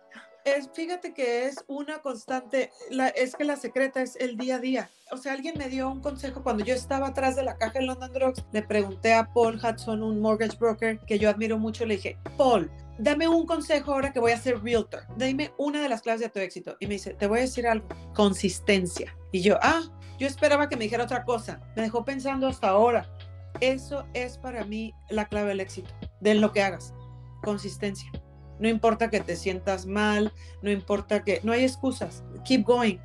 Es, 0.47 0.69
fíjate 0.71 1.13
que 1.13 1.45
es 1.45 1.57
una 1.67 1.99
constante, 1.99 2.71
es 3.15 3.35
que 3.35 3.43
la 3.43 3.57
secreta 3.57 4.01
es 4.01 4.15
el 4.15 4.37
día 4.37 4.55
a 4.55 4.59
día. 4.59 4.89
O 5.11 5.17
sea, 5.17 5.33
alguien 5.33 5.55
me 5.57 5.67
dio 5.67 5.91
un 5.91 5.99
consejo 5.99 6.41
cuando 6.41 6.63
yo 6.63 6.73
estaba 6.73 7.07
atrás 7.07 7.35
de 7.35 7.43
la 7.43 7.57
caja 7.57 7.79
en 7.79 7.87
London 7.87 8.13
Drugs, 8.13 8.45
le 8.53 8.61
pregunté 8.61 9.13
a 9.13 9.25
Paul 9.33 9.59
Hudson, 9.61 10.01
un 10.01 10.21
mortgage 10.21 10.57
broker 10.57 10.99
que 10.99 11.19
yo 11.19 11.29
admiro 11.29 11.57
mucho, 11.57 11.85
le 11.85 11.95
dije, 11.97 12.17
Paul, 12.37 12.71
dame 12.97 13.27
un 13.27 13.45
consejo 13.45 13.93
ahora 13.93 14.13
que 14.13 14.21
voy 14.21 14.31
a 14.31 14.39
ser 14.39 14.63
realtor, 14.63 15.01
dime 15.17 15.51
una 15.57 15.81
de 15.81 15.89
las 15.89 16.01
claves 16.01 16.21
de 16.21 16.29
tu 16.29 16.39
éxito. 16.39 16.77
Y 16.79 16.87
me 16.87 16.93
dice, 16.93 17.13
te 17.13 17.27
voy 17.27 17.39
a 17.39 17.41
decir 17.41 17.67
algo, 17.67 17.85
consistencia. 18.15 19.13
Y 19.33 19.41
yo, 19.41 19.57
ah, 19.61 19.81
yo 20.17 20.27
esperaba 20.27 20.69
que 20.69 20.77
me 20.77 20.85
dijera 20.85 21.03
otra 21.03 21.25
cosa, 21.25 21.59
me 21.75 21.81
dejó 21.81 22.05
pensando 22.05 22.47
hasta 22.47 22.69
ahora. 22.69 23.05
Eso 23.59 24.05
es 24.13 24.37
para 24.37 24.63
mí 24.63 24.93
la 25.09 25.27
clave 25.27 25.49
del 25.49 25.59
éxito, 25.59 25.93
de 26.21 26.35
lo 26.35 26.53
que 26.53 26.61
hagas, 26.61 26.93
consistencia. 27.43 28.09
No 28.59 28.67
importa 28.67 29.09
que 29.09 29.19
te 29.19 29.35
sientas 29.35 29.85
mal, 29.85 30.33
no 30.61 30.71
importa 30.71 31.23
que, 31.23 31.39
no 31.43 31.51
hay 31.51 31.63
excusas, 31.63 32.23
keep 32.45 32.63
going. 32.63 32.97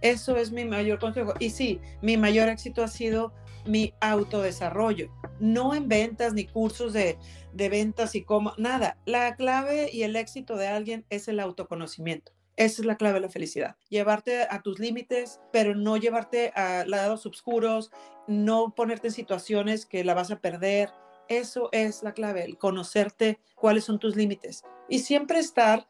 Eso 0.00 0.36
es 0.36 0.52
mi 0.52 0.64
mayor 0.64 0.98
consejo. 0.98 1.34
Y 1.38 1.50
sí, 1.50 1.80
mi 2.02 2.16
mayor 2.16 2.48
éxito 2.48 2.82
ha 2.82 2.88
sido 2.88 3.32
mi 3.66 3.94
autodesarrollo, 4.00 5.10
no 5.40 5.74
en 5.74 5.88
ventas 5.88 6.32
ni 6.32 6.46
cursos 6.46 6.92
de, 6.92 7.18
de 7.52 7.68
ventas 7.68 8.14
y 8.14 8.22
cómo, 8.22 8.54
nada. 8.56 8.98
La 9.04 9.36
clave 9.36 9.90
y 9.92 10.02
el 10.02 10.16
éxito 10.16 10.56
de 10.56 10.68
alguien 10.68 11.04
es 11.10 11.28
el 11.28 11.40
autoconocimiento. 11.40 12.32
Esa 12.56 12.82
es 12.82 12.86
la 12.86 12.96
clave 12.96 13.14
de 13.14 13.20
la 13.20 13.28
felicidad. 13.28 13.76
Llevarte 13.88 14.42
a 14.42 14.62
tus 14.62 14.80
límites, 14.80 15.40
pero 15.52 15.76
no 15.76 15.96
llevarte 15.96 16.50
a 16.56 16.84
lados 16.86 17.24
oscuros, 17.24 17.92
no 18.26 18.74
ponerte 18.74 19.08
en 19.08 19.12
situaciones 19.12 19.86
que 19.86 20.02
la 20.02 20.14
vas 20.14 20.32
a 20.32 20.40
perder. 20.40 20.90
Eso 21.28 21.68
es 21.72 22.02
la 22.02 22.12
clave, 22.12 22.44
el 22.44 22.58
conocerte 22.58 23.38
cuáles 23.54 23.84
son 23.84 23.98
tus 23.98 24.16
límites 24.16 24.64
y 24.88 25.00
siempre 25.00 25.38
estar 25.38 25.86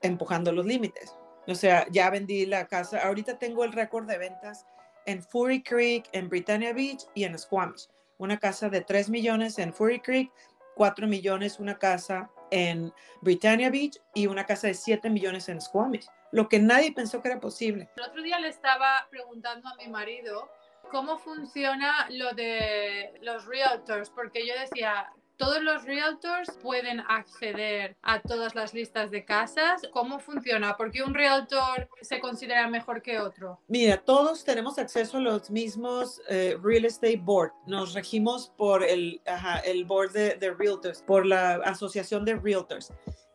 empujando 0.00 0.52
los 0.52 0.66
límites. 0.66 1.16
O 1.46 1.54
sea, 1.54 1.86
ya 1.90 2.10
vendí 2.10 2.46
la 2.46 2.66
casa, 2.66 3.00
ahorita 3.06 3.38
tengo 3.38 3.64
el 3.64 3.72
récord 3.72 4.06
de 4.06 4.18
ventas 4.18 4.66
en 5.06 5.22
Fury 5.22 5.62
Creek, 5.62 6.08
en 6.12 6.28
Britannia 6.28 6.72
Beach 6.72 7.04
y 7.14 7.24
en 7.24 7.38
Squamish. 7.38 7.88
Una 8.18 8.38
casa 8.38 8.68
de 8.68 8.82
3 8.82 9.08
millones 9.08 9.58
en 9.58 9.72
Fury 9.72 10.00
Creek, 10.00 10.30
4 10.74 11.06
millones 11.06 11.58
una 11.58 11.78
casa 11.78 12.30
en 12.50 12.92
Britannia 13.22 13.70
Beach 13.70 13.98
y 14.14 14.26
una 14.26 14.44
casa 14.44 14.66
de 14.66 14.74
7 14.74 15.08
millones 15.10 15.48
en 15.48 15.60
Squamish, 15.60 16.06
lo 16.32 16.48
que 16.48 16.58
nadie 16.58 16.92
pensó 16.92 17.22
que 17.22 17.28
era 17.28 17.40
posible. 17.40 17.88
El 17.96 18.02
otro 18.02 18.22
día 18.22 18.38
le 18.38 18.48
estaba 18.48 19.06
preguntando 19.10 19.68
a 19.68 19.76
mi 19.76 19.88
marido 19.88 20.48
cómo 20.90 21.18
funciona 21.18 22.06
lo 22.10 22.32
de 22.32 23.12
los 23.22 23.46
realtors, 23.46 24.10
porque 24.10 24.46
yo 24.46 24.54
decía, 24.58 25.12
todos 25.40 25.62
los 25.62 25.84
realtors 25.84 26.50
pueden 26.62 27.00
acceder 27.00 27.96
a 28.02 28.20
todas 28.20 28.54
las 28.54 28.74
listas 28.74 29.10
de 29.10 29.24
casas. 29.24 29.80
¿Cómo 29.90 30.18
funciona? 30.18 30.76
¿Por 30.76 30.90
qué 30.90 31.02
un 31.02 31.14
realtor 31.14 31.88
se 32.02 32.20
considera 32.20 32.68
mejor 32.68 33.00
que 33.00 33.18
otro? 33.18 33.58
Mira, 33.66 33.96
todos 33.96 34.44
tenemos 34.44 34.78
acceso 34.78 35.16
a 35.16 35.20
los 35.20 35.50
mismos 35.50 36.20
eh, 36.28 36.58
Real 36.62 36.84
Estate 36.84 37.16
Board. 37.16 37.52
Nos 37.66 37.94
regimos 37.94 38.52
por 38.58 38.84
el, 38.84 39.22
ajá, 39.24 39.60
el 39.60 39.86
Board 39.86 40.12
de, 40.12 40.34
de 40.34 40.52
Realtors, 40.52 41.00
por 41.02 41.24
la 41.24 41.54
Asociación 41.64 42.26
de 42.26 42.36
Realtors. 42.36 42.92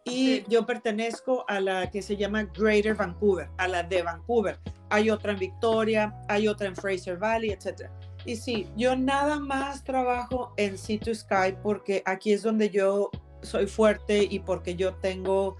Y 0.08 0.44
yo 0.48 0.68
pertenezco 0.68 1.46
a 1.48 1.60
la 1.60 1.90
que 1.90 2.04
se 2.04 2.16
llama 2.16 2.44
Greater 2.44 2.94
Vancouver, 2.94 3.50
a 3.58 3.68
la 3.68 3.82
de 3.82 4.04
Vancouver. 4.04 4.60
Hay 4.90 5.10
otra 5.10 5.32
en 5.32 5.40
Victoria, 5.40 6.16
hay 6.30 6.48
otra 6.48 6.68
en 6.68 6.76
Fraser 6.76 7.18
Valley, 7.18 7.50
etc. 7.50 7.90
Y 8.24 8.36
sí, 8.36 8.70
yo 8.78 8.96
nada 8.96 9.40
más 9.40 9.84
trabajo 9.84 10.54
en 10.58 10.78
Sea 10.78 11.00
Sky 11.12 11.58
porque 11.64 12.04
aquí 12.06 12.34
es 12.34 12.44
donde 12.44 12.70
yo 12.70 13.10
soy 13.42 13.66
fuerte 13.66 14.28
y 14.30 14.40
porque 14.40 14.76
yo 14.76 14.94
tengo 14.94 15.58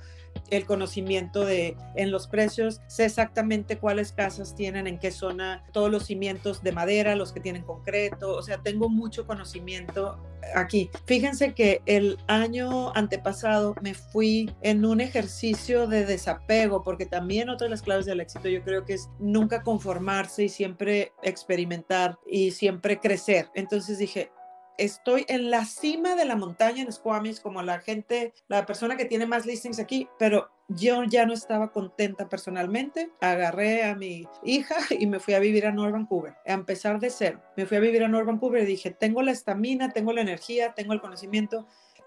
el 0.50 0.66
conocimiento 0.66 1.46
de 1.46 1.76
en 1.96 2.12
los 2.12 2.28
precios, 2.28 2.82
sé 2.88 3.06
exactamente 3.06 3.78
cuáles 3.78 4.12
casas 4.12 4.56
tienen, 4.56 4.88
en 4.88 5.00
qué 5.00 5.12
zona, 5.12 5.64
todos 5.72 5.92
los 5.92 6.06
cimientos 6.06 6.64
de 6.64 6.72
madera, 6.72 7.16
los 7.16 7.32
que 7.32 7.40
tienen 7.40 7.64
concreto, 7.64 8.36
o 8.36 8.42
sea, 8.42 8.62
tengo 8.62 8.90
mucho 8.90 9.26
conocimiento 9.26 10.20
aquí. 10.54 10.90
Fíjense 11.06 11.54
que 11.54 11.82
el 11.86 12.18
año 12.28 12.96
antepasado 12.96 13.76
me 13.82 13.94
fui 13.94 14.52
en 14.62 14.86
un 14.86 15.02
ejercicio 15.02 15.88
de 15.88 16.06
desapego, 16.06 16.84
porque 16.84 17.06
también 17.06 17.50
otra 17.50 17.66
de 17.66 17.72
las 17.72 17.82
claves 17.82 18.06
del 18.06 18.20
éxito 18.20 18.50
yo 18.50 18.64
creo 18.64 18.86
que 18.86 18.94
es 18.94 19.10
nunca 19.20 19.64
conformarse 19.64 20.44
y 20.44 20.50
siempre 20.50 21.14
experimentar 21.24 22.20
y 22.28 22.52
siempre 22.52 23.00
crecer. 23.00 23.50
Entonces 23.56 23.98
dije, 23.98 24.32
estoy 24.78 25.26
en 25.28 25.52
la 25.52 25.66
cima 25.66 26.16
de 26.16 26.26
la 26.26 26.36
montaña 26.36 26.84
en 26.84 26.92
Squamish, 26.92 27.42
como 27.42 27.62
la 27.62 27.80
gente, 27.80 28.34
la 28.48 28.66
persona 28.66 28.98
que 28.98 29.06
tiene 29.06 29.26
más 29.26 29.46
listings 29.46 29.80
aquí, 29.80 30.08
pero 30.20 30.50
yo 30.68 31.04
ya 31.04 31.26
no 31.26 31.34
estaba 31.34 31.72
contenta 31.72 32.28
personalmente. 32.28 33.12
Agarré 33.22 33.84
a 33.84 33.96
mi 33.96 34.28
hija 34.44 34.76
y 35.00 35.08
me 35.08 35.20
fui 35.20 35.34
a 35.34 35.40
vivir 35.40 35.66
a 35.66 35.72
North 35.72 35.94
Vancouver, 35.94 36.36
a 36.46 36.54
empezar 36.54 37.00
de 37.00 37.10
cero. 37.10 37.42
Me 37.56 37.66
fui 37.66 37.78
a 37.78 37.82
vivir 37.82 38.04
a 38.04 38.08
North 38.08 38.28
Vancouver 38.28 38.64
y 38.64 38.66
dije, 38.66 38.92
tengo 38.92 39.22
la 39.22 39.32
estamina, 39.32 39.92
tengo 39.92 40.14
la 40.14 40.22
energía, 40.22 40.74
tengo 40.74 40.94
el 40.94 41.02
conocimiento. 41.02 41.66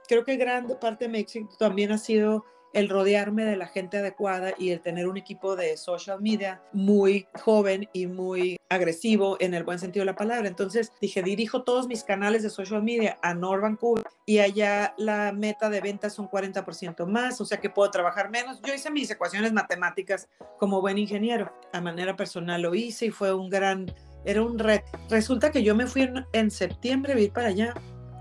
Creo 0.08 0.24
que 0.24 0.36
gran 0.36 0.66
parte 0.80 1.04
de 1.04 1.10
mi 1.10 1.18
éxito 1.18 1.56
también 1.58 1.92
ha 1.92 1.98
sido 1.98 2.44
el 2.72 2.88
rodearme 2.88 3.44
de 3.44 3.56
la 3.56 3.66
gente 3.66 3.98
adecuada 3.98 4.52
y 4.58 4.70
el 4.70 4.80
tener 4.80 5.08
un 5.08 5.16
equipo 5.16 5.56
de 5.56 5.76
social 5.76 6.20
media 6.20 6.60
muy 6.72 7.26
joven 7.42 7.88
y 7.92 8.06
muy 8.06 8.58
agresivo 8.68 9.36
en 9.40 9.54
el 9.54 9.64
buen 9.64 9.78
sentido 9.78 10.02
de 10.02 10.12
la 10.12 10.16
palabra. 10.16 10.48
Entonces 10.48 10.92
dije, 11.00 11.22
dirijo 11.22 11.62
todos 11.62 11.86
mis 11.86 12.04
canales 12.04 12.42
de 12.42 12.50
social 12.50 12.82
media 12.82 13.18
a 13.22 13.34
North 13.34 13.62
Vancouver 13.62 14.06
y 14.26 14.38
allá 14.40 14.94
la 14.98 15.32
meta 15.32 15.70
de 15.70 15.80
ventas 15.80 16.14
son 16.14 16.28
40% 16.28 17.06
más, 17.06 17.40
o 17.40 17.44
sea 17.44 17.60
que 17.60 17.70
puedo 17.70 17.90
trabajar 17.90 18.30
menos. 18.30 18.60
Yo 18.62 18.74
hice 18.74 18.90
mis 18.90 19.10
ecuaciones 19.10 19.52
matemáticas 19.52 20.28
como 20.58 20.80
buen 20.80 20.98
ingeniero. 20.98 21.52
A 21.72 21.80
manera 21.80 22.16
personal 22.16 22.62
lo 22.62 22.74
hice 22.74 23.06
y 23.06 23.10
fue 23.10 23.32
un 23.32 23.48
gran, 23.48 23.92
era 24.24 24.42
un 24.42 24.58
reto. 24.58 24.86
Resulta 25.08 25.50
que 25.50 25.62
yo 25.62 25.74
me 25.74 25.86
fui 25.86 26.02
en, 26.02 26.26
en 26.32 26.50
septiembre 26.50 27.12
a 27.12 27.16
vivir 27.16 27.32
para 27.32 27.48
allá 27.48 27.74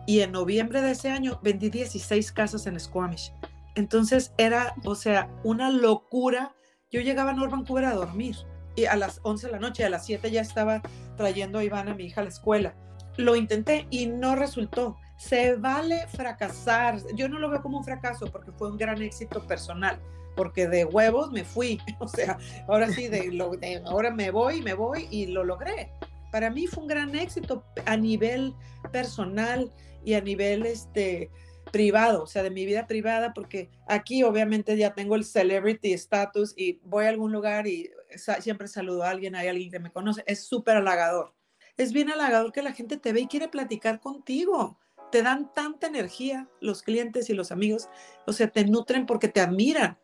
y 0.06 0.22
en 0.22 0.32
noviembre 0.32 0.82
de 0.82 0.92
ese 0.92 1.10
año 1.10 1.40
vendí 1.44 1.70
16 1.70 2.32
casas 2.32 2.66
en 2.66 2.80
Squamish. 2.80 3.34
Entonces 3.78 4.34
era, 4.40 4.74
o 4.86 4.96
sea, 4.96 5.30
una 5.44 5.70
locura. 5.70 6.56
Yo 6.92 7.00
llegaba 7.02 7.30
a 7.30 7.34
North 7.34 7.52
Vancouver 7.52 7.86
a 7.86 7.94
dormir 7.94 8.36
y 8.76 8.86
a 8.86 8.96
las 8.96 9.20
11 9.22 9.46
de 9.46 9.52
la 9.54 9.60
noche, 9.60 9.86
a 9.86 9.90
las 9.90 10.08
7 10.08 10.32
ya 10.32 10.42
estaba 10.42 10.82
trayendo 11.16 11.60
a 11.60 11.64
Ivana, 11.64 11.94
mi 11.94 12.06
hija, 12.06 12.22
a 12.22 12.24
la 12.24 12.32
escuela. 12.32 12.76
Lo 13.18 13.36
intenté 13.36 13.86
y 13.92 14.08
no 14.08 14.36
resultó. 14.36 14.98
Se 15.20 15.56
vale 15.58 16.08
fracasar. 16.08 17.00
Yo 17.14 17.30
no 17.30 17.38
lo 17.38 17.52
veo 17.52 17.62
como 17.62 17.78
un 17.78 17.84
fracaso 17.84 18.26
porque 18.32 18.52
fue 18.52 18.72
un 18.72 18.78
gran 18.78 19.00
éxito 19.00 19.46
personal, 19.46 20.00
porque 20.36 20.68
de 20.68 20.84
huevos 20.84 21.32
me 21.32 21.44
fui. 21.44 21.80
O 22.00 22.08
sea, 22.08 22.40
ahora 22.68 22.92
sí, 22.92 23.08
de, 23.08 23.30
de 23.30 23.84
ahora 23.86 24.10
me 24.10 24.32
voy, 24.32 24.64
me 24.64 24.74
voy 24.74 25.08
y 25.12 25.28
lo 25.28 25.44
logré. 25.44 25.92
Para 26.32 26.50
mí 26.50 26.66
fue 26.66 26.82
un 26.82 26.90
gran 26.90 27.14
éxito 27.14 27.64
a 27.86 27.96
nivel 27.96 28.56
personal 28.92 29.72
y 30.04 30.16
a 30.16 30.22
nivel 30.22 30.66
este, 30.66 31.30
privado, 31.72 32.24
o 32.24 32.28
sea, 32.28 32.44
de 32.44 32.50
mi 32.50 32.66
vida 32.66 32.88
privada, 32.88 33.34
porque 33.34 33.70
aquí 33.88 34.24
obviamente 34.24 34.76
ya 34.78 34.94
tengo 34.94 35.16
el 35.16 35.26
celebrity 35.26 35.94
status 35.94 36.54
y 36.56 36.80
voy 36.84 37.06
a 37.06 37.10
algún 37.10 37.32
lugar 37.32 37.68
y 37.68 37.92
siempre 38.40 38.68
saludo 38.68 39.04
a 39.04 39.10
alguien, 39.10 39.36
hay 39.36 39.48
alguien 39.48 39.72
que 39.72 39.80
me 39.80 39.92
conoce, 39.92 40.24
es 40.26 40.44
súper 40.44 40.78
halagador. 40.78 41.34
Es 41.78 41.94
bien 41.94 42.10
halagador 42.10 42.52
que 42.52 42.64
la 42.64 42.74
gente 42.74 42.98
te 42.98 43.14
ve 43.14 43.22
y 43.22 43.28
quiere 43.28 43.48
platicar 43.48 44.00
contigo. 44.00 44.80
Te 45.12 45.22
dan 45.22 45.54
tanta 45.54 45.88
energía 45.88 46.50
los 46.60 46.82
clientes 46.82 47.30
y 47.30 47.34
los 47.34 47.52
amigos, 47.52 47.90
o 48.26 48.34
sea, 48.34 48.48
te 48.48 48.66
nutren 48.66 49.06
porque 49.06 49.28
te 49.28 49.40
admiran, 49.40 49.98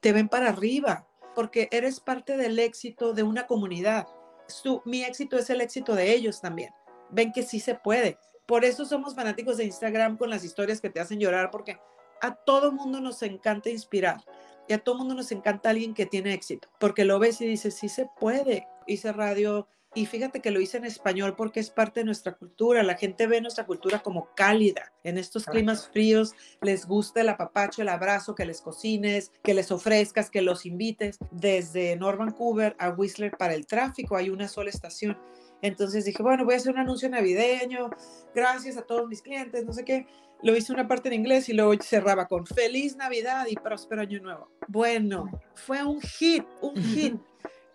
te 0.00 0.12
ven 0.12 0.28
para 0.28 0.48
arriba, 0.48 1.06
porque 1.34 1.68
eres 1.70 2.00
parte 2.00 2.36
del 2.36 2.58
éxito 2.58 3.14
de 3.14 3.22
una 3.22 3.46
comunidad. 3.46 4.06
Su, 4.48 4.82
mi 4.84 5.04
éxito 5.04 5.38
es 5.38 5.48
el 5.50 5.60
éxito 5.60 5.94
de 5.94 6.12
ellos 6.12 6.40
también. 6.40 6.70
Ven 7.10 7.32
que 7.32 7.42
sí 7.42 7.60
se 7.60 7.74
puede. 7.74 8.18
Por 8.50 8.64
eso 8.64 8.84
somos 8.84 9.14
fanáticos 9.14 9.58
de 9.58 9.64
Instagram 9.64 10.16
con 10.16 10.28
las 10.28 10.42
historias 10.42 10.80
que 10.80 10.90
te 10.90 10.98
hacen 10.98 11.20
llorar, 11.20 11.52
porque 11.52 11.78
a 12.20 12.34
todo 12.34 12.72
mundo 12.72 13.00
nos 13.00 13.22
encanta 13.22 13.70
inspirar 13.70 14.24
y 14.66 14.72
a 14.72 14.78
todo 14.82 14.96
mundo 14.96 15.14
nos 15.14 15.30
encanta 15.30 15.70
alguien 15.70 15.94
que 15.94 16.04
tiene 16.04 16.34
éxito, 16.34 16.68
porque 16.80 17.04
lo 17.04 17.20
ves 17.20 17.40
y 17.40 17.46
dices, 17.46 17.76
sí 17.76 17.88
se 17.88 18.08
puede. 18.18 18.66
Hice 18.88 19.12
radio 19.12 19.68
y 19.94 20.06
fíjate 20.06 20.40
que 20.40 20.50
lo 20.50 20.60
hice 20.60 20.78
en 20.78 20.84
español 20.84 21.36
porque 21.36 21.60
es 21.60 21.70
parte 21.70 22.00
de 22.00 22.06
nuestra 22.06 22.32
cultura. 22.32 22.82
La 22.82 22.96
gente 22.96 23.28
ve 23.28 23.40
nuestra 23.40 23.66
cultura 23.66 24.00
como 24.00 24.34
cálida. 24.34 24.92
En 25.04 25.16
estos 25.16 25.44
climas 25.44 25.88
fríos 25.88 26.34
les 26.60 26.86
gusta 26.86 27.20
el 27.20 27.28
apapacho, 27.28 27.82
el 27.82 27.88
abrazo, 27.88 28.34
que 28.34 28.46
les 28.46 28.60
cocines, 28.60 29.30
que 29.44 29.54
les 29.54 29.70
ofrezcas, 29.70 30.28
que 30.28 30.42
los 30.42 30.66
invites. 30.66 31.18
Desde 31.30 31.94
North 31.94 32.18
Vancouver 32.18 32.74
a 32.80 32.90
Whistler 32.90 33.30
para 33.36 33.54
el 33.54 33.68
tráfico 33.68 34.16
hay 34.16 34.28
una 34.28 34.48
sola 34.48 34.70
estación. 34.70 35.16
Entonces 35.62 36.04
dije, 36.04 36.22
bueno, 36.22 36.44
voy 36.44 36.54
a 36.54 36.56
hacer 36.56 36.72
un 36.72 36.78
anuncio 36.78 37.08
navideño, 37.08 37.90
gracias 38.34 38.76
a 38.76 38.82
todos 38.82 39.08
mis 39.08 39.22
clientes, 39.22 39.64
no 39.64 39.72
sé 39.72 39.84
qué. 39.84 40.06
Lo 40.42 40.56
hice 40.56 40.72
una 40.72 40.88
parte 40.88 41.08
en 41.08 41.14
inglés 41.14 41.48
y 41.50 41.52
luego 41.52 41.74
cerraba 41.82 42.26
con 42.26 42.46
Feliz 42.46 42.96
Navidad 42.96 43.46
y 43.48 43.56
próspero 43.56 44.00
Año 44.00 44.20
Nuevo. 44.20 44.48
Bueno, 44.68 45.28
fue 45.54 45.84
un 45.84 46.00
hit, 46.00 46.44
un 46.62 46.76
hit. 46.76 47.14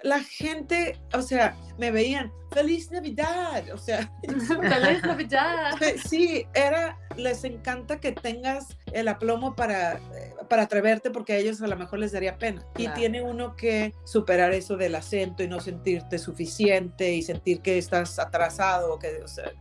La 0.04 0.20
gente, 0.20 1.00
o 1.14 1.22
sea, 1.22 1.58
me 1.78 1.92
veían, 1.92 2.32
Feliz 2.52 2.90
Navidad, 2.92 3.64
o 3.74 3.78
sea, 3.78 4.10
Feliz 4.28 5.04
Navidad. 5.04 5.74
sí, 6.08 6.46
era, 6.54 6.98
les 7.18 7.44
encanta 7.44 8.00
que 8.00 8.12
tengas 8.12 8.78
el 8.94 9.08
aplomo 9.08 9.56
para, 9.56 10.00
para 10.50 10.64
atreverte 10.64 11.12
porque 11.12 11.34
a 11.34 11.38
ellos 11.38 11.62
a 11.62 11.68
lo 11.68 11.76
mejor 11.76 12.00
les 12.00 12.12
daría 12.12 12.38
pena. 12.38 12.66
Y 12.78 12.88
tiene 12.90 13.22
uno 13.22 13.56
que 13.56 13.94
superar 14.06 14.54
eso 14.54 14.78
del 14.78 14.96
acento 14.96 15.44
y 15.44 15.48
no 15.48 15.60
sentirte 15.60 16.18
suficiente 16.18 17.14
y 17.14 17.22
sentir 17.22 17.62
que 17.62 17.78
estás 17.78 18.20
atrasado, 18.20 18.98
que, 19.00 19.22
o 19.24 19.28
sea, 19.28 19.52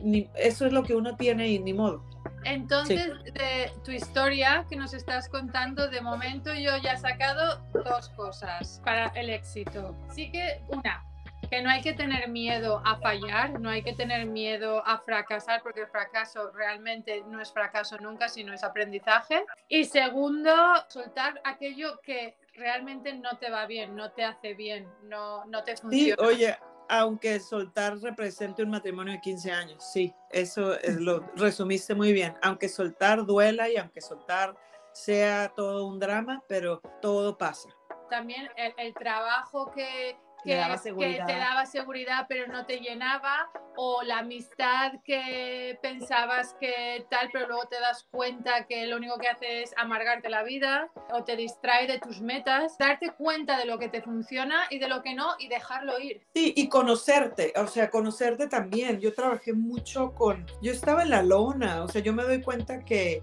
ni- 0.00 0.30
eso 0.34 0.66
es 0.66 0.72
lo 0.72 0.82
que 0.82 0.94
uno 0.94 1.16
tiene 1.16 1.48
y 1.48 1.58
ni 1.58 1.72
modo. 1.74 2.04
Entonces, 2.44 3.12
de 3.34 3.72
tu 3.84 3.92
historia 3.92 4.66
que 4.68 4.76
nos 4.76 4.94
estás 4.94 5.28
contando, 5.28 5.88
de 5.88 6.00
momento 6.00 6.52
yo 6.54 6.76
ya 6.78 6.94
he 6.94 6.98
sacado 6.98 7.60
dos 7.84 8.08
cosas 8.10 8.80
para 8.84 9.06
el 9.14 9.30
éxito. 9.30 9.94
Sí 10.10 10.30
que 10.32 10.60
una, 10.68 11.04
que 11.48 11.62
no 11.62 11.70
hay 11.70 11.82
que 11.82 11.92
tener 11.92 12.28
miedo 12.28 12.82
a 12.84 12.96
fallar, 12.96 13.60
no 13.60 13.70
hay 13.70 13.82
que 13.82 13.92
tener 13.92 14.26
miedo 14.26 14.82
a 14.86 14.98
fracasar, 14.98 15.62
porque 15.62 15.82
el 15.82 15.86
fracaso 15.88 16.50
realmente 16.52 17.22
no 17.28 17.40
es 17.40 17.52
fracaso 17.52 17.96
nunca, 17.98 18.28
sino 18.28 18.52
es 18.52 18.64
aprendizaje. 18.64 19.44
Y 19.68 19.84
segundo, 19.84 20.52
soltar 20.88 21.40
aquello 21.44 22.00
que 22.02 22.36
realmente 22.54 23.12
no 23.14 23.38
te 23.38 23.50
va 23.50 23.66
bien, 23.66 23.94
no 23.94 24.10
te 24.12 24.24
hace 24.24 24.54
bien, 24.54 24.88
no, 25.04 25.44
no 25.44 25.62
te 25.62 25.76
Sí, 25.76 25.82
funciona. 25.82 26.22
oye, 26.26 26.58
aunque 26.92 27.40
soltar 27.40 27.96
represente 28.00 28.62
un 28.62 28.68
matrimonio 28.68 29.14
de 29.14 29.20
15 29.22 29.50
años, 29.50 29.82
sí, 29.82 30.14
eso 30.30 30.78
es 30.78 30.96
lo 30.96 31.20
resumiste 31.36 31.94
muy 31.94 32.12
bien. 32.12 32.34
Aunque 32.42 32.68
soltar 32.68 33.24
duela 33.24 33.70
y 33.70 33.78
aunque 33.78 34.02
soltar 34.02 34.54
sea 34.92 35.50
todo 35.56 35.86
un 35.86 35.98
drama, 35.98 36.42
pero 36.48 36.82
todo 37.00 37.38
pasa. 37.38 37.70
también 38.10 38.46
el, 38.56 38.92
trabajo 38.92 39.70
que, 39.70 40.18
que, 40.44 40.56
daba 40.56 40.80
que 40.82 41.22
te 41.26 41.36
daba 41.36 41.66
seguridad 41.66 42.26
pero 42.28 42.46
no 42.46 42.66
te 42.66 42.78
llenaba 42.80 43.50
o 43.76 44.02
la 44.02 44.18
amistad 44.18 44.92
que 45.04 45.78
pensabas 45.82 46.54
que 46.60 47.06
tal 47.10 47.30
pero 47.32 47.48
luego 47.48 47.66
te 47.68 47.80
das 47.80 48.06
cuenta 48.10 48.66
que 48.66 48.86
lo 48.86 48.96
único 48.96 49.18
que 49.18 49.28
hace 49.28 49.62
es 49.62 49.74
amargarte 49.76 50.28
la 50.28 50.42
vida 50.42 50.90
o 51.10 51.24
te 51.24 51.36
distrae 51.36 51.86
de 51.86 51.98
tus 51.98 52.20
metas, 52.20 52.76
darte 52.78 53.12
cuenta 53.12 53.58
de 53.58 53.64
lo 53.64 53.78
que 53.78 53.88
te 53.88 54.02
funciona 54.02 54.64
y 54.70 54.78
de 54.78 54.88
lo 54.88 55.02
que 55.02 55.14
no 55.14 55.30
y 55.38 55.48
dejarlo 55.48 55.98
ir. 56.00 56.22
Sí, 56.34 56.52
y 56.56 56.68
conocerte, 56.68 57.52
o 57.56 57.66
sea, 57.66 57.90
conocerte 57.90 58.48
también. 58.48 59.00
Yo 59.00 59.14
trabajé 59.14 59.52
mucho 59.52 60.14
con, 60.14 60.46
yo 60.60 60.72
estaba 60.72 61.02
en 61.02 61.10
la 61.10 61.22
lona, 61.22 61.82
o 61.82 61.88
sea, 61.88 62.02
yo 62.02 62.12
me 62.12 62.24
doy 62.24 62.42
cuenta 62.42 62.84
que 62.84 63.22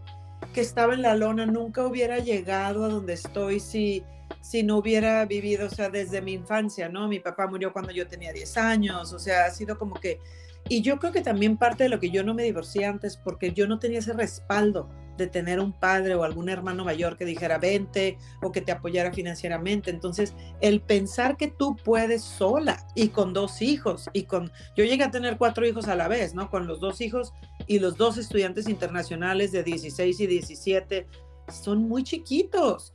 que 0.53 0.61
estaba 0.61 0.93
en 0.93 1.01
la 1.01 1.15
lona, 1.15 1.45
nunca 1.45 1.85
hubiera 1.85 2.19
llegado 2.19 2.83
a 2.83 2.89
donde 2.89 3.13
estoy 3.13 3.59
si, 3.59 4.03
si 4.41 4.63
no 4.63 4.77
hubiera 4.77 5.25
vivido, 5.25 5.67
o 5.67 5.69
sea, 5.69 5.89
desde 5.89 6.21
mi 6.21 6.33
infancia, 6.33 6.89
¿no? 6.89 7.07
Mi 7.07 7.19
papá 7.19 7.47
murió 7.47 7.73
cuando 7.73 7.91
yo 7.91 8.07
tenía 8.07 8.33
10 8.33 8.57
años, 8.57 9.13
o 9.13 9.19
sea, 9.19 9.45
ha 9.45 9.51
sido 9.51 9.77
como 9.77 9.95
que... 9.95 10.19
Y 10.67 10.81
yo 10.81 10.99
creo 10.99 11.11
que 11.11 11.21
también 11.21 11.57
parte 11.57 11.83
de 11.83 11.89
lo 11.89 11.99
que 11.99 12.11
yo 12.11 12.23
no 12.23 12.33
me 12.33 12.43
divorcié 12.43 12.85
antes, 12.85 13.17
porque 13.17 13.53
yo 13.53 13.67
no 13.67 13.79
tenía 13.79 13.99
ese 13.99 14.13
respaldo 14.13 14.89
de 15.19 15.27
tener 15.27 15.59
un 15.59 15.73
padre 15.73 16.15
o 16.15 16.23
algún 16.23 16.49
hermano 16.49 16.83
mayor 16.83 17.17
que 17.17 17.25
dijera 17.25 17.59
vente 17.59 18.17
o 18.41 18.51
que 18.51 18.61
te 18.61 18.71
apoyara 18.71 19.11
financieramente. 19.11 19.91
Entonces, 19.91 20.33
el 20.61 20.81
pensar 20.81 21.37
que 21.37 21.47
tú 21.47 21.75
puedes 21.75 22.23
sola 22.23 22.87
y 22.95 23.09
con 23.09 23.33
dos 23.33 23.61
hijos 23.61 24.09
y 24.13 24.23
con, 24.23 24.51
yo 24.75 24.83
llegué 24.83 25.03
a 25.03 25.11
tener 25.11 25.37
cuatro 25.37 25.67
hijos 25.67 25.87
a 25.87 25.95
la 25.95 26.07
vez, 26.07 26.33
¿no? 26.33 26.49
Con 26.49 26.65
los 26.65 26.79
dos 26.79 27.01
hijos 27.01 27.33
y 27.67 27.79
los 27.79 27.97
dos 27.97 28.17
estudiantes 28.17 28.67
internacionales 28.67 29.51
de 29.51 29.63
16 29.63 30.19
y 30.19 30.27
17, 30.27 31.07
son 31.51 31.87
muy 31.87 32.03
chiquitos. 32.03 32.93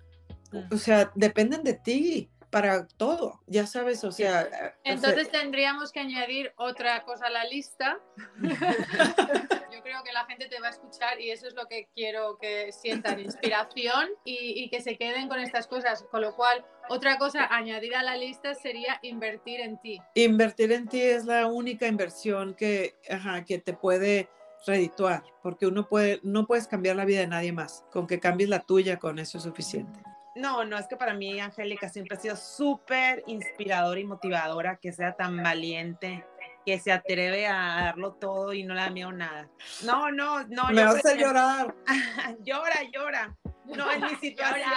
O 0.70 0.76
sea, 0.76 1.10
dependen 1.14 1.62
de 1.64 1.74
ti 1.74 2.30
para 2.50 2.86
todo, 2.86 3.40
ya 3.48 3.66
sabes, 3.66 4.04
o 4.04 4.12
sea... 4.12 4.42
eh, 4.42 4.74
Entonces 4.84 5.28
tendríamos 5.28 5.90
que 5.90 5.98
añadir 5.98 6.52
otra 6.56 7.02
cosa 7.02 7.26
a 7.26 7.30
la 7.30 7.44
lista. 7.46 7.98
Yo 8.42 9.82
creo 9.82 10.04
que 10.04 10.12
la 10.12 10.24
gente 10.26 10.48
te 10.48 10.60
va 10.60 10.68
a 10.68 10.70
escuchar 10.70 11.20
y 11.20 11.32
eso 11.32 11.48
es 11.48 11.54
lo 11.54 11.66
que 11.66 11.88
quiero 11.96 12.38
que 12.38 12.70
sientan, 12.70 13.18
inspiración 13.18 14.08
y, 14.24 14.62
y 14.62 14.70
que 14.70 14.80
se 14.80 14.96
queden 14.96 15.28
con 15.28 15.40
estas 15.40 15.66
cosas. 15.66 16.04
Con 16.12 16.20
lo 16.20 16.36
cual, 16.36 16.64
otra 16.88 17.18
cosa 17.18 17.44
añadir 17.50 17.96
a 17.96 18.04
la 18.04 18.16
lista 18.16 18.54
sería 18.54 19.00
invertir 19.02 19.60
en 19.60 19.80
ti. 19.80 20.00
invertir 20.14 20.70
en 20.70 20.86
ti 20.86 21.00
es 21.00 21.24
la 21.24 21.48
única 21.48 21.88
inversión 21.88 22.54
que, 22.54 22.94
ajá, 23.10 23.44
que 23.44 23.58
te 23.58 23.72
puede 23.72 24.28
redituar, 24.64 25.24
porque 25.42 25.66
uno 25.66 25.88
puede, 25.88 26.20
no 26.22 26.46
puedes 26.46 26.68
cambiar 26.68 26.94
la 26.94 27.04
vida 27.04 27.18
de 27.20 27.26
nadie 27.26 27.52
más. 27.52 27.84
Con 27.90 28.06
que 28.06 28.20
cambies 28.20 28.48
la 28.48 28.60
tuya, 28.60 28.98
con 29.00 29.18
eso 29.18 29.38
es 29.38 29.44
suficiente. 29.44 29.98
No, 30.36 30.64
no, 30.64 30.76
es 30.76 30.86
que 30.88 30.96
para 30.96 31.14
mí 31.14 31.38
Angélica 31.40 31.88
siempre 31.88 32.16
ha 32.16 32.20
sido 32.20 32.36
súper 32.36 33.22
inspiradora 33.26 34.00
y 34.00 34.04
motivadora, 34.04 34.76
que 34.76 34.92
sea 34.92 35.14
tan 35.14 35.42
valiente, 35.42 36.24
que 36.66 36.78
se 36.80 36.90
atreve 36.90 37.46
a 37.46 37.84
darlo 37.84 38.14
todo 38.14 38.52
y 38.52 38.64
no 38.64 38.74
le 38.74 38.80
da 38.80 38.90
miedo 38.90 39.12
nada. 39.12 39.48
No, 39.84 40.10
no, 40.10 40.44
no. 40.48 40.68
Me 40.68 40.82
yo 40.82 40.88
hace 40.88 41.16
llorar. 41.16 41.74
llora, 42.44 42.82
llora. 42.92 43.36
No, 43.64 43.90
es 43.90 44.00
mi 44.00 44.16
situación. 44.20 44.70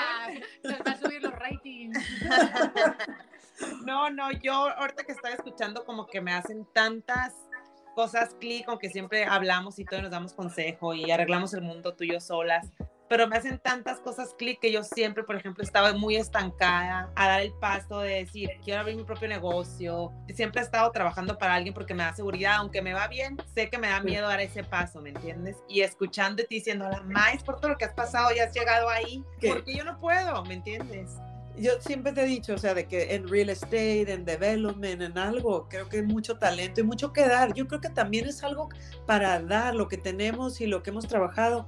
Nos 0.63 0.79
va 0.79 0.91
a 0.91 0.97
subir 0.97 1.21
los 1.21 1.33
ratings. 1.33 1.97
No, 3.85 4.11
no, 4.11 4.31
yo 4.31 4.53
ahorita 4.53 5.03
que 5.03 5.13
estaba 5.13 5.33
escuchando 5.33 5.83
como 5.83 6.05
que 6.05 6.21
me 6.21 6.31
hacen 6.31 6.67
tantas 6.73 7.33
cosas 7.95 8.35
clic, 8.39 8.69
aunque 8.69 8.91
siempre 8.91 9.25
hablamos 9.25 9.79
y 9.79 9.85
todos 9.85 10.03
nos 10.03 10.11
damos 10.11 10.33
consejo 10.35 10.93
y 10.93 11.09
arreglamos 11.09 11.55
el 11.55 11.63
mundo 11.63 11.95
tú 11.95 12.03
y 12.03 12.11
yo 12.11 12.19
solas, 12.19 12.71
pero 13.09 13.27
me 13.27 13.37
hacen 13.37 13.59
tantas 13.59 13.99
cosas 13.99 14.33
clic 14.37 14.59
que 14.59 14.71
yo 14.71 14.83
siempre, 14.83 15.23
por 15.23 15.35
ejemplo, 15.35 15.63
estaba 15.63 15.93
muy 15.93 16.15
estancada 16.15 17.11
a 17.15 17.27
dar 17.27 17.41
el 17.41 17.53
paso 17.53 18.01
de 18.01 18.25
decir, 18.25 18.49
quiero 18.63 18.81
abrir 18.81 18.95
mi 18.95 19.03
propio 19.03 19.27
negocio. 19.27 20.11
Siempre 20.33 20.61
he 20.61 20.63
estado 20.63 20.91
trabajando 20.91 21.37
para 21.37 21.55
alguien 21.55 21.73
porque 21.73 21.93
me 21.93 22.03
da 22.03 22.13
seguridad, 22.13 22.55
aunque 22.57 22.81
me 22.81 22.93
va 22.93 23.07
bien, 23.07 23.37
sé 23.55 23.69
que 23.69 23.77
me 23.77 23.87
da 23.87 24.01
miedo 24.01 24.27
dar 24.27 24.41
ese 24.41 24.63
paso, 24.63 25.01
¿me 25.01 25.09
entiendes? 25.09 25.57
Y 25.69 25.81
escuchando 25.81 26.41
y 26.41 26.45
diciendo, 26.49 26.89
la 26.89 27.01
más 27.01 27.43
por 27.43 27.57
todo 27.59 27.71
lo 27.71 27.77
que 27.77 27.85
has 27.85 27.93
pasado 27.93 28.33
y 28.35 28.39
has 28.39 28.53
llegado 28.53 28.89
ahí, 28.89 29.23
¿Qué? 29.39 29.49
porque 29.49 29.75
yo 29.75 29.83
no 29.83 29.99
puedo, 29.99 30.43
¿me 30.45 30.55
entiendes? 30.55 31.11
Yo 31.57 31.71
siempre 31.79 32.11
te 32.11 32.21
he 32.21 32.25
dicho, 32.25 32.53
o 32.53 32.57
sea, 32.57 32.75
de 32.75 32.85
que 32.85 33.15
en 33.15 33.27
real 33.27 33.49
estate, 33.49 34.11
en 34.11 34.25
development, 34.25 35.01
en 35.01 35.17
algo, 35.17 35.67
creo 35.67 35.89
que 35.89 35.97
hay 35.97 36.03
mucho 36.03 36.37
talento 36.37 36.81
y 36.81 36.83
mucho 36.83 37.11
que 37.13 37.27
dar. 37.27 37.53
Yo 37.53 37.67
creo 37.67 37.81
que 37.81 37.89
también 37.89 38.27
es 38.27 38.43
algo 38.43 38.69
para 39.07 39.39
dar 39.39 39.73
lo 39.73 39.87
que 39.87 39.97
tenemos 39.97 40.61
y 40.61 40.67
lo 40.67 40.83
que 40.83 40.91
hemos 40.91 41.07
trabajado 41.07 41.67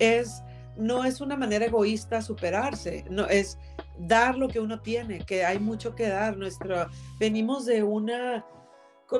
es 0.00 0.42
no 0.78 1.04
es 1.04 1.20
una 1.20 1.36
manera 1.36 1.66
egoísta 1.66 2.22
superarse, 2.22 3.04
no 3.10 3.26
es 3.26 3.58
dar 3.98 4.36
lo 4.36 4.48
que 4.48 4.60
uno 4.60 4.80
tiene, 4.80 5.24
que 5.24 5.44
hay 5.44 5.58
mucho 5.58 5.94
que 5.94 6.08
dar. 6.08 6.36
Nuestro 6.36 6.86
venimos 7.18 7.66
de 7.66 7.82
una 7.82 8.44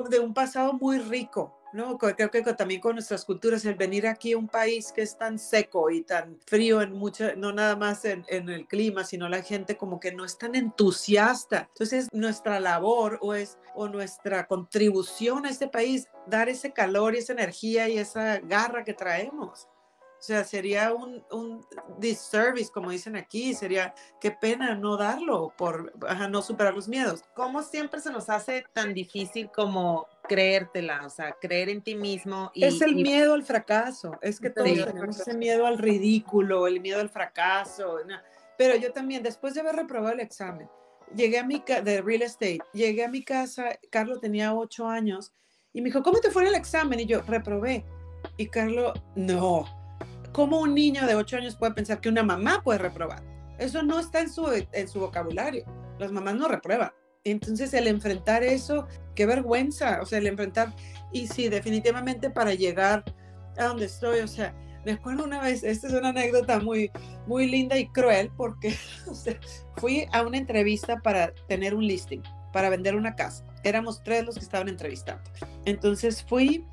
de 0.09 0.19
un 0.19 0.33
pasado 0.35 0.73
muy 0.73 0.99
rico, 0.99 1.59
¿no? 1.73 1.97
Creo 1.97 2.29
que 2.29 2.41
también 2.53 2.79
con 2.79 2.93
nuestras 2.93 3.25
culturas, 3.25 3.65
el 3.65 3.73
venir 3.73 4.05
aquí 4.07 4.33
a 4.33 4.37
un 4.37 4.47
país 4.47 4.91
que 4.91 5.01
es 5.01 5.17
tan 5.17 5.39
seco 5.39 5.89
y 5.89 6.03
tan 6.03 6.37
frío 6.45 6.81
en 6.81 6.93
mucho, 6.93 7.35
no 7.35 7.51
nada 7.51 7.75
más 7.75 8.05
en, 8.05 8.23
en 8.27 8.49
el 8.49 8.67
clima, 8.67 9.03
sino 9.03 9.27
la 9.29 9.41
gente 9.41 9.77
como 9.77 9.99
que 9.99 10.11
no 10.11 10.25
es 10.25 10.37
tan 10.37 10.53
entusiasta. 10.53 11.69
Entonces, 11.69 12.07
nuestra 12.11 12.59
labor 12.59 13.17
o 13.21 13.33
es 13.33 13.57
o 13.73 13.87
nuestra 13.87 14.45
contribución 14.45 15.47
a 15.47 15.49
este 15.49 15.67
país, 15.67 16.07
dar 16.27 16.49
ese 16.49 16.71
calor 16.71 17.15
y 17.15 17.19
esa 17.19 17.33
energía 17.33 17.89
y 17.89 17.97
esa 17.97 18.39
garra 18.39 18.83
que 18.83 18.93
traemos. 18.93 19.67
O 20.19 20.21
sea, 20.21 20.43
sería 20.43 20.93
un, 20.93 21.23
un 21.31 21.65
disservice, 21.97 22.69
como 22.69 22.91
dicen 22.91 23.15
aquí, 23.15 23.53
sería 23.53 23.93
qué 24.19 24.31
pena 24.31 24.75
no 24.75 24.97
darlo 24.97 25.53
por 25.57 25.93
ajá, 26.05 26.27
no 26.27 26.41
superar 26.41 26.73
los 26.73 26.89
miedos. 26.89 27.23
¿Cómo 27.35 27.63
siempre 27.63 28.01
se 28.01 28.11
nos 28.11 28.29
hace 28.29 28.65
tan 28.73 28.93
difícil 28.93 29.49
como 29.49 30.07
creértela, 30.27 31.05
o 31.05 31.09
sea, 31.09 31.31
creer 31.39 31.69
en 31.69 31.81
ti 31.81 31.95
mismo? 31.95 32.51
Y, 32.53 32.65
es 32.65 32.81
el 32.81 32.99
y- 32.99 33.03
miedo 33.03 33.33
al 33.33 33.45
fracaso, 33.45 34.11
es 34.21 34.41
que 34.41 34.49
todos 34.49 34.67
Sí. 34.67 34.83
tenemos 34.83 35.17
ese 35.21 35.37
miedo 35.37 35.65
al 35.65 35.77
ridículo, 35.77 36.67
el 36.67 36.81
miedo 36.81 36.99
al 36.99 37.09
fracaso. 37.09 37.99
¿no? 38.05 38.15
Pero 38.57 38.75
yo 38.75 38.91
también, 38.91 39.23
después 39.23 39.53
de 39.53 39.61
haber 39.61 39.77
reprobado 39.77 40.13
el 40.13 40.19
examen, 40.19 40.69
llegué 41.15 41.39
a 41.39 41.45
mi 41.45 41.61
casa 41.61 41.81
de 41.81 42.01
real 42.01 42.23
estate, 42.23 42.59
llegué 42.73 43.05
a 43.05 43.07
mi 43.09 43.23
casa, 43.23 43.69
Carlos 43.89 44.19
tenía 44.19 44.53
ocho 44.53 44.85
años 44.85 45.31
y 45.71 45.79
me 45.81 45.85
dijo, 45.85 46.03
¿cómo 46.03 46.19
te 46.19 46.29
fue 46.29 46.41
en 46.41 46.49
el 46.49 46.55
examen? 46.55 46.99
Y 46.99 47.05
yo, 47.05 47.21
reprobé. 47.21 47.85
Y 48.35 48.47
Carlos, 48.47 49.01
no. 49.15 49.78
¿Cómo 50.33 50.59
un 50.59 50.75
niño 50.75 51.05
de 51.07 51.15
ocho 51.15 51.37
años 51.37 51.55
puede 51.55 51.73
pensar 51.73 51.99
que 51.99 52.09
una 52.09 52.23
mamá 52.23 52.61
puede 52.63 52.79
reprobar? 52.79 53.23
Eso 53.57 53.83
no 53.83 53.99
está 53.99 54.21
en 54.21 54.29
su, 54.29 54.45
en 54.71 54.87
su 54.87 54.99
vocabulario. 54.99 55.65
Las 55.97 56.11
mamás 56.11 56.35
no 56.35 56.47
reprueban. 56.47 56.91
Entonces, 57.23 57.73
el 57.73 57.87
enfrentar 57.87 58.43
eso, 58.43 58.87
qué 59.15 59.25
vergüenza. 59.25 59.99
O 60.01 60.05
sea, 60.05 60.19
el 60.19 60.27
enfrentar. 60.27 60.73
Y 61.11 61.27
sí, 61.27 61.49
definitivamente 61.49 62.29
para 62.29 62.53
llegar 62.53 63.03
a 63.57 63.65
donde 63.65 63.85
estoy, 63.85 64.19
o 64.19 64.27
sea, 64.27 64.55
me 64.85 64.93
acuerdo 64.93 65.25
una 65.25 65.41
vez, 65.41 65.63
esta 65.63 65.87
es 65.87 65.93
una 65.93 66.09
anécdota 66.09 66.59
muy, 66.59 66.91
muy 67.27 67.47
linda 67.47 67.77
y 67.77 67.87
cruel, 67.89 68.31
porque 68.37 68.73
fui 69.77 70.07
a 70.13 70.21
una 70.21 70.37
entrevista 70.37 70.97
para 70.97 71.33
tener 71.47 71.73
un 71.75 71.85
listing, 71.85 72.21
para 72.53 72.69
vender 72.69 72.95
una 72.95 73.15
casa. 73.15 73.45
Éramos 73.63 74.01
tres 74.03 74.25
los 74.25 74.35
que 74.35 74.43
estaban 74.43 74.69
entrevistando. 74.69 75.29
Entonces 75.65 76.23
fui 76.23 76.65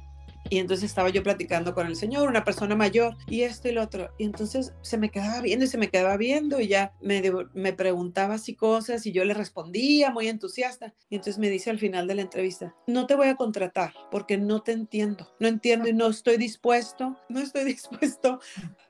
y 0.50 0.58
entonces 0.58 0.90
estaba 0.90 1.08
yo 1.08 1.22
platicando 1.22 1.74
con 1.74 1.86
el 1.86 1.96
señor, 1.96 2.28
una 2.28 2.44
persona 2.44 2.74
mayor, 2.74 3.16
y 3.26 3.42
esto 3.42 3.68
y 3.68 3.72
lo 3.72 3.82
otro. 3.82 4.12
Y 4.18 4.24
entonces 4.24 4.74
se 4.82 4.98
me 4.98 5.10
quedaba 5.10 5.40
viendo 5.40 5.64
y 5.64 5.68
se 5.68 5.78
me 5.78 5.88
quedaba 5.88 6.16
viendo 6.16 6.60
y 6.60 6.68
ya 6.68 6.92
me, 7.00 7.22
me 7.54 7.72
preguntaba 7.72 8.34
así 8.34 8.54
cosas 8.54 9.06
y 9.06 9.12
yo 9.12 9.24
le 9.24 9.34
respondía 9.34 10.10
muy 10.10 10.28
entusiasta. 10.28 10.94
Y 11.08 11.16
entonces 11.16 11.38
me 11.38 11.48
dice 11.48 11.70
al 11.70 11.78
final 11.78 12.06
de 12.06 12.14
la 12.14 12.22
entrevista, 12.22 12.74
no 12.86 13.06
te 13.06 13.14
voy 13.14 13.28
a 13.28 13.36
contratar 13.36 13.92
porque 14.10 14.36
no 14.36 14.62
te 14.62 14.72
entiendo. 14.72 15.34
No 15.40 15.48
entiendo 15.48 15.88
y 15.88 15.92
no 15.92 16.08
estoy 16.08 16.36
dispuesto, 16.36 17.16
no 17.28 17.40
estoy 17.40 17.64
dispuesto 17.76 18.40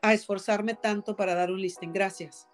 a 0.03 0.13
esforzarme 0.15 0.75
tanto 0.75 1.17
para 1.17 1.35
dar 1.35 1.51
un 1.51 1.61
listing. 1.61 1.93
Gracias. 1.93 2.49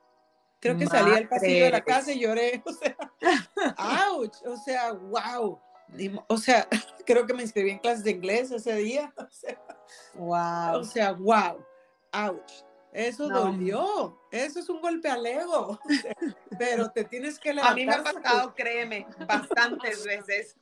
Creo 0.60 0.78
que 0.78 0.86
salí 0.86 1.10
al 1.10 1.28
pasillo 1.28 1.64
de 1.64 1.70
la 1.72 1.80
casa 1.80 2.12
y 2.12 2.20
lloré. 2.20 2.62
O 2.66 2.72
sea, 2.72 2.96
ouch. 4.12 4.36
O 4.46 4.56
sea, 4.56 4.92
wow. 4.92 5.58
O 6.28 6.36
sea, 6.38 6.66
creo 7.06 7.26
que 7.26 7.34
me 7.34 7.42
inscribí 7.42 7.70
en 7.70 7.78
clases 7.78 8.04
de 8.04 8.12
inglés 8.12 8.50
ese 8.50 8.74
día. 8.76 9.12
O 9.22 9.30
sea, 9.30 9.58
Wow. 10.14 10.80
o 10.80 10.84
sea, 10.84 11.12
wow, 11.12 11.64
ouch. 12.12 12.52
Eso 12.92 13.28
No. 13.28 13.40
dolió. 13.46 14.18
Eso 14.30 14.60
es 14.60 14.68
un 14.68 14.80
golpe 14.80 15.08
al 15.08 15.24
ego. 15.26 15.78
Pero 16.58 16.90
te 16.90 17.04
tienes 17.04 17.38
que 17.38 17.50
A 17.50 17.54
levantar. 17.54 17.76
mí 17.76 17.86
me 17.86 17.92
ha 17.94 18.02
pasado, 18.02 18.54
créeme, 18.54 19.06
bastantes 19.26 20.04
veces. 20.04 20.56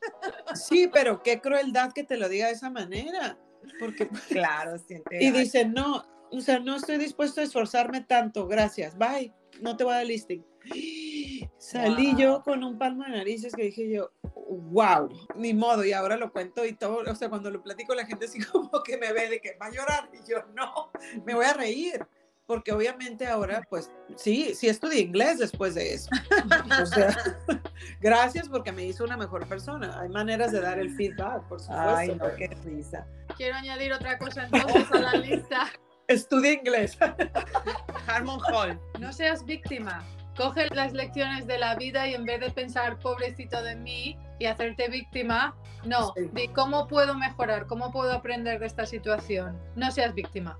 Sí, 0.55 0.89
pero 0.93 1.23
qué 1.25 1.41
crueldad 1.41 1.93
que 1.93 2.05
te 2.05 2.17
lo 2.17 2.29
diga 2.29 2.47
de 2.47 2.53
esa 2.53 2.71
manera. 2.71 3.37
Porque, 3.81 4.09
Claro, 4.29 4.79
siente. 4.79 5.23
y 5.23 5.31
dice, 5.33 5.65
no, 5.65 6.05
o 6.31 6.41
sea, 6.41 6.61
no 6.61 6.77
estoy 6.77 6.99
dispuesto 6.99 7.41
a 7.41 7.45
esforzarme 7.45 8.01
tanto. 8.03 8.47
Gracias, 8.47 8.97
bye. 8.97 9.33
No 9.61 9.77
te 9.77 9.83
voy 9.85 9.93
a 9.95 9.97
dar 9.97 10.07
listing. 10.07 10.45
Salí 11.59 12.15
yo 12.17 12.33
Wow. 12.33 12.43
con 12.43 12.65
un 12.65 12.79
palmo 12.79 13.05
de 13.05 13.11
narices 13.11 13.55
que 13.55 13.65
dije 13.65 13.91
yo, 13.91 14.11
wow, 14.23 15.09
ni 15.37 15.55
modo, 15.55 15.85
y 15.85 15.93
ahora 15.93 16.17
lo 16.17 16.33
cuento 16.33 16.65
y 16.65 16.73
todo, 16.73 17.03
o 17.11 17.15
sea, 17.15 17.29
cuando 17.29 17.51
lo 17.51 17.63
platico 17.63 17.95
la 17.95 18.07
gente 18.07 18.27
así 18.27 18.41
como 18.45 18.83
que 18.83 18.97
me 18.97 19.13
ve 19.13 19.29
de 19.29 19.41
que 19.41 19.57
va 19.61 19.67
a 19.67 19.71
llorar 19.71 20.11
y 20.13 20.29
yo 20.29 20.39
no, 20.55 20.91
me 21.25 21.35
voy 21.35 21.45
a 21.45 21.53
reír, 21.53 22.05
porque 22.47 22.73
obviamente 22.73 23.29
ahora 23.29 23.63
pues 23.71 23.93
sí, 24.17 24.55
sí 24.57 24.69
estudié 24.69 25.03
inglés 25.03 25.39
después 25.39 25.77
de 25.77 25.95
eso. 25.95 26.11
O 26.83 26.87
sea, 26.87 27.17
gracias 28.01 28.49
porque 28.49 28.73
me 28.73 28.85
hizo 28.85 29.05
una 29.05 29.17
mejor 29.17 29.47
persona. 29.47 30.01
Hay 30.01 30.09
maneras 30.09 30.51
de 30.51 30.61
dar 30.61 30.81
el 30.81 30.91
feedback, 30.97 31.47
por 31.47 31.61
supuesto. 31.61 31.97
Ay, 31.97 32.09
no, 32.09 32.35
qué 32.37 32.49
risa. 32.65 33.07
Quiero 33.37 33.55
añadir 33.55 33.93
otra 33.93 34.19
cosa 34.19 34.49
entonces 34.51 34.91
a 34.91 34.99
la 34.99 35.13
lista. 35.13 35.71
Estudié 36.09 36.55
inglés. 36.55 36.99
Harmon 38.09 38.41
Hall. 38.53 38.81
No 38.99 39.13
seas 39.13 39.45
víctima. 39.45 40.05
Coge 40.41 40.69
las 40.75 40.95
lecciones 40.95 41.47
de 41.47 41.59
la 41.59 41.75
vida 41.75 42.09
y 42.09 42.15
en 42.15 42.25
vez 42.25 42.41
de 42.41 42.49
pensar 42.51 42.99
pobrecito 42.99 43.63
de 43.63 43.77
mí 43.77 44.19
y 44.39 44.47
hacerte 44.47 44.89
víctima, 44.89 45.55
no, 45.85 46.15
Sí. 46.17 46.49
cómo 46.55 46.87
puedo 46.89 47.15
mejorar, 47.15 47.67
cómo 47.67 47.93
puedo 47.93 48.11
aprender 48.11 48.59
de 48.59 48.65
esta 48.67 48.87
situación. 48.87 49.61
No 49.77 49.91
seas 49.91 50.15
víctima. 50.15 50.59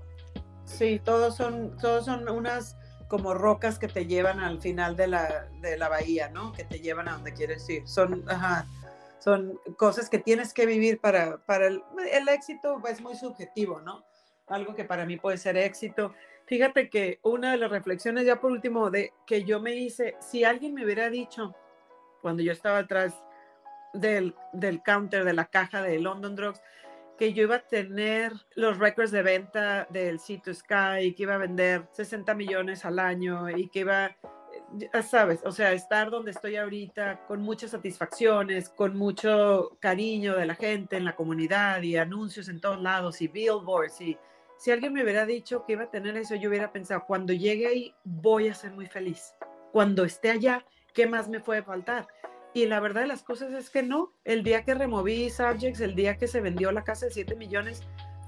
Sí, 0.65 1.01
todos 1.03 1.35
son, 1.35 1.75
todos 1.77 2.05
son 2.05 2.29
unas 2.29 2.77
como 3.07 3.33
rocas 3.33 3.79
que 3.79 3.87
te 3.87 4.05
llevan 4.05 4.39
al 4.39 4.61
final 4.61 4.95
de 4.95 5.07
la, 5.07 5.47
de 5.61 5.75
la 5.79 5.89
bahía, 5.89 6.29
¿no? 6.29 6.51
Que 6.51 6.63
te 6.63 6.79
llevan 6.79 7.07
a 7.09 7.13
donde 7.13 7.33
quieres 7.33 7.67
ir. 7.67 7.87
Son, 7.87 8.23
ajá, 8.29 8.67
son 9.17 9.59
cosas 9.77 10.11
que 10.11 10.19
tienes 10.19 10.53
que 10.53 10.67
vivir 10.67 11.01
para, 11.01 11.37
para 11.39 11.65
el, 11.65 11.81
el 12.11 12.29
éxito, 12.29 12.79
es 12.87 13.01
muy 13.01 13.15
subjetivo, 13.15 13.81
¿no? 13.81 14.05
Algo 14.47 14.75
que 14.75 14.83
para 14.85 15.07
mí 15.07 15.17
puede 15.17 15.37
ser 15.37 15.57
éxito. 15.57 16.13
Fíjate 16.51 16.89
que 16.89 17.21
una 17.23 17.51
de 17.51 17.57
las 17.57 17.71
reflexiones, 17.71 18.25
ya 18.25 18.41
por 18.41 18.51
último, 18.51 18.91
de 18.91 19.13
que 19.25 19.45
yo 19.45 19.61
me 19.61 19.73
hice, 19.73 20.17
si 20.19 20.43
alguien 20.43 20.73
me 20.73 20.83
hubiera 20.83 21.09
dicho 21.09 21.55
cuando 22.21 22.43
yo 22.43 22.51
estaba 22.51 22.79
atrás 22.79 23.13
del, 23.93 24.35
del 24.51 24.83
counter 24.83 25.23
de 25.23 25.31
la 25.31 25.45
caja 25.45 25.81
de 25.81 25.97
London 25.97 26.35
Drugs, 26.35 26.61
que 27.17 27.31
yo 27.31 27.43
iba 27.43 27.55
a 27.55 27.65
tener 27.65 28.33
los 28.55 28.79
récords 28.79 29.11
de 29.11 29.23
venta 29.23 29.87
del 29.91 30.19
sitio 30.19 30.53
Sky 30.53 31.13
que 31.15 31.23
iba 31.23 31.35
a 31.35 31.37
vender 31.37 31.87
60 31.93 32.35
millones 32.35 32.83
al 32.83 32.99
año 32.99 33.49
y 33.49 33.69
que 33.69 33.79
iba, 33.79 34.17
ya 34.73 35.03
sabes, 35.03 35.39
o 35.45 35.53
sea, 35.53 35.71
estar 35.71 36.09
donde 36.09 36.31
estoy 36.31 36.57
ahorita 36.57 37.27
con 37.27 37.41
muchas 37.41 37.71
satisfacciones, 37.71 38.67
con 38.67 38.97
mucho 38.97 39.77
cariño 39.79 40.35
de 40.35 40.47
la 40.47 40.55
gente 40.55 40.97
en 40.97 41.05
la 41.05 41.15
comunidad 41.15 41.81
y 41.81 41.95
anuncios 41.95 42.49
en 42.49 42.59
todos 42.59 42.81
lados 42.81 43.21
y 43.21 43.29
billboards 43.29 44.01
y 44.01 44.17
si 44.61 44.69
alguien 44.69 44.93
me 44.93 45.01
hubiera 45.01 45.25
dicho 45.25 45.65
que 45.65 45.73
iba 45.73 45.85
a 45.85 45.89
tener 45.89 46.15
eso, 46.17 46.35
yo 46.35 46.47
hubiera 46.47 46.71
pensado, 46.71 47.05
cuando 47.07 47.33
llegue 47.33 47.65
ahí 47.65 47.95
voy 48.03 48.47
a 48.47 48.53
ser 48.53 48.69
muy 48.73 48.85
feliz. 48.85 49.33
Cuando 49.71 50.05
esté 50.05 50.29
allá, 50.29 50.63
¿qué 50.93 51.07
más 51.07 51.29
me 51.29 51.39
puede 51.39 51.63
faltar? 51.63 52.05
Y 52.53 52.67
la 52.67 52.79
verdad 52.79 53.01
de 53.01 53.07
las 53.07 53.23
cosas 53.23 53.51
es 53.53 53.71
que 53.71 53.81
no. 53.81 54.13
El 54.23 54.43
día 54.43 54.63
que 54.63 54.75
removí 54.75 55.31
Subjects, 55.31 55.81
el 55.81 55.95
día 55.95 56.19
que 56.19 56.27
se 56.27 56.41
vendió 56.41 56.71
la 56.71 56.83
casa 56.83 57.07
de 57.07 57.11
7 57.11 57.35
millones, 57.37 57.81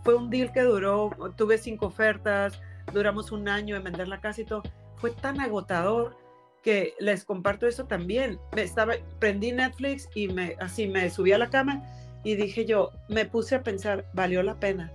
fue 0.04 0.16
un 0.16 0.32
deal 0.32 0.52
que 0.52 0.62
duró, 0.62 1.12
tuve 1.38 1.60
cinco 1.60 1.86
ofertas, 1.86 2.60
duramos 2.92 3.32
un 3.32 3.48
año 3.48 3.76
en 3.76 3.84
vender 3.84 4.08
la 4.08 4.20
casa 4.20 4.42
y 4.42 4.46
todo. 4.46 4.64
Fue 4.96 5.12
tan 5.12 5.40
agotador 5.40 6.18
que 6.64 6.96
les 6.98 7.26
comparto 7.26 7.68
eso 7.68 7.86
también. 7.86 8.40
Me 8.56 8.64
estaba, 8.64 8.96
prendí 9.20 9.52
Netflix 9.52 10.10
y 10.16 10.30
me, 10.30 10.56
así 10.60 10.88
me 10.88 11.12
subí 11.12 11.32
a 11.32 11.38
la 11.38 11.52
cama 11.52 11.84
y 12.24 12.34
dije 12.34 12.66
yo, 12.66 12.90
me 13.08 13.26
puse 13.26 13.54
a 13.54 13.62
pensar, 13.62 14.10
valió 14.14 14.42
la 14.42 14.60
pena, 14.60 14.92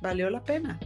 valió 0.00 0.30
la 0.30 0.42
pena. 0.42 0.78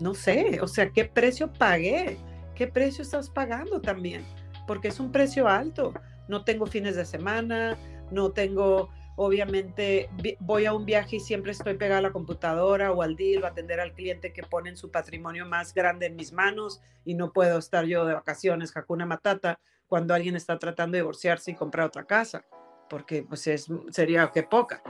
No 0.00 0.14
sé, 0.14 0.60
o 0.62 0.68
sea, 0.68 0.90
¿qué 0.90 1.04
precio 1.04 1.52
pagué? 1.52 2.18
¿Qué 2.54 2.66
precio 2.66 3.02
estás 3.02 3.28
pagando 3.30 3.80
también? 3.80 4.24
Porque 4.66 4.88
es 4.88 5.00
un 5.00 5.10
precio 5.10 5.48
alto 5.48 5.92
no 6.28 6.44
tengo 6.44 6.66
fines 6.66 6.94
de 6.94 7.04
semana, 7.04 7.76
no 8.10 8.30
tengo, 8.30 8.90
obviamente, 9.16 10.08
voy 10.38 10.66
a 10.66 10.74
un 10.74 10.84
viaje 10.84 11.16
y 11.16 11.20
siempre 11.20 11.52
estoy 11.52 11.74
pegada 11.74 11.98
a 11.98 12.02
la 12.02 12.12
computadora 12.12 12.92
o 12.92 13.02
al 13.02 13.16
deal 13.16 13.42
o 13.42 13.46
atender 13.46 13.80
al 13.80 13.94
cliente 13.94 14.32
que 14.32 14.42
pone 14.42 14.76
su 14.76 14.90
patrimonio 14.90 15.46
más 15.46 15.74
grande 15.74 16.06
en 16.06 16.16
mis 16.16 16.32
manos 16.32 16.80
y 17.04 17.14
no 17.14 17.32
puedo 17.32 17.58
estar 17.58 17.86
yo 17.86 18.04
de 18.04 18.14
vacaciones, 18.14 18.76
Hakuna 18.76 19.06
Matata, 19.06 19.58
cuando 19.88 20.14
alguien 20.14 20.36
está 20.36 20.58
tratando 20.58 20.96
de 20.96 21.02
divorciarse 21.02 21.50
y 21.50 21.54
comprar 21.54 21.86
otra 21.86 22.04
casa 22.04 22.44
porque 22.88 23.22
pues 23.22 23.46
es, 23.46 23.66
sería 23.90 24.30
que 24.32 24.42
poca. 24.42 24.82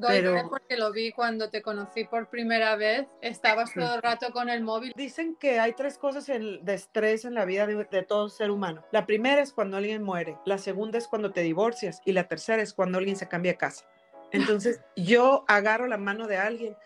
pero... 0.00 0.48
porque 0.48 0.76
lo 0.76 0.92
vi 0.92 1.12
cuando 1.12 1.50
te 1.50 1.62
conocí 1.62 2.04
por 2.04 2.28
primera 2.28 2.76
vez, 2.76 3.06
estabas 3.20 3.72
todo 3.72 3.94
el 3.94 4.02
rato 4.02 4.32
con 4.32 4.48
el 4.48 4.62
móvil. 4.62 4.92
Dicen 4.96 5.36
que 5.36 5.60
hay 5.60 5.72
tres 5.72 5.98
cosas 5.98 6.26
de 6.26 6.74
estrés 6.74 7.24
en 7.24 7.34
la 7.34 7.44
vida 7.44 7.66
de, 7.66 7.84
de, 7.84 8.02
todo 8.02 8.28
ser 8.28 8.50
humano. 8.50 8.84
La 8.92 9.06
primera 9.06 9.42
es 9.42 9.52
cuando 9.52 9.76
alguien 9.76 10.02
muere, 10.02 10.38
la 10.44 10.58
segunda 10.58 10.98
es 10.98 11.08
cuando 11.08 11.32
te 11.32 11.42
divorcias 11.42 12.00
y 12.04 12.12
la 12.12 12.28
tercera 12.28 12.62
es 12.62 12.74
cuando 12.74 12.98
alguien 12.98 13.16
se 13.16 13.28
cambia 13.28 13.52
de 13.52 13.58
casa. 13.58 13.84
Entonces 14.32 14.80
yo 14.96 15.44
agarro 15.48 15.86
la 15.86 15.98
mano 15.98 16.26
de 16.26 16.36
alguien 16.36 16.76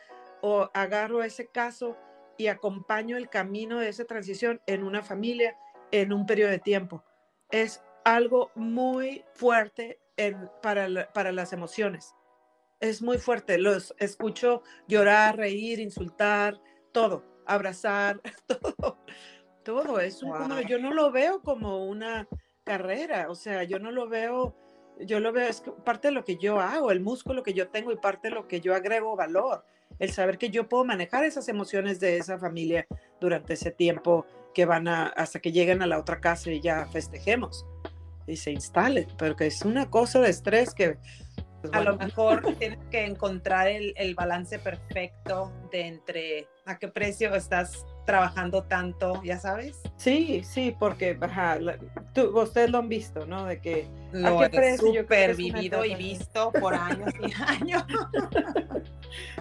o 0.40 0.70
agarro 0.74 1.22
ese 1.22 1.46
caso 1.46 1.96
y 2.36 2.46
acompaño 2.46 3.16
el 3.16 3.28
camino 3.28 3.80
de 3.80 3.88
esa 3.88 4.04
transición 4.04 4.60
en 4.66 4.84
una 4.84 5.02
familia 5.02 5.56
en 5.90 6.12
un 6.12 6.26
periodo 6.26 6.50
de 6.50 6.58
tiempo. 6.58 7.02
Es 7.50 7.82
algo 8.04 8.50
muy 8.54 9.24
fuerte 9.34 9.98
para, 10.62 11.12
para 11.12 11.32
las 11.32 11.52
emociones. 11.52 12.14
Es 12.80 13.02
muy 13.02 13.18
fuerte. 13.18 13.58
Los 13.58 13.94
escucho 13.98 14.62
llorar, 14.86 15.36
reír, 15.36 15.80
insultar, 15.80 16.60
todo, 16.92 17.24
abrazar, 17.46 18.20
todo. 18.46 18.98
Todo. 19.64 20.00
Es 20.00 20.22
un, 20.22 20.32
yo 20.66 20.78
no 20.78 20.92
lo 20.92 21.10
veo 21.10 21.42
como 21.42 21.86
una 21.86 22.28
carrera. 22.64 23.26
O 23.30 23.34
sea, 23.34 23.64
yo 23.64 23.78
no 23.78 23.90
lo 23.90 24.08
veo, 24.08 24.54
yo 25.00 25.20
lo 25.20 25.32
veo, 25.32 25.48
es 25.48 25.62
parte 25.84 26.08
de 26.08 26.14
lo 26.14 26.24
que 26.24 26.36
yo 26.36 26.60
hago, 26.60 26.90
el 26.90 27.00
músculo 27.00 27.42
que 27.42 27.54
yo 27.54 27.68
tengo 27.68 27.92
y 27.92 27.96
parte 27.96 28.28
de 28.28 28.34
lo 28.34 28.48
que 28.48 28.60
yo 28.60 28.74
agrego 28.74 29.16
valor. 29.16 29.64
El 29.98 30.10
saber 30.10 30.38
que 30.38 30.50
yo 30.50 30.68
puedo 30.68 30.84
manejar 30.84 31.24
esas 31.24 31.48
emociones 31.48 31.98
de 31.98 32.18
esa 32.18 32.38
familia 32.38 32.86
durante 33.20 33.54
ese 33.54 33.70
tiempo 33.72 34.26
que 34.54 34.64
van 34.64 34.86
a, 34.86 35.06
hasta 35.08 35.40
que 35.40 35.52
lleguen 35.52 35.82
a 35.82 35.86
la 35.86 35.98
otra 35.98 36.20
casa 36.20 36.50
y 36.50 36.60
ya 36.60 36.86
festejemos 36.86 37.66
y 38.28 38.36
se 38.36 38.52
instale, 38.52 39.08
pero 39.16 39.36
que 39.36 39.46
es 39.46 39.62
una 39.62 39.90
cosa 39.90 40.20
de 40.20 40.30
estrés 40.30 40.74
que... 40.74 40.98
Pues, 41.60 41.72
a 41.72 41.80
lo 41.80 41.96
mejor 41.96 42.42
tienes 42.58 42.78
que 42.90 43.04
encontrar 43.04 43.66
el, 43.66 43.92
el, 43.96 44.14
balance 44.14 44.60
perfecto 44.60 45.52
de 45.72 45.86
entre 45.88 46.48
a 46.66 46.78
qué 46.78 46.86
precio 46.86 47.34
estás 47.34 47.84
trabajando 48.08 48.62
tanto, 48.62 49.20
ya 49.24 49.38
sabes. 49.38 49.76
Sí, 49.96 50.42
sí, 50.44 50.74
porque 50.78 51.18
ajá, 51.20 51.58
tú, 52.14 52.38
ustedes 52.40 52.70
lo 52.70 52.78
han 52.78 52.88
visto, 52.88 53.26
¿no? 53.26 53.44
De 53.44 53.60
que 53.60 53.86
lo 54.12 54.44
he 54.44 54.78
super 54.78 55.34
vivido 55.34 55.84
y 55.84 55.94
visto 55.94 56.52
por 56.52 56.74
años 56.74 57.12
y 57.20 57.32
años. 57.42 57.84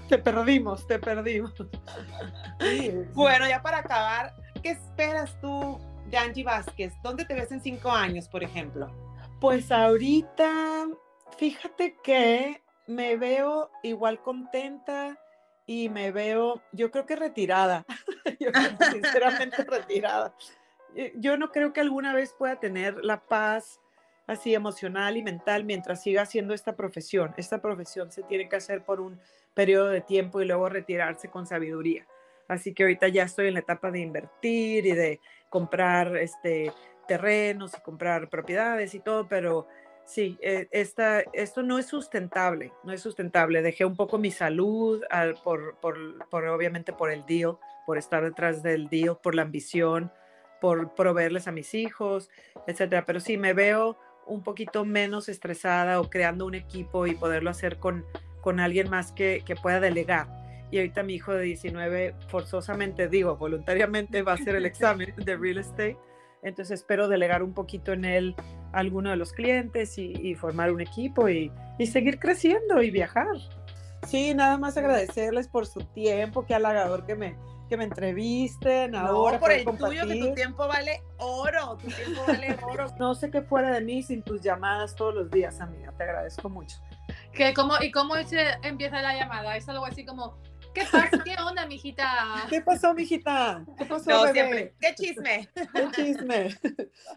te 0.10 0.18
perdimos, 0.18 0.88
te 0.88 1.00
perdimos. 1.00 1.54
bueno, 3.14 3.48
ya 3.48 3.62
para 3.62 3.78
acabar, 3.78 4.36
¿qué 4.64 4.72
esperas 4.72 5.40
tú 5.40 5.80
de 6.10 6.18
Angie 6.18 6.44
Vázquez? 6.44 6.94
¿Dónde 7.04 7.26
te 7.26 7.34
ves 7.34 7.52
en 7.52 7.62
cinco 7.62 7.92
años, 7.92 8.28
por 8.28 8.44
ejemplo? 8.44 8.92
Pues 9.40 9.72
ahorita, 9.72 10.88
fíjate 11.38 11.98
que 12.04 12.62
me 12.88 13.18
veo 13.18 13.70
igual 13.84 14.22
contenta 14.22 15.20
y 15.66 15.90
me 15.90 16.12
veo, 16.12 16.62
yo 16.72 16.92
creo 16.92 17.06
que 17.06 17.16
retirada, 17.16 17.86
yo 18.40 18.50
sinceramente 18.92 19.64
retirada. 19.64 20.34
Yo 21.16 21.38
no 21.38 21.52
creo 21.52 21.74
que 21.74 21.82
alguna 21.82 22.14
vez 22.14 22.34
pueda 22.34 22.60
tener 22.60 23.04
la 23.04 23.22
paz 23.22 23.80
así 24.26 24.56
emocional 24.56 25.16
y 25.18 25.24
mental 25.24 25.64
mientras 25.64 26.02
siga 26.02 26.24
haciendo 26.24 26.54
esta 26.54 26.76
profesión. 26.76 27.34
Esta 27.38 27.62
profesión 27.62 28.12
se 28.12 28.24
tiene 28.24 28.50
que 28.50 28.56
hacer 28.56 28.84
por 28.84 29.00
un 29.00 29.20
periodo 29.54 29.90
de 29.90 30.02
tiempo 30.02 30.42
y 30.42 30.46
luego 30.46 30.70
retirarse 30.70 31.30
con 31.30 31.46
sabiduría. 31.46 32.08
Así 32.48 32.74
que 32.74 32.84
ahorita 32.84 33.10
ya 33.10 33.24
estoy 33.24 33.48
en 33.48 33.56
la 33.56 33.60
etapa 33.60 33.92
de 33.92 34.00
invertir 34.00 34.86
y 34.86 34.92
de 34.92 35.20
comprar 35.50 36.18
este, 36.18 36.72
terrenos 37.08 37.74
y 37.78 37.82
comprar 37.82 38.30
propiedades 38.30 38.94
y 38.94 39.00
todo, 39.00 39.28
pero 39.28 39.68
sí, 40.06 40.38
eh, 40.42 40.68
esta, 40.72 41.22
esto 41.34 41.64
no 41.64 41.80
es 41.80 41.88
sustentable, 41.88 42.72
no 42.84 42.94
es 42.94 43.02
sustentable. 43.02 43.62
Dejé 43.62 43.86
un 43.86 43.96
poco 43.96 44.18
mi 44.18 44.32
salud 44.32 45.02
por, 45.44 45.78
por, 45.80 46.46
obviamente 46.48 46.94
por 46.94 47.12
el 47.12 47.26
deal, 47.26 47.58
por 47.86 47.98
estar 47.98 48.24
detrás 48.24 48.62
del 48.62 48.90
deal, 48.90 49.18
por 49.22 49.34
la 49.34 49.42
ambición, 49.44 50.12
por 50.62 50.94
proveerles 50.96 51.48
a 51.48 51.52
mis 51.52 51.74
hijos, 51.74 52.30
etcétera. 52.68 53.06
Pero 53.06 53.20
sí, 53.20 53.38
me 53.38 53.54
veo 53.54 53.98
un 54.26 54.44
poquito 54.44 54.84
menos 54.84 55.30
estresada 55.30 56.02
o 56.02 56.10
creando 56.10 56.46
un 56.46 56.56
equipo 56.56 57.08
y 57.08 57.16
poderlo 57.16 57.50
hacer 57.50 57.80
con, 57.80 58.06
con 58.42 58.60
alguien 58.60 58.90
más 58.90 59.14
que, 59.14 59.42
que 59.46 59.56
pueda 59.56 59.80
delegar 59.80 60.47
y 60.72 60.78
ahorita 60.78 61.04
mi 61.04 61.16
hijo 61.16 61.34
de 61.34 61.44
19 61.44 62.16
forzosamente, 62.28 63.08
digo, 63.08 63.38
voluntariamente 63.38 64.22
va 64.22 64.34
a 64.34 64.36
hacer 64.36 64.56
el 64.56 64.66
examen 64.68 65.14
de 65.18 65.38
real 65.38 65.58
estate. 65.58 65.98
Entonces 66.44 66.82
espero 66.82 67.08
delegar 67.08 67.44
un 67.44 67.54
poquito 67.54 67.94
en 67.94 68.06
él 68.06 68.36
a 68.72 68.80
alguno 68.80 69.10
de 69.10 69.18
los 69.18 69.34
clientes 69.34 69.98
y, 69.98 70.36
formar 70.36 70.72
un 70.72 70.82
equipo 70.82 71.30
y, 71.30 71.52
y, 71.80 71.88
seguir 71.88 72.20
creciendo 72.20 72.82
y 72.82 72.92
viajar. 72.92 73.38
Sí, 74.06 74.34
nada 74.34 74.58
más 74.58 74.78
agradecerles 74.78 75.48
por 75.48 75.66
su 75.66 75.82
tiempo, 75.82 76.46
qué 76.46 76.54
halagador 76.54 77.06
que 77.06 77.16
me, 77.16 77.36
que 77.68 77.78
me 77.78 77.84
entrevisten 77.84 78.96
ahora. 78.96 79.34
No, 79.34 79.40
por 79.40 79.52
el 79.52 79.66
tuyo, 79.66 80.08
que 80.08 80.16
tu 80.16 80.34
tiempo 80.34 80.68
vale 80.68 81.04
oro, 81.18 81.78
tu 81.78 81.88
tiempo 81.88 82.22
vale 82.28 82.58
oro. 82.64 82.86
No 83.00 83.16
sé 83.16 83.30
qué 83.30 83.42
fuera 83.42 83.72
de 83.72 83.82
mí 83.82 84.02
sin 84.04 84.24
tus 84.24 84.42
llamadas 84.42 84.96
todos 84.96 85.14
los 85.14 85.30
días, 85.30 85.60
amiga, 85.60 85.92
te 85.98 86.04
agradezco 86.04 86.50
mucho. 86.50 86.78
¿Qué, 87.34 87.54
cómo, 87.54 87.74
¿Y 87.82 87.92
cómo 87.92 88.16
se 88.24 88.52
empieza 88.64 89.02
la 89.02 89.14
llamada? 89.14 89.58
¿Es 89.58 89.68
algo 89.70 89.86
así 89.86 90.06
como, 90.06 90.38
¿Qué 90.78 90.86
pasa? 90.92 91.24
¿Qué 91.24 91.36
onda, 91.42 91.66
mijita? 91.66 92.46
¿Qué 92.50 92.62
pasó, 92.62 92.94
mijita? 92.94 93.66
¿Qué 93.80 93.86
pasó, 93.86 94.32
bebé? 94.32 94.76
¿Qué 94.80 94.94
chisme? 94.94 95.50
¿Qué 95.74 95.88
chisme? 95.92 96.56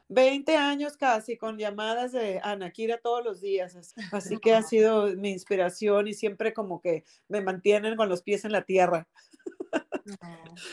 20 0.08 0.56
años 0.56 0.96
casi 0.96 1.36
con 1.36 1.58
llamadas 1.58 2.12
de 2.12 2.40
Ana 2.42 2.70
Kira 2.70 2.96
todos 2.98 3.22
los 3.22 3.42
días. 3.42 3.76
Así 4.12 4.38
que 4.38 4.54
ha 4.54 4.62
sido 4.62 5.14
mi 5.16 5.30
inspiración 5.32 6.08
y 6.08 6.14
siempre 6.14 6.54
como 6.54 6.80
que 6.80 7.04
me 7.28 7.42
mantienen 7.42 7.96
con 7.96 8.08
los 8.08 8.22
pies 8.22 8.46
en 8.46 8.52
la 8.52 8.62
tierra. 8.62 9.06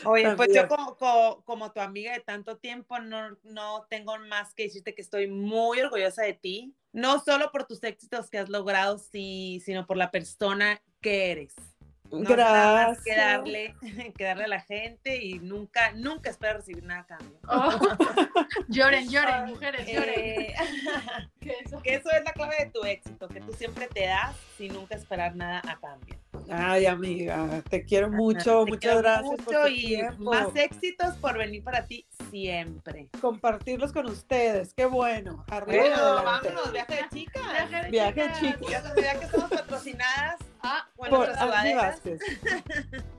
Oye, 0.06 0.34
pues 0.34 0.48
yo 0.54 0.66
como, 0.66 0.96
como, 1.44 1.72
tu 1.72 1.80
amiga 1.80 2.14
de 2.14 2.20
tanto 2.20 2.56
tiempo 2.56 2.98
no, 3.00 3.36
no 3.42 3.86
tengo 3.90 4.18
más 4.30 4.54
que 4.54 4.64
decirte 4.64 4.94
que 4.94 5.02
estoy 5.02 5.28
muy 5.28 5.80
orgullosa 5.80 6.22
de 6.22 6.32
ti, 6.32 6.74
no 6.92 7.20
solo 7.20 7.52
por 7.52 7.66
tus 7.66 7.82
éxitos 7.84 8.30
que 8.30 8.38
has 8.38 8.48
logrado, 8.48 8.98
sí, 8.98 9.62
sino 9.64 9.86
por 9.86 9.98
la 9.98 10.10
persona 10.10 10.82
que 11.02 11.30
eres 11.30 11.54
No 12.10 12.22
hace 12.24 12.36
nada 12.36 12.88
más 12.88 13.02
que 13.02 13.12
Gracias. 13.12 13.38
darle, 13.38 13.74
que 14.16 14.24
darle 14.24 14.44
a 14.44 14.48
la 14.48 14.60
gente 14.60 15.22
y 15.22 15.38
nunca, 15.40 15.92
nunca 15.94 16.30
espera 16.30 16.54
recibir 16.54 16.82
nada 16.84 17.00
a 17.00 17.06
cambio. 17.06 17.38
Oh. 17.48 17.78
lloren, 18.68 19.08
lloren, 19.10 19.46
mujeres, 19.46 19.86
lloren. 19.86 20.14
Eh, 20.16 20.54
Que 21.40 21.54
eso- 21.64 21.80
que 21.82 21.94
eso 21.94 22.10
es 22.10 22.24
la 22.24 22.32
clave 22.32 22.56
de 22.58 22.70
tu 22.70 22.84
éxito, 22.84 23.26
que 23.28 23.40
tú 23.40 23.52
siempre 23.52 23.86
te 23.86 24.06
das 24.06 24.36
sin 24.58 24.72
nunca 24.74 24.96
esperar 24.96 25.34
nada 25.36 25.62
a 25.66 25.78
cambio. 25.78 26.18
Ay, 26.50 26.84
amiga, 26.86 27.62
te 27.70 27.84
quiero 27.84 28.10
mucho. 28.10 28.64
Te 28.64 28.70
Muchas 28.72 28.78
quiero 28.80 28.98
gracias 28.98 29.30
por 29.36 29.44
mucho 29.46 29.62
tu 29.62 29.68
y 29.68 29.86
tiempo. 29.86 30.24
más 30.32 30.48
éxitos 30.56 31.14
por 31.16 31.38
venir 31.38 31.62
para 31.64 31.86
ti 31.86 32.06
siempre. 32.30 33.08
compartirlos 33.20 33.92
con 33.92 34.06
ustedes. 34.06 34.74
Qué 34.74 34.84
bueno. 34.84 35.44
Arriba 35.48 35.82
Bueno, 35.84 36.24
vámonos, 36.24 36.72
viaje 36.72 36.94
de 36.96 37.08
chicas. 37.10 37.42
Viaje 37.70 37.84
de 37.84 37.90
Viaje 37.90 38.22
chicas. 38.22 38.40
chico. 38.40 38.68
Ya, 38.70 38.82
ya 39.02 39.18
que 39.18 39.24
estamos 39.26 39.50
patrocinadas 39.50 40.36
Ah, 40.70 40.86
bueno, 40.98 41.16
Por 41.16 41.30
Andy. 41.30 41.72
Vázquez. 41.74 42.20